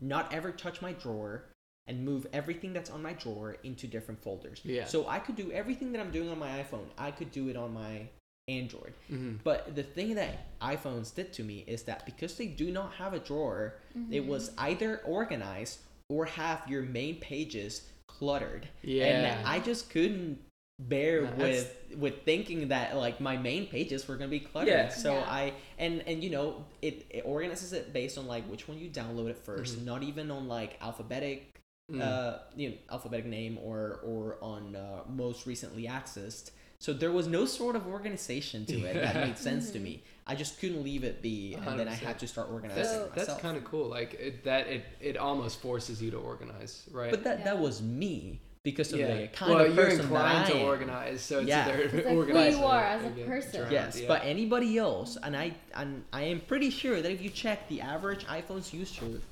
not 0.00 0.32
ever 0.32 0.52
touch 0.52 0.80
my 0.82 0.92
drawer 0.92 1.44
and 1.86 2.04
move 2.04 2.26
everything 2.32 2.72
that's 2.72 2.90
on 2.90 3.02
my 3.02 3.12
drawer 3.12 3.56
into 3.62 3.86
different 3.86 4.18
folders. 4.22 4.60
Yeah. 4.64 4.86
So 4.86 5.06
I 5.06 5.18
could 5.18 5.36
do 5.36 5.52
everything 5.52 5.92
that 5.92 6.00
I'm 6.00 6.10
doing 6.10 6.28
on 6.30 6.38
my 6.38 6.62
iPhone, 6.62 6.86
I 6.96 7.10
could 7.10 7.30
do 7.30 7.48
it 7.48 7.56
on 7.56 7.74
my 7.74 8.08
Android. 8.48 8.92
Mhm. 9.10 9.38
But 9.42 9.74
the 9.74 9.82
thing 9.82 10.14
that 10.16 10.58
iPhones 10.60 11.14
did 11.14 11.32
to 11.34 11.42
me 11.42 11.64
is 11.66 11.84
that 11.84 12.04
because 12.04 12.36
they 12.36 12.46
do 12.46 12.70
not 12.70 12.92
have 12.94 13.14
a 13.14 13.18
drawer, 13.18 13.74
Mm-hmm. 13.96 14.12
it 14.12 14.26
was 14.26 14.50
either 14.58 14.98
organized 15.04 15.78
or 16.10 16.26
have 16.26 16.62
your 16.68 16.82
main 16.82 17.16
pages 17.20 17.88
cluttered. 18.08 18.68
Yeah. 18.82 19.04
And 19.06 19.46
I 19.48 19.60
just 19.60 19.88
couldn't 19.90 20.40
bear 20.78 21.22
No, 21.22 21.30
that's- 21.36 21.38
with 21.40 21.80
with 21.98 22.22
thinking 22.24 22.68
that 22.68 22.96
like 22.96 23.20
my 23.20 23.36
main 23.36 23.66
pages 23.68 24.06
were 24.08 24.16
gonna 24.16 24.28
be 24.28 24.40
cluttered. 24.40 24.72
Yeah. 24.74 24.88
So 24.88 25.14
Yeah. 25.14 25.24
I 25.30 25.52
and 25.78 26.02
and 26.06 26.22
you 26.22 26.30
know 26.30 26.64
it, 26.82 27.06
it 27.10 27.22
organizes 27.24 27.72
it 27.72 27.92
based 27.92 28.18
on 28.18 28.26
like 28.26 28.44
which 28.50 28.66
one 28.68 28.78
you 28.78 28.90
download 28.90 29.30
at 29.30 29.38
1st 29.38 29.76
Mhm. 29.78 29.84
not 29.84 30.02
even 30.02 30.30
on 30.32 30.48
like 30.48 30.76
alphabetic 30.82 31.50
Mm. 31.92 32.00
uh 32.00 32.38
you 32.56 32.70
know 32.70 32.76
alphabetic 32.90 33.26
name 33.26 33.58
or 33.58 34.00
or 34.04 34.38
on 34.42 34.74
uh, 34.74 35.02
most 35.08 35.46
recently 35.46 35.84
accessed. 35.84 36.50
So 36.84 36.92
there 36.92 37.12
was 37.12 37.26
no 37.26 37.46
sort 37.46 37.76
of 37.76 37.86
organization 37.86 38.66
to 38.66 38.84
it 38.84 38.92
that 38.92 39.14
made 39.14 39.38
sense 39.38 39.70
to 39.70 39.78
me. 39.78 39.92
Mm-hmm. 39.92 40.30
I 40.32 40.34
just 40.34 40.60
couldn't 40.60 40.84
leave 40.84 41.02
it 41.02 41.22
be, 41.22 41.54
and 41.54 41.78
then 41.80 41.88
I 41.88 41.94
had 41.94 42.18
to 42.18 42.26
start 42.26 42.50
organizing 42.52 42.82
That's, 42.82 42.92
So- 42.94 43.10
that's 43.14 43.40
kind 43.40 43.56
of 43.56 43.64
cool. 43.64 43.88
Like 43.88 44.12
it, 44.20 44.44
that, 44.44 44.66
it 44.66 44.84
it 45.00 45.16
almost 45.16 45.60
forces 45.62 46.02
you 46.02 46.10
to 46.10 46.18
organize, 46.18 46.82
right? 46.92 47.10
But 47.10 47.24
that 47.24 47.42
that 47.44 47.58
was 47.58 47.80
me 47.80 48.38
because 48.64 48.92
of 48.92 48.98
yeah. 49.00 49.14
the 49.16 49.28
kind 49.28 49.54
well, 49.54 49.64
of 49.64 49.74
you're 49.74 49.84
person 49.86 50.00
inclined 50.02 50.44
that 50.44 50.46
I 50.48 50.50
to 50.50 50.58
am. 50.58 50.66
organize, 50.66 51.22
so 51.22 51.38
it's 51.38 51.48
Yeah. 51.48 51.68
either 51.68 51.78
It's 51.84 51.94
like 51.94 52.04
who 52.52 52.58
you 52.58 52.64
are 52.64 52.84
as 52.84 53.02
a 53.06 53.10
person. 53.24 53.60
drowned, 53.60 53.72
Yes, 53.72 54.00
yeah. 54.00 54.08
but 54.08 54.20
anybody 54.22 54.76
else, 54.76 55.16
and 55.22 55.34
I 55.34 55.54
and 55.74 56.04
I 56.12 56.22
am 56.24 56.40
pretty 56.40 56.68
sure 56.68 57.00
that 57.00 57.10
if 57.10 57.22
you 57.22 57.30
check 57.30 57.66
the 57.70 57.80
average 57.80 58.26
iPhone's 58.26 58.74
user, 58.74 59.22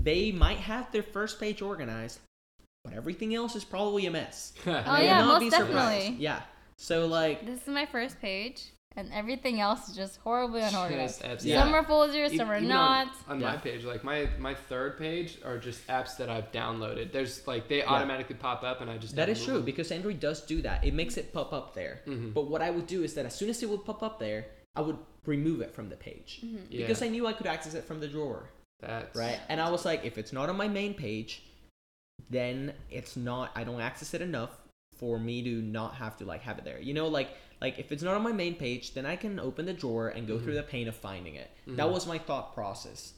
they 0.00 0.30
might 0.30 0.58
have 0.58 0.92
their 0.92 1.02
first 1.02 1.40
page 1.40 1.60
organized, 1.60 2.20
but 2.84 2.92
everything 2.92 3.34
else 3.34 3.56
is 3.56 3.64
probably 3.64 4.06
a 4.06 4.12
mess. 4.12 4.52
Oh, 4.66 4.70
I 4.72 4.98
will 5.00 5.04
yeah, 5.06 5.18
not 5.18 5.26
most 5.26 5.40
be 5.40 5.50
surprised. 5.50 5.72
definitely. 5.74 6.22
Yeah. 6.22 6.42
So 6.78 7.06
like, 7.06 7.44
This 7.44 7.60
is 7.62 7.68
my 7.68 7.86
first 7.86 8.20
page, 8.20 8.72
and 8.96 9.12
everything 9.12 9.60
else 9.60 9.88
is 9.88 9.96
just 9.96 10.18
horribly 10.18 10.60
unorganized. 10.62 11.20
Just 11.20 11.30
apps- 11.30 11.44
Yeah. 11.44 11.62
Some 11.62 11.74
are 11.74 11.84
folders, 11.84 12.36
some 12.36 12.48
are 12.50 12.56
even 12.56 12.68
not. 12.68 13.08
On, 13.28 13.32
on 13.34 13.40
my 13.40 13.56
page, 13.56 13.84
like 13.84 14.04
my 14.04 14.28
my 14.38 14.54
third 14.54 14.96
page 14.98 15.38
are 15.44 15.58
just 15.58 15.84
apps 15.88 16.16
that 16.18 16.30
I've 16.30 16.50
downloaded. 16.52 17.12
There's 17.12 17.46
like 17.46 17.68
they 17.68 17.82
automatically 17.82 18.36
pop 18.36 18.62
up, 18.62 18.80
and 18.80 18.88
I 18.90 18.96
just 18.96 19.14
that 19.16 19.22
never 19.28 19.32
is 19.32 19.38
move 19.40 19.46
true 19.46 19.54
them. 19.56 19.64
because 19.64 19.90
Android 19.92 20.20
does 20.20 20.40
do 20.42 20.62
that. 20.62 20.84
It 20.84 20.94
makes 20.94 21.16
it 21.16 21.32
pop 21.32 21.52
up 21.52 21.74
there. 21.74 22.00
Mhm. 22.06 22.32
But 22.32 22.48
what 22.48 22.62
I 22.62 22.70
would 22.70 22.86
do 22.86 23.02
is 23.02 23.14
that 23.14 23.26
as 23.26 23.34
soon 23.34 23.50
as 23.50 23.62
it 23.62 23.68
would 23.68 23.84
pop 23.84 24.02
up 24.02 24.18
there, 24.20 24.46
I 24.76 24.80
would 24.80 24.98
remove 25.26 25.60
it 25.60 25.72
from 25.74 25.88
the 25.90 25.96
page 25.96 26.40
Mm-hmm. 26.42 26.56
Yeah, 26.70 26.80
because 26.86 27.02
I 27.02 27.08
knew 27.08 27.26
I 27.26 27.32
could 27.34 27.46
access 27.46 27.74
it 27.74 27.84
from 27.84 27.98
the 28.00 28.08
drawer. 28.08 28.48
that's 28.80 29.16
right? 29.16 29.40
And 29.48 29.60
I 29.60 29.68
was 29.70 29.84
like, 29.84 30.04
if 30.04 30.16
it's 30.16 30.32
not 30.32 30.48
on 30.48 30.56
my 30.56 30.68
main 30.68 30.94
page, 30.94 31.42
then 32.30 32.72
it's 32.90 33.16
not. 33.16 33.50
I 33.56 33.64
don't 33.64 33.80
access 33.80 34.14
it 34.14 34.22
enough 34.22 34.52
for 34.98 35.18
me 35.18 35.42
to 35.42 35.62
not 35.62 35.94
have 35.94 36.16
to 36.18 36.24
like 36.24 36.42
have 36.42 36.58
it 36.58 36.64
there. 36.64 36.80
You 36.80 36.94
know, 36.94 37.08
like 37.08 37.28
like 37.60 37.78
if 37.78 37.90
it's 37.92 38.02
not 38.02 38.14
on 38.14 38.22
my 38.22 38.32
main 38.32 38.54
page, 38.54 38.94
then 38.94 39.04
I 39.06 39.16
can 39.16 39.40
open 39.40 39.66
the 39.66 39.72
drawer 39.72 40.08
and 40.08 40.26
go 40.28 40.38
through 40.38 40.54
the 40.54 40.62
pain 40.62 40.86
of 40.88 40.94
finding 40.96 41.34
it. 41.34 41.50
That 41.66 41.86
Mhm. 41.86 41.92
was 41.92 42.06
my 42.06 42.18
thought 42.18 42.54
process. 42.54 43.14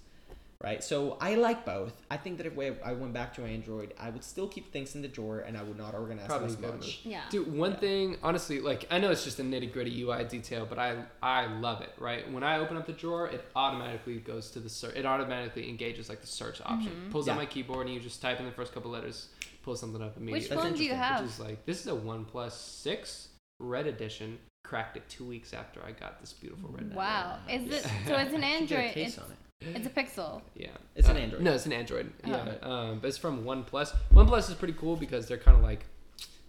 Right, 0.63 0.85
so 0.85 1.17
I 1.23 1.37
like 1.37 1.65
both. 1.65 1.95
I 2.11 2.19
think 2.19 2.37
that 2.37 2.45
if 2.45 2.53
I 2.85 2.93
went 2.93 3.15
back 3.15 3.35
to 3.37 3.45
Android, 3.47 3.95
I 3.99 4.11
would 4.11 4.23
still 4.23 4.47
keep 4.47 4.71
things 4.75 4.95
in 4.95 5.01
the 5.01 5.09
drawer 5.09 5.39
and 5.41 5.57
I 5.57 5.63
would 5.63 5.79
not 5.79 5.95
organize 5.95 6.27
Probably 6.27 6.55
them 6.55 6.65
as 6.67 6.73
much. 6.81 7.01
Yeah. 7.03 7.23
Dude, 7.31 7.51
one 7.57 7.71
Yeah. 7.71 7.77
thing, 7.79 8.17
honestly, 8.23 8.61
like 8.61 8.87
I 8.91 8.99
know 8.99 9.11
it's 9.11 9.25
just 9.25 9.39
a 9.39 9.43
nitty 9.43 9.73
gritty 9.73 10.03
UI 10.03 10.23
detail, 10.25 10.67
but 10.69 10.79
I 10.79 11.03
I 11.23 11.47
love 11.47 11.81
it. 11.81 11.95
Right, 11.99 12.31
when 12.31 12.43
I 12.43 12.59
open 12.59 12.77
up 12.77 12.85
the 12.87 12.93
drawer, 12.93 13.27
it 13.29 13.43
automatically 13.57 14.19
goes 14.19 14.51
to 14.51 14.61
the 14.61 14.69
search. 14.69 14.95
It 14.97 15.07
automatically 15.07 15.67
engages 15.67 16.11
like 16.11 16.21
the 16.21 16.27
search 16.27 16.61
option. 16.61 16.93
Mm-hmm. 16.93 17.11
Pulls 17.11 17.27
out 17.27 17.37
my 17.39 17.47
keyboard 17.47 17.87
and 17.87 17.95
you 17.95 18.01
just 18.01 18.21
type 18.21 18.39
in 18.39 18.45
the 18.45 18.53
first 18.53 18.75
couple 18.75 18.91
letters, 18.91 19.29
pull 19.63 19.77
something 19.77 20.03
up 20.03 20.17
immediately. 20.17 20.41
Which 20.41 20.49
That's 20.49 20.63
phone 20.63 20.73
do 20.75 20.85
you 20.85 20.91
interesting, 20.91 21.15
have? 21.15 21.23
Which 21.23 21.31
is 21.33 21.41
like 21.41 21.67
this 21.67 21.81
is 21.81 21.87
a 21.87 21.91
OnePlus 21.97 22.53
Six 22.53 23.29
Red 23.59 23.87
Edition. 23.87 24.39
Cracked 24.65 24.97
it 24.97 25.09
two 25.09 25.25
weeks 25.25 25.53
after 25.55 25.83
I 25.85 25.93
got 25.93 26.21
this 26.21 26.33
beautiful 26.33 26.69
red. 26.71 26.95
Wow. 26.95 27.39
Is 27.51 27.63
Yeah. 27.65 27.77
it 27.79 27.85
so? 28.07 28.15
It's 28.17 28.33
an 28.35 28.43
Should 28.59 28.69
get 28.69 28.79
a 28.79 28.83
Android. 28.83 28.93
case 28.95 29.09
It's, 29.09 29.19
on 29.19 29.31
it. 29.33 29.77
it's 29.77 29.87
a 29.87 29.91
Pixel. 29.91 30.43
Yeah, 30.55 30.69
It's 30.95 31.09
an 31.09 31.17
Uh, 31.17 31.21
Android. 31.21 31.43
No, 31.43 31.53
it's 31.55 31.67
an 31.67 31.73
Android. 31.73 32.13
Oh. 32.25 32.29
Yeah, 32.31 32.55
um, 32.63 32.99
but 33.01 33.09
it's 33.09 33.19
from 33.19 33.43
OnePlus. 33.45 33.95
OnePlus 34.13 34.49
is 34.51 34.55
pretty 34.55 34.75
cool 34.75 34.97
because 34.97 35.27
they're 35.27 35.39
kind 35.39 35.57
of 35.57 35.63
like 35.63 35.87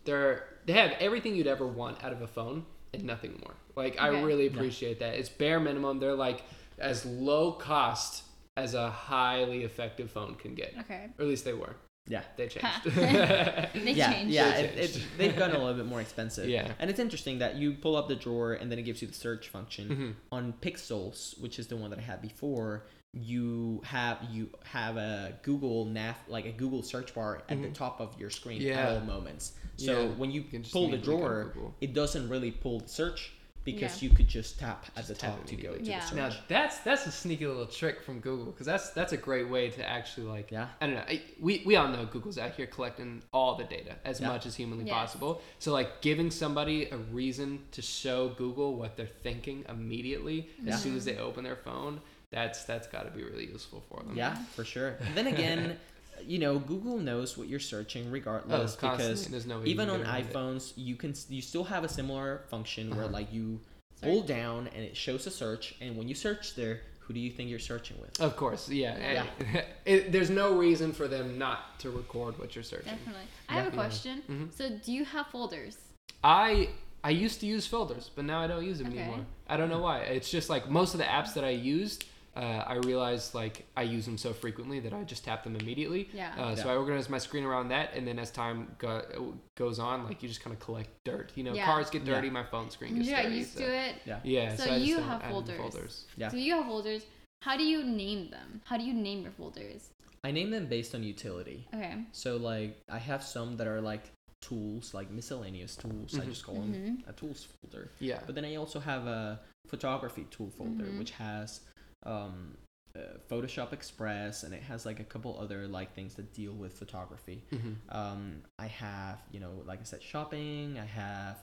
they're 0.06 0.48
they 0.66 0.74
have 0.74 0.92
everything 1.00 1.36
you'd 1.36 1.48
ever 1.48 1.66
want 1.66 2.04
out 2.04 2.12
of 2.12 2.22
a 2.22 2.28
phone 2.28 2.66
and 2.94 3.04
nothing 3.06 3.40
more. 3.44 3.56
Like 3.76 4.00
I 4.00 4.10
Okay. 4.10 4.24
really 4.24 4.46
Yeah. 4.48 4.54
appreciate 4.54 5.00
that. 5.00 5.16
It's 5.16 5.30
bare 5.30 5.60
minimum. 5.60 6.00
They're 6.00 6.14
like 6.16 6.44
as 6.78 7.06
low 7.06 7.54
cost 7.54 8.24
as 8.58 8.74
a 8.74 8.90
highly 8.90 9.64
effective 9.64 10.12
phone 10.12 10.36
can 10.36 10.54
get, 10.56 10.74
Okay. 10.82 11.10
or 11.18 11.24
at 11.24 11.28
least 11.28 11.46
they 11.46 11.54
were. 11.54 11.76
Yeah. 12.08 12.24
They 12.36 12.48
changed. 12.48 12.68
They 12.96 13.92
yeah, 13.94 14.12
changed. 14.14 14.34
yeah, 14.34 14.52
They 14.52 14.64
it, 14.66 14.78
it, 14.78 14.92
changed. 14.94 15.08
they've 15.18 15.36
gotten 15.38 15.56
a 15.56 15.60
little 15.60 15.76
bit 15.76 15.86
more 15.86 16.02
expensive. 16.02 16.50
Yeah. 16.50 16.72
and 16.80 16.90
it's 16.90 17.00
interesting 17.00 17.40
that 17.40 17.56
you 17.56 17.74
pull 17.74 17.96
up 17.96 18.08
the 18.08 18.16
drawer 18.16 18.54
and 18.54 18.72
then 18.72 18.80
it 18.80 18.84
gives 18.84 19.02
you 19.02 19.08
the 19.08 19.14
search 19.14 19.50
function. 19.50 19.90
Mhm. 19.90 20.14
On 20.32 20.54
Pixels, 20.62 21.40
which 21.40 21.60
is 21.60 21.68
the 21.68 21.78
one 21.78 21.90
that 21.92 22.00
I 22.00 22.02
had 22.02 22.22
before, 22.22 22.88
you 23.14 23.82
have 23.86 24.18
you 24.32 24.50
have 24.64 24.98
a 24.98 25.38
Google 25.44 25.86
nav 25.86 26.16
like 26.28 26.46
a 26.46 26.52
Google 26.52 26.82
search 26.82 27.14
bar 27.14 27.44
at 27.50 27.62
the 27.62 27.68
Mhm. 27.68 27.74
top 27.74 28.00
of 28.02 28.20
your 28.20 28.30
screen 28.30 28.62
Yeah. 28.62 28.80
at 28.80 28.90
all 28.94 29.00
moments. 29.02 29.54
So 29.78 30.04
Yeah. 30.04 30.08
when 30.16 30.32
you, 30.32 30.42
You 30.52 30.60
pull 30.62 30.88
the 30.88 30.96
immediately 30.96 30.98
go 30.98 30.98
to 30.98 31.54
drawer, 31.54 31.74
it 31.82 31.94
doesn't 31.94 32.30
really 32.30 32.52
pull 32.52 32.80
the 32.80 32.88
search 32.90 33.34
because 33.64 34.02
Yeah. 34.02 34.10
you 34.10 34.16
could 34.16 34.28
just 34.28 34.60
tap 34.60 34.86
at 34.96 34.96
Just 34.96 35.08
the 35.10 35.14
tap 35.16 35.36
top 35.38 35.46
to 35.46 35.56
go 35.56 35.76
to 35.76 35.84
Yeah. 35.84 36.00
the 36.00 36.06
search. 36.08 36.16
Now 36.18 36.30
that's 36.48 36.80
that's 36.80 37.06
a 37.06 37.12
sneaky 37.12 37.46
little 37.46 37.66
trick 37.68 38.02
from 38.02 38.20
Google 38.20 38.46
because 38.48 38.66
that's 38.66 38.90
that's 38.92 39.14
a 39.14 39.18
great 39.18 39.48
way 39.50 39.70
to 39.70 39.88
actually 39.88 40.28
like 40.28 40.52
Yeah. 40.52 40.70
I 40.82 40.86
don't 40.88 40.96
know 40.96 41.04
I, 41.08 41.22
we 41.40 41.62
we 41.66 41.76
all 41.76 41.88
know 41.88 42.06
Google's 42.06 42.38
out 42.38 42.54
here 42.56 42.66
collecting 42.68 43.22
all 43.32 43.56
the 43.56 43.64
data 43.66 43.96
as 44.04 44.20
Yeah. 44.20 44.28
much 44.30 44.46
as 44.46 44.56
humanly 44.56 44.86
Yes. 44.86 44.94
possible. 44.96 45.42
So 45.60 45.72
like 45.74 46.02
giving 46.02 46.32
somebody 46.32 46.86
a 46.90 46.98
reason 46.98 47.60
to 47.74 47.82
show 47.82 48.30
Google 48.30 48.76
what 48.76 48.98
they're 48.98 49.06
thinking 49.22 49.66
immediately 49.70 50.50
Yeah. 50.64 50.74
as 50.74 50.82
soon 50.82 50.96
as 50.96 51.06
they 51.06 51.18
open 51.18 51.44
their 51.44 51.56
phone, 51.58 52.02
that's 52.32 52.64
that's 52.64 52.88
got 52.88 53.04
to 53.04 53.12
be 53.12 53.24
really 53.24 53.46
useful 53.48 53.84
for 53.90 54.02
them. 54.04 54.16
Yeah, 54.16 54.36
for 54.56 54.64
sure. 54.64 54.96
And 55.06 55.16
then 55.18 55.28
again, 55.28 55.78
you 56.28 56.40
know, 56.40 56.60
Google 56.60 56.98
knows 56.98 57.38
what 57.38 57.48
you're 57.48 57.60
searching 57.60 58.10
regardless 58.12 58.78
Oh, 58.82 58.90
because 58.92 59.46
no 59.46 59.62
even 59.66 59.90
on 59.90 60.02
get 60.04 60.20
it. 60.20 60.34
iPhones, 60.34 60.74
you 60.76 60.96
can 60.96 61.14
you 61.30 61.42
still 61.42 61.64
have 61.66 61.84
a 61.84 61.90
similar 61.90 62.44
function 62.50 62.90
where 62.96 63.06
Uh-huh. 63.06 63.14
like 63.14 63.32
you 63.34 63.60
Sorry. 64.00 64.12
hold 64.14 64.28
down 64.28 64.68
and 64.76 64.84
it 64.84 64.96
shows 64.98 65.28
a 65.28 65.32
search, 65.32 65.76
and 65.82 65.96
when 65.98 66.08
you 66.08 66.16
search 66.16 66.56
there, 66.56 66.82
who 67.00 67.14
do 67.14 67.20
you 67.20 67.32
think 67.32 67.50
you're 67.50 67.60
searching 67.60 67.98
with? 68.00 68.20
Of 68.22 68.36
course, 68.36 68.70
yeah. 68.70 69.26
Yeah. 69.48 69.64
it, 69.86 70.12
there's 70.12 70.30
no 70.30 70.56
reason 70.56 70.92
for 70.94 71.08
them 71.08 71.38
not 71.38 71.80
to 71.80 71.90
record 71.90 72.38
what 72.40 72.56
you're 72.56 72.64
searching. 72.64 72.94
Definitely. 72.94 73.28
I 73.50 73.54
have 73.54 73.68
a 73.68 73.70
Yeah. 73.70 73.76
question. 73.76 74.22
Mhm. 74.30 74.54
So, 74.54 74.70
do 74.70 74.92
you 74.94 75.04
have 75.06 75.28
folders? 75.28 75.78
I 76.24 76.70
I 77.04 77.10
used 77.10 77.40
to 77.40 77.48
use 77.48 77.66
folders, 77.66 78.12
but 78.16 78.26
now 78.26 78.40
I 78.42 78.48
don't 78.48 78.64
use 78.64 78.78
them 78.78 78.90
Okay. 78.90 79.00
anymore. 79.00 79.26
I 79.48 79.58
don't 79.58 79.70
know 79.70 79.80
why. 79.82 80.02
It's 80.02 80.30
just 80.30 80.50
like 80.52 80.70
most 80.70 80.94
of 80.94 81.00
the 81.00 81.06
apps 81.06 81.34
that 81.34 81.44
I 81.44 81.50
used, 81.50 82.06
uh, 82.36 82.40
I 82.66 82.76
realized 82.76 83.34
like 83.36 83.66
I 83.76 83.84
use 83.84 84.06
them 84.06 84.18
so 84.18 84.32
frequently 84.34 84.80
that 84.80 84.94
I 84.94 85.04
just 85.04 85.26
tap 85.26 85.44
them 85.44 85.56
immediately. 85.56 86.10
Yeah. 86.14 86.34
Uh, 86.38 86.56
So 86.56 86.66
Yeah. 86.68 86.74
I 86.74 86.76
organize 86.78 87.10
my 87.10 87.18
screen 87.18 87.44
around 87.44 87.70
that, 87.70 87.94
and 87.94 88.08
then 88.08 88.18
as 88.20 88.32
time 88.32 88.74
go, 88.78 89.36
goes 89.58 89.80
on, 89.80 90.06
like 90.06 90.24
you 90.24 90.30
just 90.30 90.42
kind 90.42 90.54
of 90.56 90.60
collect 90.62 90.90
dirt. 91.04 91.32
You 91.36 91.44
know, 91.44 91.54
Yeah. 91.54 91.66
cars 91.66 91.90
get 91.90 92.04
Yeah. 92.04 92.16
dirty, 92.16 92.30
my 92.30 92.44
phone 92.44 92.70
screen 92.72 92.96
You 92.96 93.04
gets 93.04 93.10
got 93.16 93.24
dirty. 93.24 93.36
used 93.38 93.54
so- 93.54 93.60
to 93.66 93.76
it. 93.88 93.96
Yeah. 94.06 94.20
Yeah. 94.24 94.56
So 94.56 94.64
I 94.64 94.68
just 94.80 94.86
you 94.86 94.98
have 95.00 95.22
add 95.24 95.34
them 95.36 95.44
to 95.46 95.58
folders. 95.58 96.06
Yeah. 96.18 96.30
So 96.30 96.38
you 96.38 96.54
have 96.56 96.66
folders. 96.66 97.06
How 97.42 97.58
do 97.58 97.64
you 97.64 97.84
name 97.84 98.30
them? 98.30 98.62
How 98.66 98.78
do 98.78 98.84
you 98.84 98.94
name 98.94 99.24
your 99.24 99.32
folders? 99.32 99.90
I 100.24 100.32
name 100.32 100.52
them 100.52 100.68
based 100.68 100.94
on 100.96 101.04
utility. 101.04 101.68
Okay. 101.74 102.06
So 102.12 102.38
like 102.38 102.78
I 102.90 103.00
have 103.00 103.24
some 103.24 103.58
that 103.58 103.68
are 103.68 103.82
like 103.82 104.04
tools, 104.42 104.94
like 104.94 105.10
miscellaneous 105.12 105.76
tools. 105.76 106.16
I 106.18 106.22
Mhm. 106.22 106.26
just 106.30 106.46
call 106.46 106.56
them 106.56 107.04
a 107.08 107.14
tools 107.14 107.48
folder. 107.62 107.92
Yeah. 108.00 108.22
But 108.26 108.36
then 108.36 108.46
I 108.46 108.56
also 108.56 108.80
have 108.80 109.06
a 109.08 109.40
photography 109.68 110.26
tool 110.32 110.50
folder, 110.52 110.86
Mhm. 110.86 111.00
which 111.00 111.12
has 111.12 111.62
um, 112.04 112.58
uh, 112.96 113.00
Photoshop 113.30 113.74
Express, 113.74 114.44
and 114.44 114.54
it 114.54 114.62
has 114.64 114.86
like 114.86 115.00
a 115.00 115.04
couple 115.04 115.38
other 115.40 115.68
like 115.68 115.94
things 115.94 116.16
that 116.16 116.34
deal 116.34 116.54
with 116.54 116.74
photography. 116.74 117.44
Mhm. 117.52 117.76
Um, 117.90 118.44
I 118.60 118.68
have, 118.68 119.20
you 119.32 119.40
know, 119.40 119.62
like 119.66 119.80
I 119.80 119.84
said, 119.84 120.02
shopping. 120.04 120.78
I 120.78 120.86
have 120.86 121.38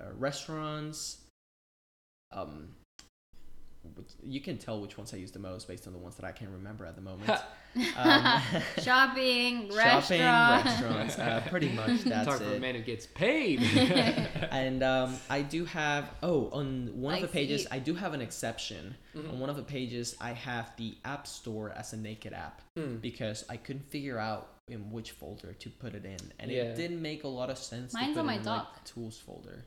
uh, 0.00 0.12
restaurants. 0.14 1.18
Um, 2.32 2.74
you 4.22 4.40
can 4.40 4.58
tell 4.58 4.80
which 4.80 4.96
ones 4.98 5.12
I 5.14 5.18
use 5.18 5.30
the 5.32 5.38
most 5.38 5.68
based 5.68 5.86
on 5.86 5.92
the 5.92 5.98
ones 5.98 6.16
that 6.16 6.24
I 6.24 6.32
can 6.32 6.52
remember 6.52 6.84
at 6.86 6.96
the 6.96 7.02
moment. 7.02 7.30
Um, 7.96 8.40
Shopping, 8.82 9.68
Shopping, 9.68 9.76
restaurant. 9.76 10.64
restaurants. 10.64 11.18
Uh, 11.18 11.42
pretty 11.50 11.70
much 11.70 12.02
that's 12.04 12.24
Talk 12.28 12.40
about 12.40 12.54
a 12.54 12.60
man 12.60 12.76
who 12.76 12.82
gets 12.82 13.06
paid. 13.06 13.60
And 14.52 14.84
um, 14.84 15.16
I 15.28 15.42
do 15.42 15.64
have. 15.64 16.08
Oh, 16.22 16.50
on 16.52 16.90
one 16.94 17.16
of 17.16 17.22
the 17.22 17.26
pages, 17.26 17.62
see. 17.62 17.68
I 17.72 17.80
do 17.80 17.96
have 17.96 18.14
an 18.14 18.20
exception. 18.20 18.94
Mhm. 19.16 19.28
On 19.32 19.40
one 19.40 19.50
of 19.50 19.56
the 19.56 19.64
pages, 19.64 20.16
I 20.20 20.34
have 20.34 20.70
the 20.76 20.96
App 21.04 21.26
Store 21.26 21.72
as 21.72 21.92
a 21.92 21.96
naked 21.96 22.32
app 22.32 22.62
Hmm. 22.76 22.98
because 22.98 23.44
I 23.48 23.56
couldn't 23.56 23.90
figure 23.90 24.18
out 24.20 24.50
in 24.68 24.92
which 24.92 25.10
folder 25.10 25.52
to 25.54 25.68
put 25.68 25.94
it 25.96 26.04
in, 26.04 26.18
and 26.38 26.52
Yeah. 26.52 26.62
it 26.62 26.76
didn't 26.76 27.02
make 27.02 27.24
a 27.24 27.28
lot 27.28 27.50
of 27.50 27.58
sense. 27.58 27.92
Mine's 27.92 28.08
to 28.08 28.12
put 28.14 28.20
on 28.20 28.24
it 28.26 28.26
my 28.28 28.32
in, 28.34 28.44
like, 28.44 28.58
dock. 28.66 28.84
tools 28.84 29.18
folder. 29.18 29.64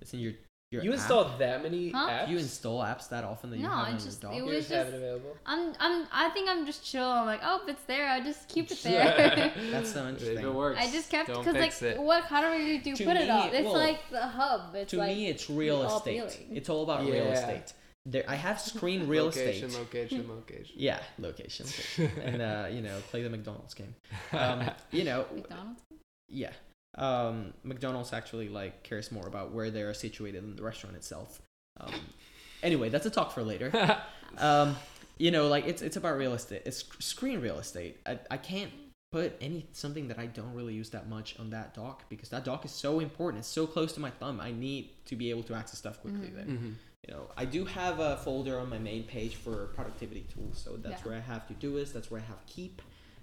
It's 0.00 0.14
in 0.14 0.20
your 0.20 0.32
your. 0.70 0.82
You 0.84 0.90
app. 0.90 0.98
install 0.98 1.24
that 1.38 1.62
many 1.62 1.90
Huh? 1.90 2.08
apps? 2.08 2.28
You 2.28 2.38
install 2.38 2.80
apps 2.80 3.08
that 3.08 3.24
often 3.24 3.50
that 3.50 3.56
you 3.56 3.64
No, 3.64 3.70
have 3.70 3.86
I 3.88 3.90
on 3.90 3.98
just- 3.98 4.22
your 4.22 4.32
it 4.32 4.36
dock. 4.36 4.44
was 4.44 4.52
You 4.54 4.58
just 4.60 4.70
have 4.70 4.86
it 4.88 4.94
available. 4.94 5.36
I'm, 5.46 5.72
I'm, 5.80 6.06
I 6.12 6.30
think 6.30 6.48
I'm 6.48 6.64
just 6.66 6.84
chill. 6.84 7.04
I'm 7.04 7.26
like, 7.26 7.40
oh, 7.42 7.60
if 7.62 7.68
it's 7.70 7.82
there, 7.84 8.08
I 8.08 8.20
just 8.20 8.48
keep 8.48 8.70
it 8.70 8.80
there. 8.82 9.52
That's 9.70 9.92
so 9.92 10.02
If 10.04 10.08
interesting. 10.10 10.46
it 10.46 10.54
works, 10.54 10.78
I 10.80 10.90
just 10.90 11.10
kept 11.10 11.26
because 11.28 11.54
like, 11.54 11.82
it. 11.82 12.00
what 12.00 12.24
How 12.24 12.40
do 12.40 12.56
you 12.56 12.80
To 12.80 13.04
put 13.04 13.16
it 13.16 13.24
me, 13.24 13.30
on? 13.30 13.48
It's 13.54 13.64
well, 13.64 13.72
like 13.74 14.08
the 14.10 14.20
hub. 14.20 14.74
It's 14.74 14.90
to 14.92 14.98
like 14.98 15.16
me, 15.16 15.26
it's 15.28 15.50
real 15.50 15.82
estate. 15.82 16.18
appealing. 16.20 16.56
It's 16.56 16.68
all 16.68 16.82
about 16.84 17.04
real 17.04 17.26
estate. 17.26 17.72
There, 18.06 18.24
I 18.26 18.34
have 18.36 18.58
screen 18.72 19.06
real 19.08 19.26
location, 19.26 19.66
estate. 19.68 19.78
location, 19.80 20.28
location. 20.34 20.74
Yeah, 20.78 21.00
location, 21.18 21.66
and 22.22 22.40
uh, 22.40 22.66
you 22.70 22.80
know, 22.80 22.96
play 23.10 23.22
the 23.22 23.28
McDonald's 23.28 23.74
game. 23.74 23.94
Um, 24.32 24.70
you 24.90 25.04
know, 25.04 25.26
McDonald's. 25.34 25.82
yeah. 26.28 26.52
Um, 26.96 27.54
McDonald's 27.62 28.12
actually 28.12 28.48
like 28.48 28.82
cares 28.82 29.12
more 29.12 29.26
about 29.26 29.52
where 29.52 29.70
they're 29.70 29.94
situated 29.94 30.42
than 30.42 30.56
the 30.56 30.62
restaurant 30.62 30.96
itself. 30.96 31.40
Um, 31.78 31.92
anyway, 32.62 32.88
that's 32.88 33.06
a 33.06 33.10
talk 33.10 33.32
for 33.32 33.42
later. 33.42 33.70
Um, 34.38 34.76
you 35.18 35.32
know, 35.32 35.48
like 35.48 35.66
it's 35.66 35.82
it's 35.82 35.96
about 35.96 36.16
real 36.16 36.34
estate. 36.34 36.62
It's 36.64 36.84
screen 37.00 37.40
real 37.40 37.58
estate. 37.58 37.98
I, 38.06 38.20
I 38.30 38.36
can't 38.36 38.70
put 39.10 39.36
any 39.40 39.66
something 39.72 40.06
that 40.06 40.20
I 40.20 40.26
don't 40.26 40.54
really 40.54 40.72
use 40.74 40.90
that 40.90 41.08
much 41.08 41.36
on 41.40 41.50
that 41.50 41.74
dock 41.74 42.04
because 42.08 42.28
that 42.28 42.44
dock 42.44 42.64
is 42.64 42.70
so 42.70 43.00
important. 43.00 43.40
It's 43.40 43.48
so 43.48 43.66
close 43.66 43.92
to 43.94 44.00
my 44.00 44.10
thumb. 44.10 44.40
I 44.40 44.52
need 44.52 44.90
to 45.06 45.16
be 45.16 45.30
able 45.30 45.42
to 45.42 45.54
access 45.54 45.78
stuff 45.80 46.00
quickly 46.00 46.28
Mhm. 46.28 46.34
there. 46.36 46.44
Mm-hmm. 46.44 46.70
You 47.08 47.14
know, 47.14 47.26
I 47.36 47.44
do 47.44 47.64
have 47.64 47.98
a 47.98 48.18
folder 48.18 48.56
on 48.60 48.70
my 48.70 48.78
main 48.78 49.02
page 49.02 49.34
for 49.34 49.66
productivity 49.74 50.24
tools, 50.32 50.60
so 50.64 50.76
that's 50.76 51.02
Yeah. 51.02 51.08
where 51.08 51.16
I 51.18 51.20
have 51.22 51.48
to 51.48 51.54
do 51.54 51.76
is. 51.78 51.92
That's 51.92 52.08
where 52.08 52.20
I 52.20 52.24
have 52.24 52.46
Keep, 52.46 52.80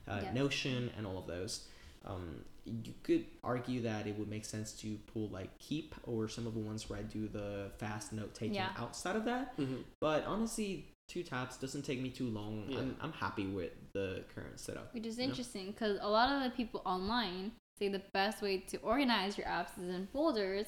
uh, 0.09 0.19
Yes. 0.23 0.35
Notion, 0.35 0.91
and 0.97 1.07
all 1.07 1.17
of 1.17 1.25
those. 1.25 1.67
Um, 2.03 2.43
you 2.83 2.93
could 3.03 3.25
argue 3.43 3.81
that 3.81 4.07
it 4.07 4.17
would 4.17 4.27
make 4.29 4.45
sense 4.45 4.71
to 4.73 4.97
pull 5.13 5.29
like 5.29 5.57
Keep 5.59 5.95
or 6.03 6.27
some 6.27 6.45
of 6.47 6.53
the 6.53 6.59
ones 6.59 6.89
where 6.89 6.99
I 6.99 7.03
do 7.03 7.27
the 7.27 7.71
fast 7.77 8.13
note 8.13 8.33
taking 8.33 8.55
Yeah. 8.55 8.69
outside 8.77 9.15
of 9.15 9.25
that. 9.25 9.57
Mm-hmm. 9.57 9.81
But 10.01 10.25
honestly, 10.25 10.85
two 11.07 11.23
taps 11.23 11.57
doesn't 11.57 11.83
take 11.83 12.01
me 12.01 12.09
too 12.09 12.27
long. 12.29 12.65
Yeah. 12.67 12.79
I'm, 12.79 12.95
I'm 13.01 13.11
happy 13.13 13.47
with 13.47 13.71
the 13.93 14.23
current 14.35 14.59
setup. 14.59 14.93
Which 14.93 15.05
is 15.05 15.19
interesting 15.19 15.67
because 15.71 15.97
a 16.01 16.09
lot 16.09 16.35
of 16.35 16.43
the 16.43 16.49
people 16.55 16.81
online 16.85 17.51
say 17.79 17.87
the 17.89 18.01
best 18.13 18.41
way 18.41 18.57
to 18.57 18.77
organize 18.77 19.37
your 19.37 19.47
apps 19.47 19.77
is 19.81 19.89
in 19.93 20.07
folders 20.11 20.65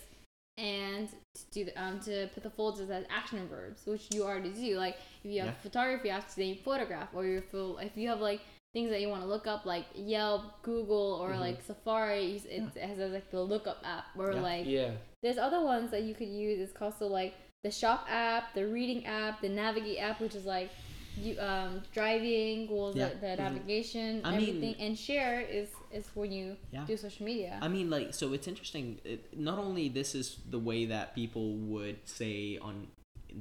and 0.57 1.07
to 1.09 1.41
do 1.51 1.65
the, 1.65 1.81
um 1.81 1.99
to 2.01 2.29
put 2.33 2.43
the 2.43 2.49
folders 2.49 2.89
as 2.89 3.05
action 3.09 3.47
verbs, 3.47 3.85
which 3.85 4.07
you 4.13 4.23
already 4.23 4.49
do. 4.51 4.77
Like 4.77 4.97
if 5.23 5.31
you 5.31 5.39
have 5.39 5.49
Yeah. 5.49 5.55
photography 5.63 6.09
apps, 6.09 6.35
then 6.35 6.47
you 6.47 6.55
photograph, 6.55 7.09
or 7.13 7.25
you 7.25 7.41
feel 7.41 7.77
if 7.79 7.95
you 7.97 8.09
have 8.09 8.19
like 8.21 8.41
things 8.73 8.89
that 8.91 9.01
you 9.01 9.09
want 9.09 9.21
to 9.21 9.27
look 9.27 9.47
up 9.47 9.65
like 9.65 9.85
Yelp, 9.95 10.61
Google, 10.61 11.19
or 11.21 11.31
Mhm. 11.31 11.39
like 11.39 11.61
Safari, 11.63 12.35
it, 12.35 12.63
it 12.75 12.81
has 12.81 12.97
like 13.11 13.31
the 13.31 13.41
lookup 13.41 13.81
app, 13.83 14.05
or 14.17 14.33
Yeah. 14.33 14.41
like 14.41 14.65
Yeah. 14.67 14.91
there's 15.23 15.37
other 15.37 15.61
ones 15.63 15.91
that 15.91 16.03
you 16.03 16.13
could 16.13 16.27
use. 16.29 16.59
It's 16.59 16.79
also 16.81 17.07
like 17.07 17.33
the 17.63 17.71
shop 17.71 18.05
app, 18.09 18.53
the 18.53 18.67
reading 18.67 19.05
app, 19.05 19.41
the 19.41 19.49
navigate 19.49 19.99
app, 19.99 20.21
which 20.21 20.35
is 20.35 20.45
like 20.45 20.69
you 21.17 21.37
um 21.39 21.81
driving, 21.93 22.69
well 22.69 22.93
Yeah. 22.95 23.09
the, 23.09 23.15
the 23.15 23.27
Mhm. 23.27 23.37
navigation, 23.39 24.21
I 24.23 24.37
mean- 24.37 24.49
everything, 24.49 24.75
and 24.79 24.97
share 24.97 25.41
is 25.41 25.69
is 25.91 26.05
when 26.13 26.31
you 26.31 26.55
Yeah. 26.71 26.85
do 26.85 26.95
social 26.95 27.25
media. 27.25 27.57
I 27.63 27.67
mean, 27.67 27.89
like, 27.89 28.13
so 28.13 28.31
it's 28.33 28.47
interesting. 28.47 28.99
It, 29.03 29.35
not 29.35 29.57
only 29.57 29.89
this 29.89 30.13
is 30.13 30.37
the 30.47 30.59
way 30.59 30.85
that 30.85 31.15
people 31.15 31.53
would 31.55 32.07
say 32.07 32.59
on 32.59 32.89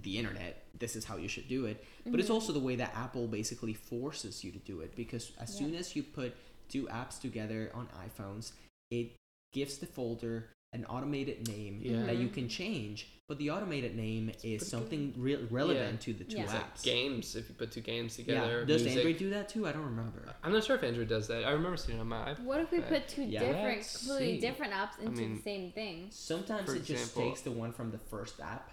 the 0.03 0.19
internet, 0.19 0.65
this 0.79 0.97
is 0.97 1.05
how 1.05 1.17
you 1.17 1.29
should 1.29 1.49
do 1.49 1.67
it, 1.67 1.85
but 2.07 2.21
it's 2.21 2.29
Mhm. 2.29 2.35
also 2.35 2.53
the 2.53 2.61
way 2.61 2.77
that 2.77 2.95
Apple 2.95 3.27
basically 3.27 3.75
forces 3.75 4.45
you 4.45 4.53
to 4.53 4.59
do 4.59 4.81
it. 4.81 4.95
Because 4.95 5.33
as 5.39 5.53
Yeah. 5.53 5.59
soon 5.59 5.75
as 5.75 5.97
you 5.97 6.03
put 6.03 6.35
two 6.69 6.87
apps 6.87 7.21
together 7.21 7.71
on 7.75 7.89
iPhones, 7.89 8.53
it 8.91 9.13
gives 9.53 9.79
the 9.79 9.87
folder 9.87 10.51
an 10.75 10.85
automated 10.85 11.49
name 11.49 11.81
Yeah. 11.83 12.05
that 12.05 12.19
you 12.19 12.29
Mhm. 12.29 12.35
can 12.35 12.49
change. 12.51 13.07
But 13.27 13.39
the 13.39 13.51
automated 13.51 13.97
name 13.97 14.31
is 14.43 14.67
something 14.69 15.15
re- 15.17 15.37
relevant 15.37 16.03
to 16.03 16.13
the 16.13 16.25
two 16.25 16.37
Yeah. 16.37 16.45
Apps. 16.47 16.53
like 16.53 16.83
games 16.83 17.37
if 17.37 17.49
you 17.49 17.55
put 17.55 17.73
two 17.73 17.81
games 17.81 18.19
yeah. 18.19 18.25
together. 18.25 18.65
Does 18.67 18.83
music. 18.83 18.99
Android 18.99 19.19
do 19.19 19.31
that 19.31 19.49
too? 19.49 19.67
I 19.67 19.73
don't 19.73 19.85
remember. 19.85 20.35
I'm 20.43 20.53
not 20.53 20.65
sure 20.65 20.77
if 20.77 20.83
Android 20.83 21.09
does 21.09 21.27
that. 21.29 21.45
I 21.45 21.53
remember 21.53 21.79
seeing 21.79 21.97
it 21.99 22.01
on 22.03 22.09
my 22.09 22.35
iPhone. 22.35 22.45
what 22.45 22.61
if 22.61 22.71
we 22.71 22.81
put 22.81 23.09
two 23.09 23.25
Yeah. 23.25 23.41
different, 23.41 23.79
Let's 23.79 23.97
completely 24.07 24.35
see. 24.35 24.41
different 24.47 24.73
apps 24.75 24.99
into 24.99 25.21
mean- 25.23 25.37
the 25.37 25.43
same 25.43 25.73
thing? 25.73 26.09
Sometimes 26.11 26.67
For 26.67 26.77
it 26.77 26.85
just 26.85 26.91
example- 26.91 27.31
takes 27.31 27.41
the 27.43 27.53
one 27.53 27.73
from 27.73 27.91
the 27.91 27.99
first 27.99 28.39
app. 28.41 28.71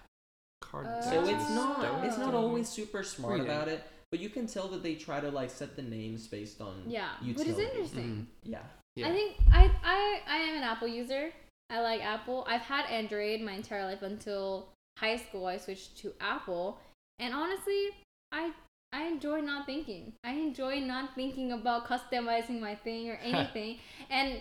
Card 0.61 0.87
Uh, 0.87 1.01
So 1.01 1.21
it's 1.21 1.31
That's 1.31 1.49
not 1.49 2.03
it's 2.05 2.17
not 2.17 2.33
always 2.33 2.67
super 2.69 3.03
smart 3.03 3.33
Reading. 3.39 3.47
about 3.47 3.67
it, 3.67 3.83
but 4.11 4.19
you 4.19 4.29
can 4.29 4.47
tell 4.47 4.67
that 4.69 4.83
they 4.83 4.95
try 4.95 5.19
to 5.19 5.29
like 5.29 5.49
set 5.49 5.75
the 5.75 5.81
names 5.81 6.27
based 6.27 6.61
on 6.61 6.83
Yeah, 6.87 7.09
utility. 7.21 7.51
which 7.51 7.59
is 7.59 7.69
interesting. 7.71 8.27
Yeah. 8.43 8.63
Yeah. 8.95 9.07
I 9.09 9.11
think 9.11 9.35
I, 9.51 9.69
I 9.83 10.21
I 10.27 10.37
am 10.37 10.55
an 10.57 10.63
Apple 10.63 10.87
user. 10.87 11.31
I 11.69 11.81
like 11.81 12.01
Apple. 12.01 12.45
I've 12.47 12.61
had 12.61 12.85
Android 12.85 13.41
my 13.41 13.53
entire 13.53 13.85
life 13.85 14.01
until 14.03 14.69
high 14.99 15.17
school. 15.17 15.45
I 15.47 15.57
switched 15.57 15.97
to 15.97 16.13
Apple, 16.21 16.79
and 17.19 17.33
honestly, 17.33 17.89
I 18.31 18.51
I 18.93 19.03
enjoy 19.07 19.41
not 19.41 19.65
thinking. 19.65 20.13
I 20.23 20.31
enjoy 20.33 20.79
not 20.79 21.15
thinking 21.15 21.51
about 21.51 21.85
customizing 21.87 22.61
my 22.61 22.75
thing 22.75 23.09
or 23.09 23.15
anything. 23.23 23.79
and 24.09 24.39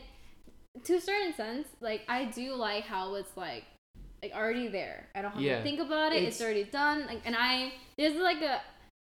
to 0.84 0.94
a 0.96 1.00
certain 1.00 1.34
sense, 1.34 1.66
like 1.80 2.02
I 2.08 2.26
do 2.26 2.54
like 2.54 2.84
how 2.84 3.14
it's 3.14 3.36
like 3.36 3.64
like 4.24 4.34
already 4.34 4.68
there. 4.68 5.06
I 5.14 5.22
don't 5.22 5.32
have 5.32 5.42
Yeah. 5.42 5.58
to 5.58 5.62
think 5.62 5.80
about 5.80 6.12
it. 6.12 6.22
It's, 6.22 6.36
It's- 6.36 6.40
already 6.44 6.64
done. 6.64 7.06
Like, 7.06 7.20
and 7.24 7.36
I 7.38 7.72
there's 7.98 8.16
like 8.16 8.40
a 8.42 8.60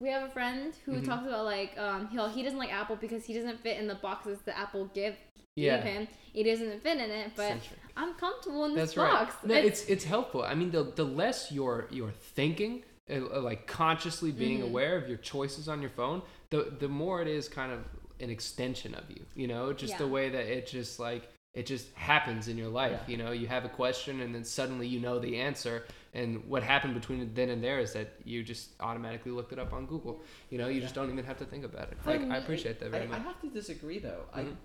we 0.02 0.10
have 0.10 0.24
a 0.30 0.32
friend 0.32 0.74
who 0.86 0.94
Mhm. 0.94 1.06
talks 1.06 1.26
about 1.28 1.46
like 1.46 1.78
um 1.78 2.08
he 2.08 2.18
he 2.36 2.44
doesn't 2.44 2.60
like 2.60 2.74
Apple 2.74 2.96
because 2.96 3.26
he 3.26 3.34
doesn't 3.34 3.60
fit 3.62 3.78
in 3.82 3.88
the 3.88 3.96
boxes 3.96 4.40
that 4.46 4.58
Apple 4.58 4.86
give 4.94 5.16
yeah. 5.56 5.78
gave 5.78 5.84
him. 5.94 6.08
It 6.34 6.44
doesn't 6.46 6.82
fit 6.82 6.98
in 6.98 7.10
it, 7.12 7.32
but 7.36 7.48
Centric. 7.48 7.80
I'm 7.96 8.16
comfortable 8.16 8.66
in 8.66 8.74
this 8.74 8.94
That's 8.96 8.98
right. 8.98 9.28
box. 9.28 9.36
No, 9.46 9.56
it's 9.56 9.86
it's 9.94 10.04
helpful. 10.04 10.42
I 10.44 10.56
mean, 10.56 10.72
the 10.72 10.84
the 10.84 11.06
less 11.06 11.52
you're 11.52 11.88
you're 11.92 12.16
thinking, 12.40 12.84
uh, 13.10 13.14
uh, 13.38 13.40
like 13.50 13.68
consciously 13.68 14.32
being 14.32 14.60
Mhm. 14.62 14.70
aware 14.70 14.98
of 14.98 15.08
your 15.08 15.20
choices 15.20 15.68
on 15.70 15.80
your 15.82 15.92
phone, 15.92 16.24
the 16.50 16.60
the 16.80 16.88
more 16.88 17.22
it 17.22 17.28
is 17.28 17.48
kind 17.48 17.72
of 17.72 17.82
an 18.20 18.30
extension 18.30 18.96
of 18.96 19.06
you. 19.10 19.24
You 19.36 19.48
know, 19.48 19.74
just 19.74 19.98
the 20.00 20.08
way 20.08 20.30
that 20.30 20.46
it 20.58 20.66
just 20.68 21.00
like 21.00 21.24
it 21.54 21.66
just 21.68 21.94
happens 21.94 22.48
in 22.48 22.58
your 22.58 22.70
life. 22.70 23.00
Yeah. 23.06 23.12
You 23.12 23.18
know, 23.18 23.32
you 23.32 23.48
have 23.48 23.64
a 23.66 23.70
question 23.70 24.22
and 24.22 24.34
then 24.34 24.44
suddenly 24.44 24.88
you 24.88 25.00
know 25.00 25.20
the 25.20 25.38
answer. 25.40 25.86
And 26.16 26.44
what 26.48 26.64
happened 26.64 26.94
between 26.96 27.32
then 27.34 27.50
and 27.50 27.64
there 27.64 27.80
is 27.80 27.94
that 27.94 28.14
you 28.24 28.44
just 28.44 28.72
automatically 28.80 29.32
looked 29.32 29.54
it 29.54 29.60
up 29.60 29.72
on 29.74 29.86
Google. 29.86 30.22
You 30.50 30.58
know, 30.58 30.68
you 30.68 30.82
just 30.82 30.96
don't 30.96 31.12
even 31.12 31.26
have 31.26 31.38
to 31.38 31.46
think 31.46 31.64
about 31.64 31.92
it. 31.92 31.98
For 32.02 32.12
Like 32.12 32.22
me- 32.22 32.32
I 32.32 32.38
appreciate 32.38 32.80
that 32.80 32.90
very 32.90 33.04
I 33.04 33.08
much. 33.08 33.20
I 33.20 33.24
have 33.24 33.42
to 33.42 33.50
disagree 33.50 34.00
though. 34.00 34.26
Mhm. 34.36 34.56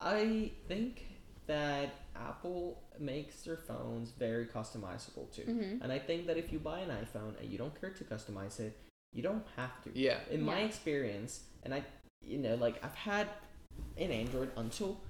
I 0.00 0.12
I 0.16 0.52
think 0.66 1.06
that 1.46 1.90
Apple 2.16 2.82
makes 2.98 3.42
their 3.42 3.56
phones 3.56 4.12
very 4.12 4.46
customizable 4.46 5.30
too. 5.34 5.42
Mhm. 5.42 5.82
And 5.82 5.92
I 5.92 5.98
think 5.98 6.26
that 6.26 6.36
if 6.36 6.52
you 6.52 6.58
buy 6.58 6.80
an 6.80 6.90
iPhone 6.90 7.38
and 7.40 7.50
you 7.50 7.58
don't 7.58 7.78
care 7.80 7.90
to 7.90 8.04
customize 8.04 8.60
it, 8.60 8.76
you 9.12 9.22
don't 9.22 9.44
have 9.56 9.82
to. 9.84 9.90
Yeah. 9.98 10.20
In 10.30 10.42
my 10.42 10.60
experience, 10.60 11.44
and 11.62 11.74
I 11.74 11.84
you 12.22 12.38
know, 12.38 12.54
like 12.56 12.82
I've 12.84 12.94
had 12.94 13.28
an 13.96 14.10
Android 14.10 14.50
until 14.56 15.00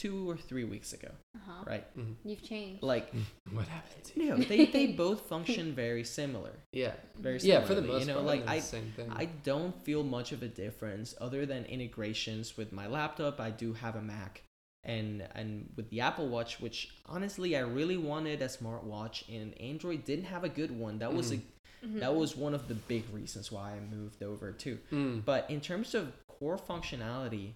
two 0.00 0.28
or 0.30 0.36
three 0.36 0.64
weeks 0.64 0.92
ago. 0.94 1.10
Uh-huh. 1.36 1.64
Right? 1.66 1.86
You've 2.24 2.42
changed. 2.42 2.82
Like 2.82 3.12
What 3.52 3.68
happened? 3.68 4.04
To 4.04 4.20
you 4.20 4.28
know, 4.30 4.36
they, 4.36 4.64
they 4.66 4.86
both 4.88 5.20
function 5.28 5.74
very 5.74 6.04
similar. 6.04 6.52
Yeah. 6.72 6.92
Very 7.18 7.38
similar. 7.38 7.60
Yeah, 7.60 7.66
for 7.66 7.74
the 7.74 7.82
most 7.82 8.00
you 8.00 8.06
know, 8.06 8.14
part, 8.14 8.26
like 8.26 8.48
I 8.48 8.56
the 8.56 8.62
same 8.62 8.92
thing. 8.96 9.12
I 9.14 9.26
don't 9.50 9.74
feel 9.84 10.02
much 10.02 10.32
of 10.32 10.42
a 10.42 10.48
difference 10.48 11.14
other 11.20 11.44
than 11.44 11.64
integrations 11.66 12.56
with 12.56 12.72
my 12.72 12.86
laptop. 12.86 13.40
I 13.40 13.50
do 13.50 13.74
have 13.74 13.94
a 13.96 14.02
Mac 14.02 14.42
and 14.84 15.28
and 15.34 15.68
with 15.76 15.90
the 15.90 16.00
Apple 16.00 16.28
Watch, 16.28 16.60
which 16.60 16.88
honestly 17.04 17.54
I 17.56 17.60
really 17.60 17.98
wanted 17.98 18.40
a 18.40 18.46
smartwatch 18.48 19.16
and 19.28 19.60
Android 19.60 20.04
didn't 20.06 20.24
have 20.24 20.44
a 20.44 20.48
good 20.48 20.70
one. 20.70 20.98
That 21.00 21.12
was 21.12 21.32
a 21.32 21.40
Mhm. 21.84 22.00
that 22.00 22.14
was 22.14 22.36
one 22.36 22.54
of 22.54 22.68
the 22.68 22.74
big 22.74 23.04
reasons 23.12 23.50
why 23.52 23.72
I 23.72 23.80
moved 23.80 24.22
over 24.22 24.52
too. 24.52 24.78
Mm. 24.92 25.24
But 25.24 25.50
in 25.50 25.60
terms 25.60 25.94
of 25.94 26.12
core 26.28 26.58
functionality, 26.58 27.52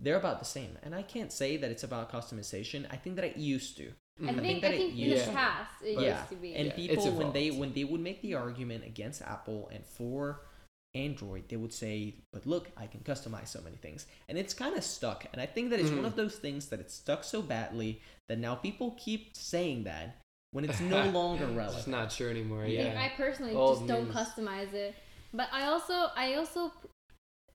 they're 0.00 0.16
about 0.16 0.38
the 0.38 0.44
same. 0.44 0.78
And 0.82 0.94
I 0.94 1.02
can't 1.02 1.32
say 1.32 1.56
that 1.56 1.70
it's 1.70 1.82
about 1.84 2.10
customization. 2.12 2.86
I 2.90 2.96
think 2.96 3.16
that 3.16 3.24
it 3.24 3.36
used 3.36 3.76
to. 3.78 3.92
I 4.20 4.22
Mhm. 4.22 4.26
think 4.26 4.40
think 4.42 4.64
I 4.64 4.68
that 4.68 4.74
it 4.74 4.78
think 4.78 4.92
in 4.92 4.98
used 4.98 5.22
the 5.22 5.26
to- 5.26 5.32
past 5.36 5.82
it 5.84 5.94
But- 5.96 6.04
used 6.06 6.28
to 6.30 6.36
be. 6.36 6.54
And 6.54 6.66
Yeah, 6.66 6.74
it's 6.74 7.04
people 7.04 7.12
when 7.12 7.32
they 7.32 7.50
when 7.50 7.72
they 7.72 7.84
would 7.84 8.00
make 8.00 8.20
the 8.22 8.34
argument 8.34 8.84
against 8.84 9.22
Apple 9.22 9.68
and 9.72 9.84
for 9.86 10.42
Android, 10.94 11.48
they 11.48 11.56
would 11.56 11.72
say, 11.72 12.14
"But 12.32 12.46
look, 12.46 12.70
I 12.76 12.86
can 12.86 13.00
customize 13.00 13.48
so 13.48 13.60
many 13.60 13.76
things," 13.76 14.06
and 14.28 14.38
it's 14.38 14.54
kind 14.54 14.74
of 14.76 14.82
stuck. 14.82 15.26
And 15.32 15.40
I 15.40 15.46
think 15.46 15.70
that 15.70 15.78
it's 15.78 15.90
one 15.90 16.00
Mhm. 16.02 16.06
of 16.06 16.16
those 16.16 16.36
things 16.38 16.68
that 16.70 16.80
it's 16.80 16.94
stuck 16.94 17.22
so 17.24 17.42
badly 17.42 18.00
that 18.28 18.38
now 18.38 18.54
people 18.54 18.92
keep 18.98 19.36
saying 19.36 19.84
that 19.84 20.16
when 20.52 20.64
it's 20.64 20.80
no 20.80 21.04
longer 21.10 21.46
relevant. 21.46 21.78
It's 21.78 21.86
not 21.86 22.10
true 22.10 22.30
anymore. 22.30 22.62
I 22.62 22.66
think 22.74 22.94
Yeah. 22.94 23.02
I 23.02 23.08
personally 23.10 23.54
Old 23.54 23.78
just 23.80 23.86
don't 23.88 24.06
news. 24.06 24.16
customize 24.16 24.72
it. 24.72 24.94
But 25.32 25.48
I 25.52 25.64
also 25.66 26.10
I 26.16 26.34
also 26.34 26.72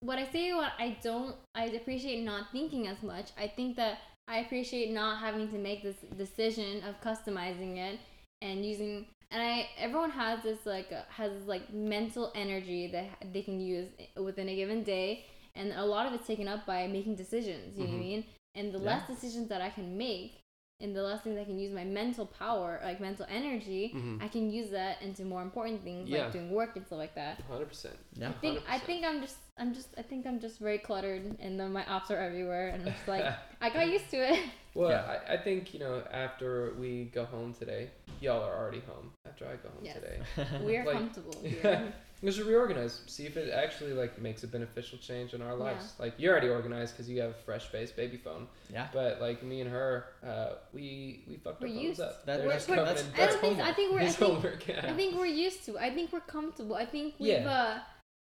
what 0.03 0.19
I 0.19 0.25
say 0.31 0.53
what 0.53 0.73
I 0.77 0.97
don't 1.01 1.35
I 1.55 1.65
appreciate 1.65 2.23
not 2.23 2.51
thinking 2.51 2.87
as 2.87 3.01
much. 3.01 3.31
I 3.37 3.47
think 3.47 3.75
that 3.77 3.99
I 4.27 4.39
appreciate 4.39 4.91
not 4.91 5.19
having 5.19 5.49
to 5.49 5.57
make 5.57 5.83
this 5.83 5.97
decision 6.17 6.81
of 6.83 6.99
customizing 7.01 7.77
it 7.77 7.99
and 8.41 8.65
using 8.65 9.07
and 9.31 9.41
I 9.41 9.67
everyone 9.77 10.11
has 10.11 10.43
this 10.43 10.59
like 10.65 10.91
uh, 10.91 11.01
has 11.09 11.31
this 11.31 11.47
like 11.47 11.73
mental 11.73 12.31
energy 12.35 12.87
that 12.87 13.33
they 13.33 13.41
can 13.41 13.59
use 13.59 13.87
within 14.17 14.49
a 14.49 14.55
given 14.55 14.83
day 14.83 15.25
and 15.55 15.71
a 15.73 15.85
lot 15.85 16.05
of 16.05 16.13
it's 16.13 16.27
taken 16.27 16.47
up 16.47 16.65
by 16.65 16.87
making 16.87 17.15
decisions, 17.15 17.77
you 17.77 17.85
know 17.85 17.91
what 17.91 17.97
I 17.97 17.99
Mhm. 17.99 18.09
mean? 18.09 18.25
And 18.55 18.73
the 18.73 18.79
Yeah. 18.79 18.85
less 18.85 19.07
decisions 19.07 19.49
that 19.49 19.61
I 19.61 19.69
can 19.69 19.97
make 19.97 20.42
and 20.83 20.93
the 20.95 21.01
less 21.01 21.21
things 21.21 21.39
I 21.39 21.45
can 21.45 21.57
use 21.57 21.71
my 21.73 21.85
mental 21.85 22.25
power, 22.25 22.79
like 22.83 22.99
mental 22.99 23.25
energy, 23.29 23.93
Mhm. 23.95 24.21
I 24.21 24.27
can 24.27 24.51
use 24.51 24.69
that 24.71 25.01
into 25.01 25.23
more 25.23 25.41
important 25.41 25.81
things 25.83 26.09
Yeah. 26.09 26.23
like 26.25 26.33
doing 26.33 26.51
work 26.51 26.75
and 26.75 26.85
stuff 26.85 26.99
like 26.99 27.15
that. 27.15 27.39
Hundred 27.49 27.69
percent. 27.69 27.95
Yeah. 28.13 28.29
I 28.29 28.31
think 28.33 28.61
I 28.67 28.77
100%. 28.77 28.85
think 28.85 29.05
I'm 29.05 29.21
just 29.21 29.37
I'm 29.57 29.73
just 29.73 29.89
I 29.97 30.01
think 30.01 30.27
I'm 30.27 30.39
just 30.39 30.59
very 30.59 30.77
cluttered 30.79 31.37
and 31.39 31.59
then 31.59 31.71
my 31.71 31.85
ops 31.87 32.11
are 32.11 32.17
everywhere 32.17 32.67
and 32.69 32.83
I'm 32.83 32.93
just 32.93 33.07
like 33.07 33.25
I 33.61 33.69
got 33.69 33.87
used 33.87 34.09
to 34.11 34.17
it. 34.17 34.39
Well, 34.75 34.89
Yeah. 34.89 35.19
I, 35.29 35.33
I 35.35 35.37
think 35.37 35.73
you 35.73 35.79
know 35.79 36.03
after 36.11 36.73
we 36.77 37.05
go 37.05 37.23
home 37.25 37.53
today, 37.53 37.89
y'all 38.19 38.43
are 38.43 38.55
already 38.55 38.81
home 38.81 39.11
after 39.25 39.45
I 39.45 39.55
go 39.55 39.69
home 39.69 39.83
Yes. 39.83 39.95
today. 39.95 40.17
We're 40.61 40.83
Like- 40.85 40.97
comfortable 40.97 41.35
Yeah. 41.43 41.49
here. 41.49 41.93
We 42.23 42.31
should 42.31 42.47
reorganize. 42.47 43.01
See 43.05 43.25
if 43.25 43.35
it 43.35 43.51
actually 43.53 43.91
like 43.93 44.19
makes 44.21 44.43
a 44.43 44.47
beneficial 44.47 44.97
change 44.97 45.33
in 45.33 45.41
our 45.41 45.49
Yeah. 45.57 45.63
lives. 45.65 45.93
Like 45.99 46.13
you're 46.17 46.31
already 46.31 46.47
organized 46.49 46.93
because 46.93 47.09
you 47.09 47.19
have 47.21 47.31
a 47.31 47.41
fresh 47.45 47.65
face 47.65 47.91
baby 47.91 48.15
phone. 48.17 48.47
yeah. 48.71 48.87
But 48.93 49.19
like 49.19 49.43
me 49.43 49.59
and 49.59 49.69
her, 49.69 50.05
uh, 50.25 50.53
we 50.73 51.23
we 51.27 51.35
fucked 51.35 51.61
We're 51.61 51.67
our 51.67 51.73
phones 51.73 51.83
used. 51.83 51.99
up. 52.01 52.25
That- 52.25 52.37
They're 52.37 52.47
that's- 52.47 52.65
just 52.65 52.67
coming 52.67 52.85
that's- 52.85 53.05
in- 53.05 53.13
I 53.21 53.25
don't 53.27 53.41
think 53.41 53.59
I 53.59 53.73
think 53.73 53.91
we're 53.93 53.99
I 53.99 54.03
It's 54.05 54.15
think, 54.15 54.31
homework. 54.31 54.67
Yeah. 54.67 54.85
I 54.87 54.93
think 54.93 55.15
we're 55.15 55.25
used 55.25 55.65
to. 55.65 55.77
I 55.77 55.89
think 55.93 56.13
we're 56.13 56.21
comfortable. 56.21 56.75
I 56.77 56.85
think 56.85 57.15
we've 57.19 57.29
Yeah. 57.29 57.51
uh 57.51 57.79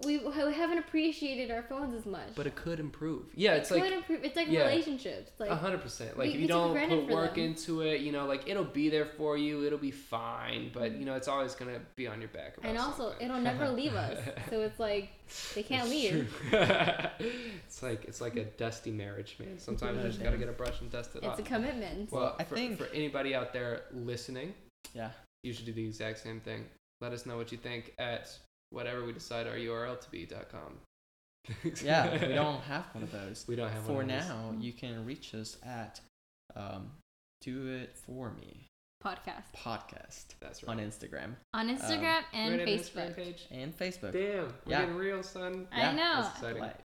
we, 0.05 0.17
we 0.17 0.31
haven't 0.53 0.77
appreciated 0.77 1.51
our 1.51 1.61
phones 1.63 1.93
as 1.93 2.05
much. 2.05 2.29
But 2.35 2.47
it 2.47 2.55
could 2.55 2.79
improve. 2.79 3.25
Yeah, 3.35 3.55
it's 3.55 3.69
It 3.69 3.73
like 3.75 3.83
could 3.83 3.93
improve. 3.93 4.23
It's 4.23 4.35
like 4.37 4.47
yeah. 4.49 4.61
relationships. 4.61 5.31
Like 5.39 5.49
A 5.49 5.55
hundred 5.57 5.81
percent. 5.81 6.17
Like 6.17 6.27
we- 6.29 6.35
if 6.35 6.39
you 6.39 6.47
don't 6.47 6.77
put 6.87 7.07
work 7.09 7.35
them. 7.35 7.43
into 7.43 7.81
it, 7.81 7.99
you 7.99 8.13
know, 8.13 8.25
like 8.25 8.47
it'll 8.47 8.63
be 8.63 8.87
there 8.89 9.05
for 9.05 9.37
you. 9.37 9.65
It'll 9.65 9.77
be 9.77 9.91
fine, 9.91 10.71
but 10.73 10.83
mm-hmm. 10.91 10.99
you 11.01 11.05
know, 11.05 11.15
it's 11.15 11.27
always 11.27 11.53
gonna 11.53 11.79
be 11.97 12.07
on 12.07 12.21
your 12.21 12.29
back. 12.29 12.57
About 12.57 12.69
and 12.69 12.77
also 12.77 13.09
something. 13.09 13.27
it'll 13.27 13.41
never 13.41 13.67
leave 13.81 13.93
us. 13.93 14.17
So 14.49 14.61
it's 14.61 14.79
like 14.79 15.09
they 15.53 15.63
can't 15.63 15.89
It's 15.91 15.91
leave. 15.91 16.33
it's 17.19 17.83
like 17.83 18.05
it's 18.05 18.21
like 18.21 18.35
a 18.37 18.45
dusty 18.45 18.91
marriage, 18.91 19.35
man. 19.39 19.57
Sometimes 19.59 19.97
you 20.03 20.09
just 20.09 20.23
gotta 20.23 20.37
get 20.37 20.47
a 20.49 20.53
brush 20.53 20.79
and 20.81 20.89
dust 20.89 21.11
it 21.15 21.17
It's 21.19 21.27
off. 21.27 21.39
a 21.39 21.43
commitment. 21.43 22.11
well, 22.11 22.35
I 22.39 22.45
for, 22.45 22.55
think- 22.55 22.77
for 22.77 22.87
anybody 22.93 23.35
out 23.35 23.51
there 23.53 23.81
listening, 23.93 24.53
Yeah. 24.93 25.09
you 25.43 25.51
should 25.53 25.65
do 25.65 25.73
the 25.73 25.85
exact 25.85 26.19
same 26.19 26.39
thing. 26.39 26.65
Let 27.01 27.11
us 27.13 27.25
know 27.25 27.37
what 27.37 27.51
you 27.51 27.57
think 27.57 27.93
at 27.99 28.29
whatever 28.71 29.03
we 29.05 29.11
decide 29.13 29.47
our 29.47 29.55
URL 29.55 29.99
to 29.99 30.09
be.com. 30.11 30.79
Yeah, 31.83 32.11
we 32.27 32.33
don't 32.33 32.61
have 32.61 32.85
one 32.93 33.03
of 33.03 33.11
those. 33.11 33.45
We 33.47 33.55
don't 33.55 33.69
have 33.71 33.83
For 33.85 33.93
one 33.93 34.09
of 34.11 34.19
those. 34.19 34.27
now, 34.29 34.53
you 34.59 34.73
can 34.73 35.05
reach 35.05 35.33
us 35.33 35.57
at 35.65 35.99
um, 36.55 36.91
Do 37.41 37.67
It 37.67 37.95
For 37.95 38.31
Me 38.31 38.67
Podcast 39.03 39.43
podcast 39.55 40.25
That's 40.41 40.61
right. 40.63 40.77
on. 40.77 40.83
Instagram 40.83 41.35
on 41.53 41.69
Instagram 41.69 42.21
and 42.33 42.57
Right 42.59 42.67
Facebook. 42.67 43.07
Instagram 43.11 43.15
page. 43.15 43.47
and 43.49 43.77
Facebook. 43.79 44.11
Damn, 44.11 44.43
we're 44.43 44.51
Yeah. 44.65 44.79
getting 44.81 44.95
real, 44.95 45.23
son. 45.23 45.67
I 45.71 45.79
Yeah, 45.79 45.91
know. 45.93 46.21
That's 46.21 46.35
exciting. 46.35 46.61
Like, 46.61 46.75